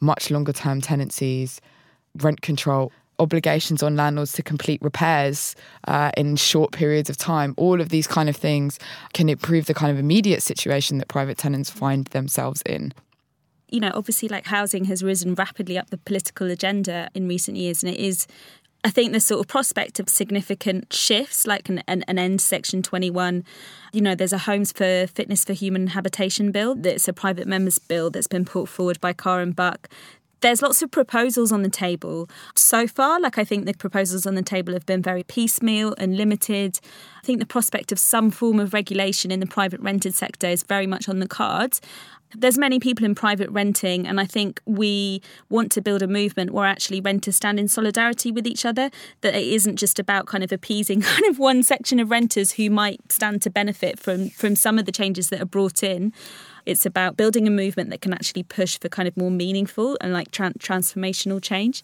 much 0.00 0.30
longer 0.30 0.52
term 0.52 0.80
tenancies, 0.80 1.60
rent 2.16 2.42
control, 2.42 2.92
obligations 3.18 3.82
on 3.82 3.96
landlords 3.96 4.32
to 4.32 4.42
complete 4.42 4.80
repairs 4.82 5.54
uh, 5.88 6.10
in 6.16 6.36
short 6.36 6.72
periods 6.72 7.08
of 7.10 7.16
time. 7.16 7.54
All 7.56 7.80
of 7.80 7.88
these 7.88 8.06
kind 8.06 8.28
of 8.28 8.36
things 8.36 8.78
can 9.14 9.28
improve 9.28 9.66
the 9.66 9.74
kind 9.74 9.90
of 9.90 9.98
immediate 9.98 10.42
situation 10.42 10.98
that 10.98 11.08
private 11.08 11.38
tenants 11.38 11.70
find 11.70 12.06
themselves 12.06 12.62
in 12.66 12.92
you 13.68 13.80
know, 13.80 13.90
obviously, 13.94 14.28
like 14.28 14.46
housing 14.46 14.84
has 14.84 15.02
risen 15.02 15.34
rapidly 15.34 15.76
up 15.76 15.90
the 15.90 15.98
political 15.98 16.50
agenda 16.50 17.10
in 17.14 17.28
recent 17.28 17.56
years, 17.56 17.82
and 17.82 17.92
it 17.92 17.98
is. 17.98 18.26
I 18.84 18.90
think 18.90 19.12
the 19.12 19.18
sort 19.18 19.40
of 19.40 19.48
prospect 19.48 19.98
of 19.98 20.08
significant 20.08 20.92
shifts, 20.92 21.44
like 21.44 21.68
an, 21.68 21.82
an, 21.88 22.04
an 22.06 22.20
end 22.20 22.40
Section 22.40 22.84
21, 22.84 23.42
you 23.92 24.00
know, 24.00 24.14
there's 24.14 24.32
a 24.32 24.38
Homes 24.38 24.70
for 24.70 25.08
Fitness 25.08 25.44
for 25.44 25.54
Human 25.54 25.88
Habitation 25.88 26.52
bill 26.52 26.76
that's 26.76 27.08
a 27.08 27.12
private 27.12 27.48
members 27.48 27.80
bill 27.80 28.10
that's 28.10 28.28
been 28.28 28.44
put 28.44 28.68
forward 28.68 29.00
by 29.00 29.12
Karen 29.12 29.50
Buck 29.50 29.88
there's 30.40 30.62
lots 30.62 30.82
of 30.82 30.90
proposals 30.90 31.52
on 31.52 31.62
the 31.62 31.70
table 31.70 32.28
so 32.54 32.86
far. 32.86 33.20
Like, 33.20 33.38
I 33.38 33.44
think 33.44 33.66
the 33.66 33.74
proposals 33.74 34.26
on 34.26 34.34
the 34.34 34.42
table 34.42 34.72
have 34.72 34.86
been 34.86 35.02
very 35.02 35.22
piecemeal 35.22 35.94
and 35.98 36.16
limited. 36.16 36.78
I 37.22 37.26
think 37.26 37.40
the 37.40 37.46
prospect 37.46 37.92
of 37.92 37.98
some 37.98 38.30
form 38.30 38.60
of 38.60 38.72
regulation 38.74 39.30
in 39.30 39.40
the 39.40 39.46
private 39.46 39.80
rented 39.80 40.14
sector 40.14 40.46
is 40.46 40.62
very 40.62 40.86
much 40.86 41.08
on 41.08 41.18
the 41.20 41.28
cards 41.28 41.80
there's 42.34 42.58
many 42.58 42.78
people 42.78 43.04
in 43.04 43.14
private 43.14 43.48
renting 43.50 44.06
and 44.06 44.20
i 44.20 44.24
think 44.24 44.60
we 44.66 45.22
want 45.48 45.70
to 45.70 45.80
build 45.80 46.02
a 46.02 46.06
movement 46.06 46.50
where 46.50 46.66
actually 46.66 47.00
renters 47.00 47.36
stand 47.36 47.58
in 47.58 47.68
solidarity 47.68 48.32
with 48.32 48.46
each 48.46 48.64
other 48.64 48.90
that 49.20 49.34
it 49.34 49.46
isn't 49.46 49.76
just 49.76 49.98
about 49.98 50.26
kind 50.26 50.42
of 50.42 50.52
appeasing 50.52 51.00
kind 51.02 51.24
of 51.26 51.38
one 51.38 51.62
section 51.62 52.00
of 52.00 52.10
renters 52.10 52.52
who 52.52 52.68
might 52.68 53.00
stand 53.10 53.40
to 53.42 53.50
benefit 53.50 53.98
from 53.98 54.28
from 54.30 54.56
some 54.56 54.78
of 54.78 54.84
the 54.84 54.92
changes 54.92 55.28
that 55.28 55.40
are 55.40 55.46
brought 55.46 55.82
in 55.82 56.12
it's 56.66 56.84
about 56.84 57.16
building 57.16 57.46
a 57.46 57.50
movement 57.50 57.90
that 57.90 58.00
can 58.00 58.12
actually 58.12 58.42
push 58.42 58.78
for 58.78 58.88
kind 58.88 59.08
of 59.08 59.16
more 59.16 59.30
meaningful 59.30 59.96
and 60.00 60.12
like 60.12 60.30
tra- 60.30 60.54
transformational 60.58 61.42
change 61.42 61.82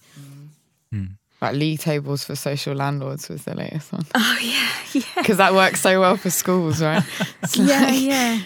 mm. 0.93 1.11
Like 1.41 1.57
league 1.57 1.81
tables 1.81 2.23
for 2.23 2.37
social 2.37 2.73
landlords 2.73 3.29
was 3.29 3.45
the 3.45 3.57
latest 3.57 3.93
one. 3.93 4.07
Oh 4.15 4.39
yeah, 4.41 4.71
yeah. 4.93 5.03
Because 5.17 5.39
that 5.39 5.55
works 5.55 5.81
so 5.81 5.99
well 5.99 6.17
for 6.17 6.31
schools, 6.31 6.81
right? 6.81 7.03
yeah, 7.57 7.91
yeah 7.91 8.43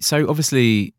so 0.00 0.28
obviously 0.28 0.94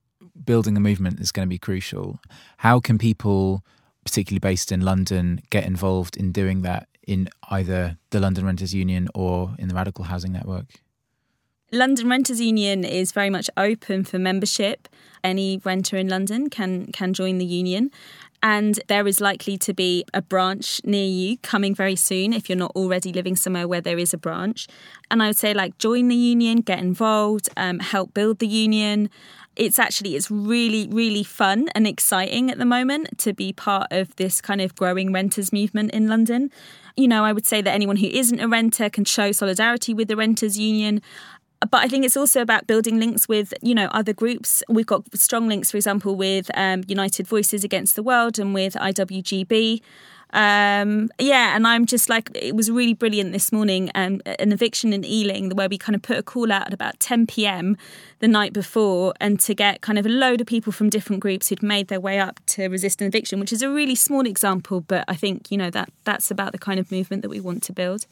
building 0.45 0.77
a 0.77 0.79
movement 0.79 1.19
is 1.19 1.31
going 1.31 1.47
to 1.47 1.49
be 1.49 1.57
crucial. 1.57 2.19
How 2.57 2.79
can 2.79 2.97
people, 2.97 3.63
particularly 4.05 4.39
based 4.39 4.71
in 4.71 4.81
London, 4.81 5.41
get 5.49 5.65
involved 5.65 6.15
in 6.15 6.31
doing 6.31 6.61
that 6.61 6.87
in 7.07 7.27
either 7.49 7.97
the 8.11 8.19
London 8.19 8.45
Renters 8.45 8.73
Union 8.73 9.09
or 9.13 9.55
in 9.59 9.67
the 9.67 9.75
Radical 9.75 10.05
Housing 10.05 10.31
Network? 10.31 10.67
London 11.73 12.09
Renters 12.09 12.41
Union 12.41 12.83
is 12.83 13.13
very 13.13 13.29
much 13.29 13.49
open 13.55 14.03
for 14.03 14.19
membership. 14.19 14.89
Any 15.23 15.61
renter 15.63 15.95
in 15.95 16.09
London 16.09 16.49
can 16.49 16.91
can 16.91 17.13
join 17.13 17.37
the 17.37 17.45
union. 17.45 17.91
And 18.43 18.79
there 18.87 19.07
is 19.07 19.21
likely 19.21 19.57
to 19.59 19.73
be 19.73 20.03
a 20.13 20.21
branch 20.21 20.81
near 20.83 21.05
you 21.05 21.37
coming 21.37 21.73
very 21.73 21.95
soon 21.95 22.33
if 22.33 22.49
you're 22.49 22.57
not 22.57 22.71
already 22.75 23.13
living 23.13 23.35
somewhere 23.37 23.67
where 23.67 23.81
there 23.81 23.99
is 23.99 24.13
a 24.13 24.17
branch. 24.17 24.67
And 25.11 25.23
I 25.23 25.27
would 25.27 25.37
say, 25.37 25.53
like, 25.53 25.77
join 25.77 26.07
the 26.07 26.15
union, 26.15 26.61
get 26.61 26.79
involved, 26.79 27.47
um, 27.55 27.79
help 27.79 28.13
build 28.13 28.39
the 28.39 28.47
union. 28.47 29.09
It's 29.55 29.79
actually 29.79 30.17
it's 30.17 30.29
really 30.29 30.89
really 30.91 31.23
fun 31.23 31.69
and 31.73 31.87
exciting 31.87 32.51
at 32.51 32.57
the 32.57 32.65
moment 32.65 33.17
to 33.19 33.31
be 33.31 33.53
part 33.53 33.87
of 33.91 34.13
this 34.17 34.41
kind 34.41 34.59
of 34.59 34.75
growing 34.75 35.13
renters 35.13 35.53
movement 35.53 35.91
in 35.91 36.09
London. 36.09 36.51
You 36.97 37.07
know, 37.07 37.23
I 37.23 37.31
would 37.31 37.45
say 37.45 37.61
that 37.61 37.71
anyone 37.73 37.97
who 37.97 38.07
isn't 38.07 38.39
a 38.41 38.47
renter 38.47 38.89
can 38.89 39.05
show 39.05 39.31
solidarity 39.31 39.93
with 39.93 40.09
the 40.09 40.17
renters 40.17 40.57
union 40.57 41.01
but 41.69 41.83
I 41.83 41.87
think 41.87 42.05
it's 42.05 42.17
also 42.17 42.41
about 42.41 42.67
building 42.67 42.99
links 42.99 43.27
with, 43.27 43.53
you 43.61 43.75
know, 43.75 43.87
other 43.87 44.13
groups. 44.13 44.63
We've 44.67 44.85
got 44.85 45.03
strong 45.15 45.47
links, 45.47 45.71
for 45.71 45.77
example, 45.77 46.15
with 46.15 46.49
um, 46.55 46.83
United 46.87 47.27
Voices 47.27 47.63
Against 47.63 47.95
the 47.95 48.03
World 48.03 48.39
and 48.39 48.53
with 48.53 48.73
IWGB. 48.73 49.81
Um, 50.33 51.09
yeah, 51.19 51.55
and 51.55 51.67
I'm 51.67 51.85
just 51.85 52.09
like, 52.09 52.31
it 52.33 52.55
was 52.55 52.71
really 52.71 52.93
brilliant 52.93 53.33
this 53.33 53.51
morning. 53.51 53.91
Um, 53.95 54.21
an 54.25 54.51
eviction 54.51 54.93
in 54.93 55.03
Ealing, 55.03 55.49
where 55.55 55.67
we 55.67 55.77
kind 55.77 55.95
of 55.95 56.01
put 56.01 56.17
a 56.17 56.23
call 56.23 56.51
out 56.51 56.67
at 56.67 56.73
about 56.73 56.99
10 56.99 57.27
p.m. 57.27 57.77
the 58.19 58.27
night 58.27 58.53
before, 58.53 59.13
and 59.19 59.39
to 59.41 59.53
get 59.53 59.81
kind 59.81 59.99
of 59.99 60.05
a 60.05 60.09
load 60.09 60.41
of 60.41 60.47
people 60.47 60.71
from 60.71 60.89
different 60.89 61.21
groups 61.21 61.49
who'd 61.49 61.61
made 61.61 61.89
their 61.89 61.99
way 61.99 62.19
up 62.19 62.39
to 62.47 62.67
resist 62.67 63.01
an 63.01 63.07
eviction, 63.07 63.39
which 63.39 63.51
is 63.51 63.61
a 63.61 63.69
really 63.69 63.95
small 63.95 64.25
example, 64.25 64.81
but 64.81 65.03
I 65.07 65.15
think 65.15 65.51
you 65.51 65.57
know 65.57 65.69
that 65.71 65.91
that's 66.05 66.31
about 66.31 66.53
the 66.53 66.59
kind 66.59 66.79
of 66.79 66.91
movement 66.91 67.23
that 67.23 67.29
we 67.29 67.39
want 67.39 67.61
to 67.63 67.73
build. 67.73 68.05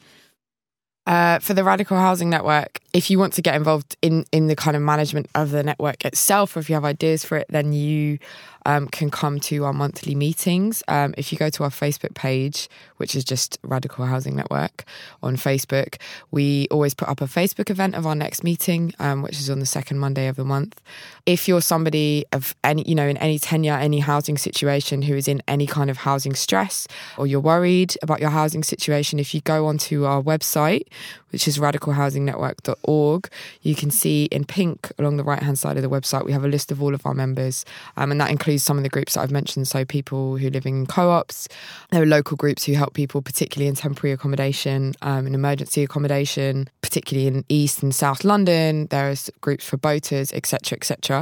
Uh, 1.09 1.39
for 1.39 1.55
the 1.55 1.63
Radical 1.63 1.97
Housing 1.97 2.29
Network, 2.29 2.79
if 2.93 3.09
you 3.09 3.17
want 3.17 3.33
to 3.33 3.41
get 3.41 3.55
involved 3.55 3.97
in, 4.03 4.27
in 4.31 4.45
the 4.45 4.55
kind 4.55 4.77
of 4.77 4.83
management 4.83 5.27
of 5.33 5.49
the 5.49 5.63
network 5.63 6.05
itself, 6.05 6.55
or 6.55 6.59
if 6.59 6.69
you 6.69 6.75
have 6.75 6.85
ideas 6.85 7.25
for 7.25 7.35
it, 7.35 7.47
then 7.49 7.73
you 7.73 8.19
um, 8.67 8.87
can 8.87 9.09
come 9.09 9.39
to 9.39 9.65
our 9.65 9.73
monthly 9.73 10.13
meetings. 10.13 10.83
Um, 10.87 11.15
if 11.17 11.31
you 11.31 11.37
go 11.39 11.49
to 11.49 11.63
our 11.63 11.71
Facebook 11.71 12.13
page, 12.13 12.69
which 12.97 13.15
is 13.15 13.23
just 13.23 13.57
Radical 13.63 14.05
Housing 14.05 14.35
Network 14.35 14.85
on 15.23 15.35
Facebook, 15.35 15.95
we 16.29 16.67
always 16.69 16.93
put 16.93 17.09
up 17.09 17.21
a 17.21 17.25
Facebook 17.25 17.71
event 17.71 17.95
of 17.95 18.05
our 18.05 18.13
next 18.13 18.43
meeting, 18.43 18.93
um, 18.99 19.23
which 19.23 19.39
is 19.39 19.49
on 19.49 19.57
the 19.57 19.65
second 19.65 19.97
Monday 19.97 20.27
of 20.27 20.35
the 20.35 20.45
month. 20.45 20.79
If 21.25 21.47
you're 21.47 21.61
somebody 21.61 22.25
of 22.31 22.55
any, 22.63 22.83
you 22.87 22.95
know, 22.95 23.07
in 23.07 23.17
any 23.17 23.39
tenure, 23.39 23.73
any 23.73 23.99
housing 23.99 24.37
situation 24.37 25.01
who 25.01 25.15
is 25.15 25.27
in 25.27 25.41
any 25.47 25.67
kind 25.67 25.89
of 25.89 25.97
housing 25.97 26.33
stress, 26.33 26.87
or 27.17 27.27
you're 27.27 27.39
worried 27.39 27.95
about 28.01 28.19
your 28.19 28.29
housing 28.29 28.63
situation, 28.63 29.19
if 29.19 29.33
you 29.33 29.41
go 29.41 29.67
onto 29.67 30.05
our 30.05 30.21
website, 30.21 30.87
which 31.31 31.47
is 31.47 31.57
radicalhousingnetwork.org, 31.57 33.29
you 33.61 33.75
can 33.75 33.91
see 33.91 34.25
in 34.25 34.45
pink 34.45 34.91
along 34.97 35.17
the 35.17 35.23
right 35.23 35.43
hand 35.43 35.59
side 35.59 35.77
of 35.77 35.83
the 35.83 35.89
website, 35.89 36.25
we 36.25 36.31
have 36.31 36.43
a 36.43 36.47
list 36.47 36.71
of 36.71 36.81
all 36.81 36.93
of 36.93 37.05
our 37.05 37.13
members, 37.13 37.65
um, 37.97 38.11
and 38.11 38.19
that 38.19 38.31
includes 38.31 38.63
some 38.63 38.77
of 38.77 38.83
the 38.83 38.89
groups 38.89 39.13
that 39.13 39.21
I've 39.21 39.31
mentioned. 39.31 39.67
So, 39.67 39.85
people 39.85 40.37
who 40.37 40.49
live 40.49 40.65
in 40.65 40.85
co 40.85 41.09
ops, 41.09 41.47
there 41.91 42.01
are 42.01 42.05
local 42.05 42.37
groups 42.37 42.63
who 42.63 42.73
help 42.73 42.93
people, 42.93 43.21
particularly 43.21 43.67
in 43.67 43.75
temporary 43.75 44.13
accommodation, 44.13 44.95
um, 45.01 45.27
in 45.27 45.35
emergency 45.35 45.83
accommodation, 45.83 46.69
particularly 46.81 47.27
in 47.27 47.45
East 47.49 47.83
and 47.83 47.93
South 47.93 48.23
London. 48.23 48.87
There's 48.89 49.29
groups 49.41 49.65
for 49.65 49.77
boaters, 49.77 50.33
etc., 50.33 50.77
etc. 50.77 51.18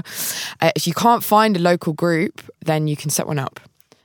Uh, 0.61 0.71
if 0.75 0.87
you 0.87 0.93
can't 0.93 1.23
find 1.23 1.55
a 1.57 1.59
local 1.59 1.93
group, 1.93 2.41
then 2.65 2.87
you 2.87 2.95
can 2.95 3.09
set 3.09 3.27
one 3.27 3.39
up. 3.39 3.59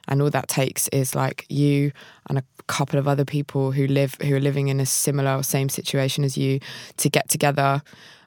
And 0.09 0.20
all 0.20 0.30
that 0.30 0.49
takes 0.49 0.88
is 0.88 1.14
like 1.14 1.47
you 1.49 1.93
and 2.28 2.38
a 2.38 2.45
couple 2.66 2.99
of 2.99 3.07
other 3.07 3.24
people 3.24 3.72
who 3.72 3.86
live 3.86 4.16
who 4.22 4.34
are 4.34 4.40
living 4.40 4.68
in 4.68 4.80
a 4.80 4.86
similar 4.86 5.36
or 5.36 5.43
same 5.43 5.68
situation 5.68 6.24
as 6.24 6.36
you 6.36 6.61
to 6.97 7.09
get 7.09 7.28
together 7.28 7.82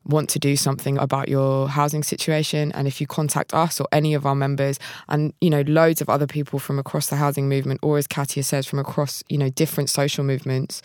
want 0.06 0.30
to 0.30 0.40
do 0.40 0.56
something 0.56 0.98
about 1.00 1.28
your 1.30 1.68
housing 1.68 2.04
situation 2.04 2.72
and 2.74 2.88
if 2.88 3.02
you 3.02 3.08
contact 3.08 3.54
us 3.54 3.80
or 3.80 3.88
any 3.92 4.14
of 4.14 4.26
our 4.26 4.36
members 4.36 4.78
and 5.10 5.34
you 5.42 5.50
know 5.50 5.62
loads 5.62 6.00
of 6.00 6.10
other 6.10 6.28
people 6.28 6.60
from 6.60 6.78
across 6.78 7.08
the 7.08 7.16
housing 7.16 7.50
movement 7.50 7.80
or 7.82 7.98
as 7.98 8.06
Katia 8.08 8.44
says 8.44 8.68
from 8.68 8.80
across 8.80 9.24
you 9.30 9.38
know 9.38 9.50
different 9.50 9.90
social 9.90 10.24
movements 10.24 10.82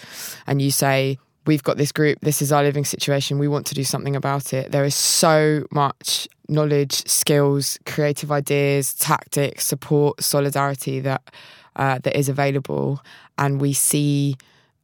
and 0.46 0.62
you 0.62 0.70
say 0.70 1.18
we've 1.46 1.62
got 1.62 1.76
this 1.76 1.92
group, 1.92 2.18
this 2.20 2.42
is 2.42 2.52
our 2.52 2.62
living 2.62 2.84
situation, 2.84 3.38
we 3.38 3.48
want 3.48 3.66
to 3.66 3.74
do 3.74 3.84
something 3.84 4.16
about 4.16 4.52
it. 4.52 4.72
There 4.72 4.84
is 4.84 4.94
so 4.94 5.66
much 5.70 6.28
knowledge, 6.48 7.06
skills, 7.08 7.78
creative 7.86 8.30
ideas, 8.30 8.94
tactics, 8.94 9.64
support, 9.64 10.22
solidarity 10.22 11.00
that 11.00 11.22
uh, 11.76 11.98
that 12.00 12.18
is 12.18 12.28
available, 12.28 13.00
and 13.38 13.60
we 13.60 13.72
see. 13.72 14.36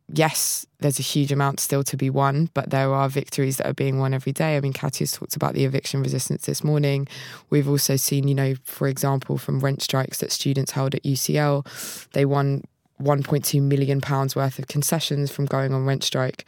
Yes, 0.08 0.64
there's 0.78 1.00
a 1.00 1.02
huge 1.02 1.32
amount 1.32 1.58
still 1.58 1.82
to 1.82 1.96
be 1.96 2.10
won, 2.10 2.48
but 2.54 2.70
there 2.70 2.94
are 2.94 3.08
victories 3.08 3.56
that 3.56 3.66
are 3.66 3.74
being 3.74 3.98
won 3.98 4.14
every 4.14 4.30
day. 4.30 4.56
I 4.56 4.60
mean, 4.60 4.72
Katya's 4.72 5.10
talked 5.10 5.34
about 5.34 5.54
the 5.54 5.64
eviction 5.64 6.00
resistance 6.00 6.46
this 6.46 6.62
morning. 6.62 7.08
We've 7.50 7.68
also 7.68 7.96
seen, 7.96 8.28
you 8.28 8.34
know, 8.36 8.54
for 8.62 8.86
example, 8.86 9.36
from 9.36 9.58
rent 9.58 9.82
strikes 9.82 10.18
that 10.18 10.30
students 10.30 10.70
held 10.70 10.94
at 10.94 11.02
UCL, 11.02 12.10
they 12.12 12.24
won 12.24 12.62
1.2 13.00 13.62
million 13.62 14.00
pounds 14.00 14.34
worth 14.34 14.58
of 14.58 14.68
concessions 14.68 15.30
from 15.30 15.46
going 15.46 15.72
on 15.72 15.84
rent 15.84 16.04
strike. 16.04 16.44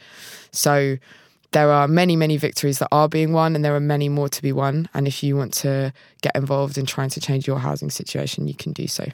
So 0.51 0.97
there 1.51 1.71
are 1.71 1.87
many, 1.87 2.15
many 2.15 2.37
victories 2.37 2.79
that 2.79 2.89
are 2.91 3.09
being 3.09 3.33
won, 3.33 3.55
and 3.55 3.65
there 3.65 3.75
are 3.75 3.79
many 3.79 4.09
more 4.09 4.29
to 4.29 4.41
be 4.41 4.51
won. 4.51 4.89
And 4.93 5.07
if 5.07 5.23
you 5.23 5.35
want 5.35 5.53
to 5.55 5.93
get 6.21 6.35
involved 6.35 6.77
in 6.77 6.85
trying 6.85 7.09
to 7.09 7.19
change 7.19 7.47
your 7.47 7.59
housing 7.59 7.89
situation, 7.89 8.47
you 8.47 8.53
can 8.53 8.73
do 8.73 8.87
so 8.87 9.05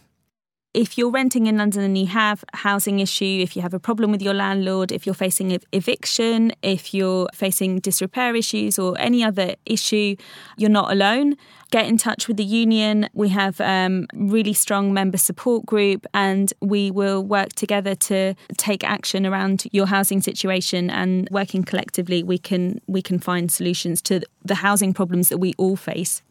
if 0.75 0.97
you're 0.97 1.09
renting 1.09 1.47
in 1.47 1.57
London 1.57 1.83
and 1.83 1.97
you 1.97 2.07
have 2.07 2.43
a 2.53 2.57
housing 2.57 2.99
issue, 2.99 3.39
if 3.41 3.55
you 3.55 3.61
have 3.61 3.73
a 3.73 3.79
problem 3.79 4.11
with 4.11 4.21
your 4.21 4.33
landlord, 4.33 4.91
if 4.91 5.05
you're 5.05 5.15
facing 5.15 5.57
eviction, 5.71 6.51
if 6.61 6.93
you're 6.93 7.29
facing 7.33 7.79
disrepair 7.79 8.35
issues 8.35 8.77
or 8.77 8.93
any 8.99 9.23
other 9.23 9.55
issue, 9.65 10.17
you're 10.57 10.69
not 10.69 10.91
alone. 10.91 11.37
Get 11.71 11.87
in 11.87 11.97
touch 11.97 12.27
with 12.27 12.35
the 12.35 12.43
union. 12.43 13.07
We 13.13 13.29
have 13.29 13.61
um, 13.61 14.07
really 14.13 14.53
strong 14.53 14.93
member 14.93 15.17
support 15.17 15.65
group, 15.65 16.05
and 16.13 16.53
we 16.59 16.91
will 16.91 17.23
work 17.23 17.53
together 17.53 17.95
to 17.95 18.35
take 18.57 18.83
action 18.83 19.25
around 19.25 19.63
your 19.71 19.87
housing 19.87 20.21
situation. 20.21 20.89
And 20.89 21.29
working 21.31 21.63
collectively, 21.63 22.21
we 22.21 22.37
can 22.37 22.81
we 22.87 23.01
can 23.01 23.19
find 23.19 23.49
solutions 23.49 24.01
to 24.03 24.21
the 24.43 24.55
housing 24.55 24.93
problems 24.93 25.29
that 25.29 25.37
we 25.37 25.53
all 25.57 25.77
face. 25.77 26.21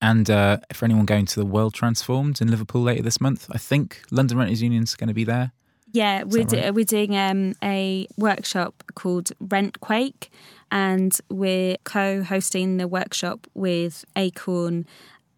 And 0.00 0.28
uh, 0.30 0.58
for 0.72 0.84
anyone 0.84 1.06
going 1.06 1.26
to 1.26 1.40
the 1.40 1.46
World 1.46 1.74
Transformed 1.74 2.40
in 2.40 2.48
Liverpool 2.50 2.82
later 2.82 3.02
this 3.02 3.20
month, 3.20 3.48
I 3.50 3.58
think 3.58 4.02
London 4.10 4.38
Renters 4.38 4.62
Union's 4.62 4.94
going 4.94 5.08
to 5.08 5.14
be 5.14 5.24
there. 5.24 5.52
Yeah, 5.92 6.24
we're, 6.24 6.44
right? 6.44 6.64
do, 6.66 6.72
we're 6.72 6.84
doing 6.84 7.16
um, 7.16 7.54
a 7.62 8.06
workshop 8.18 8.82
called 8.94 9.30
Rent 9.40 9.80
Quake, 9.80 10.30
and 10.70 11.18
we're 11.30 11.76
co 11.84 12.22
hosting 12.22 12.76
the 12.76 12.86
workshop 12.86 13.46
with 13.54 14.04
Acorn 14.16 14.86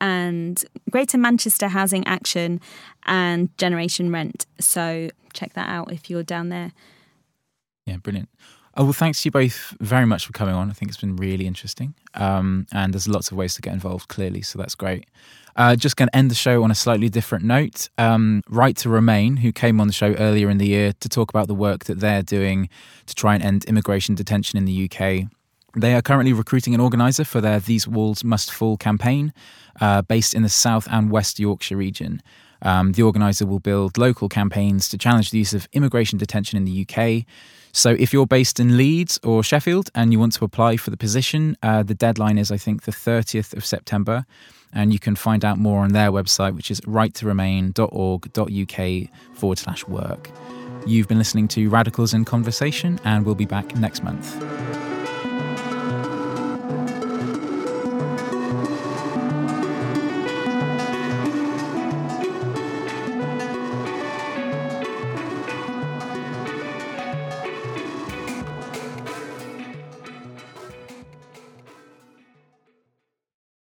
and 0.00 0.64
Greater 0.90 1.18
Manchester 1.18 1.68
Housing 1.68 2.06
Action 2.06 2.60
and 3.06 3.56
Generation 3.58 4.10
Rent. 4.10 4.46
So 4.60 5.10
check 5.32 5.54
that 5.54 5.68
out 5.68 5.92
if 5.92 6.10
you're 6.10 6.22
down 6.22 6.48
there. 6.48 6.72
Yeah, 7.86 7.98
brilliant. 7.98 8.28
Oh, 8.80 8.84
well, 8.84 8.92
thanks 8.92 9.20
to 9.22 9.26
you 9.26 9.32
both 9.32 9.74
very 9.80 10.06
much 10.06 10.24
for 10.24 10.32
coming 10.32 10.54
on. 10.54 10.70
I 10.70 10.72
think 10.72 10.88
it's 10.88 11.00
been 11.00 11.16
really 11.16 11.48
interesting. 11.48 11.94
Um, 12.14 12.68
and 12.70 12.94
there's 12.94 13.08
lots 13.08 13.32
of 13.32 13.36
ways 13.36 13.54
to 13.54 13.60
get 13.60 13.72
involved, 13.72 14.06
clearly, 14.06 14.40
so 14.40 14.56
that's 14.56 14.76
great. 14.76 15.08
Uh, 15.56 15.74
just 15.74 15.96
going 15.96 16.08
to 16.08 16.16
end 16.16 16.30
the 16.30 16.36
show 16.36 16.62
on 16.62 16.70
a 16.70 16.76
slightly 16.76 17.08
different 17.08 17.44
note. 17.44 17.88
Um, 17.98 18.44
right 18.48 18.76
to 18.76 18.88
Remain, 18.88 19.38
who 19.38 19.50
came 19.50 19.80
on 19.80 19.88
the 19.88 19.92
show 19.92 20.14
earlier 20.14 20.48
in 20.48 20.58
the 20.58 20.66
year 20.68 20.92
to 21.00 21.08
talk 21.08 21.28
about 21.28 21.48
the 21.48 21.56
work 21.56 21.86
that 21.86 21.98
they're 21.98 22.22
doing 22.22 22.68
to 23.06 23.16
try 23.16 23.34
and 23.34 23.42
end 23.42 23.64
immigration 23.64 24.14
detention 24.14 24.56
in 24.56 24.64
the 24.64 24.84
UK. 24.88 25.28
They 25.76 25.94
are 25.94 26.02
currently 26.02 26.32
recruiting 26.32 26.72
an 26.72 26.80
organiser 26.80 27.24
for 27.24 27.40
their 27.40 27.58
These 27.58 27.88
Walls 27.88 28.22
Must 28.22 28.52
Fall 28.52 28.76
campaign, 28.76 29.32
uh, 29.80 30.02
based 30.02 30.34
in 30.34 30.44
the 30.44 30.48
South 30.48 30.86
and 30.88 31.10
West 31.10 31.40
Yorkshire 31.40 31.76
region. 31.76 32.22
Um, 32.62 32.92
the 32.92 33.02
organiser 33.02 33.44
will 33.44 33.58
build 33.58 33.98
local 33.98 34.28
campaigns 34.28 34.88
to 34.90 34.98
challenge 34.98 35.32
the 35.32 35.38
use 35.38 35.52
of 35.52 35.68
immigration 35.72 36.16
detention 36.16 36.56
in 36.56 36.64
the 36.64 36.86
UK. 36.86 37.26
So 37.72 37.96
if 37.98 38.12
you're 38.12 38.26
based 38.26 38.60
in 38.60 38.76
Leeds 38.76 39.18
or 39.22 39.42
Sheffield 39.42 39.90
and 39.94 40.12
you 40.12 40.18
want 40.18 40.32
to 40.34 40.44
apply 40.44 40.76
for 40.76 40.90
the 40.90 40.96
position, 40.96 41.56
uh, 41.62 41.82
the 41.82 41.94
deadline 41.94 42.38
is, 42.38 42.50
I 42.50 42.56
think, 42.56 42.82
the 42.82 42.92
30th 42.92 43.56
of 43.56 43.64
September. 43.64 44.26
And 44.72 44.92
you 44.92 44.98
can 44.98 45.16
find 45.16 45.44
out 45.44 45.58
more 45.58 45.80
on 45.80 45.92
their 45.92 46.10
website, 46.10 46.54
which 46.54 46.70
is 46.70 46.80
righttoremain.org.uk 46.82 49.36
forward 49.36 49.58
slash 49.58 49.86
work. 49.86 50.30
You've 50.86 51.08
been 51.08 51.18
listening 51.18 51.48
to 51.48 51.68
Radicals 51.68 52.14
in 52.14 52.24
Conversation, 52.24 53.00
and 53.04 53.26
we'll 53.26 53.34
be 53.34 53.46
back 53.46 53.76
next 53.76 54.02
month. 54.02 54.87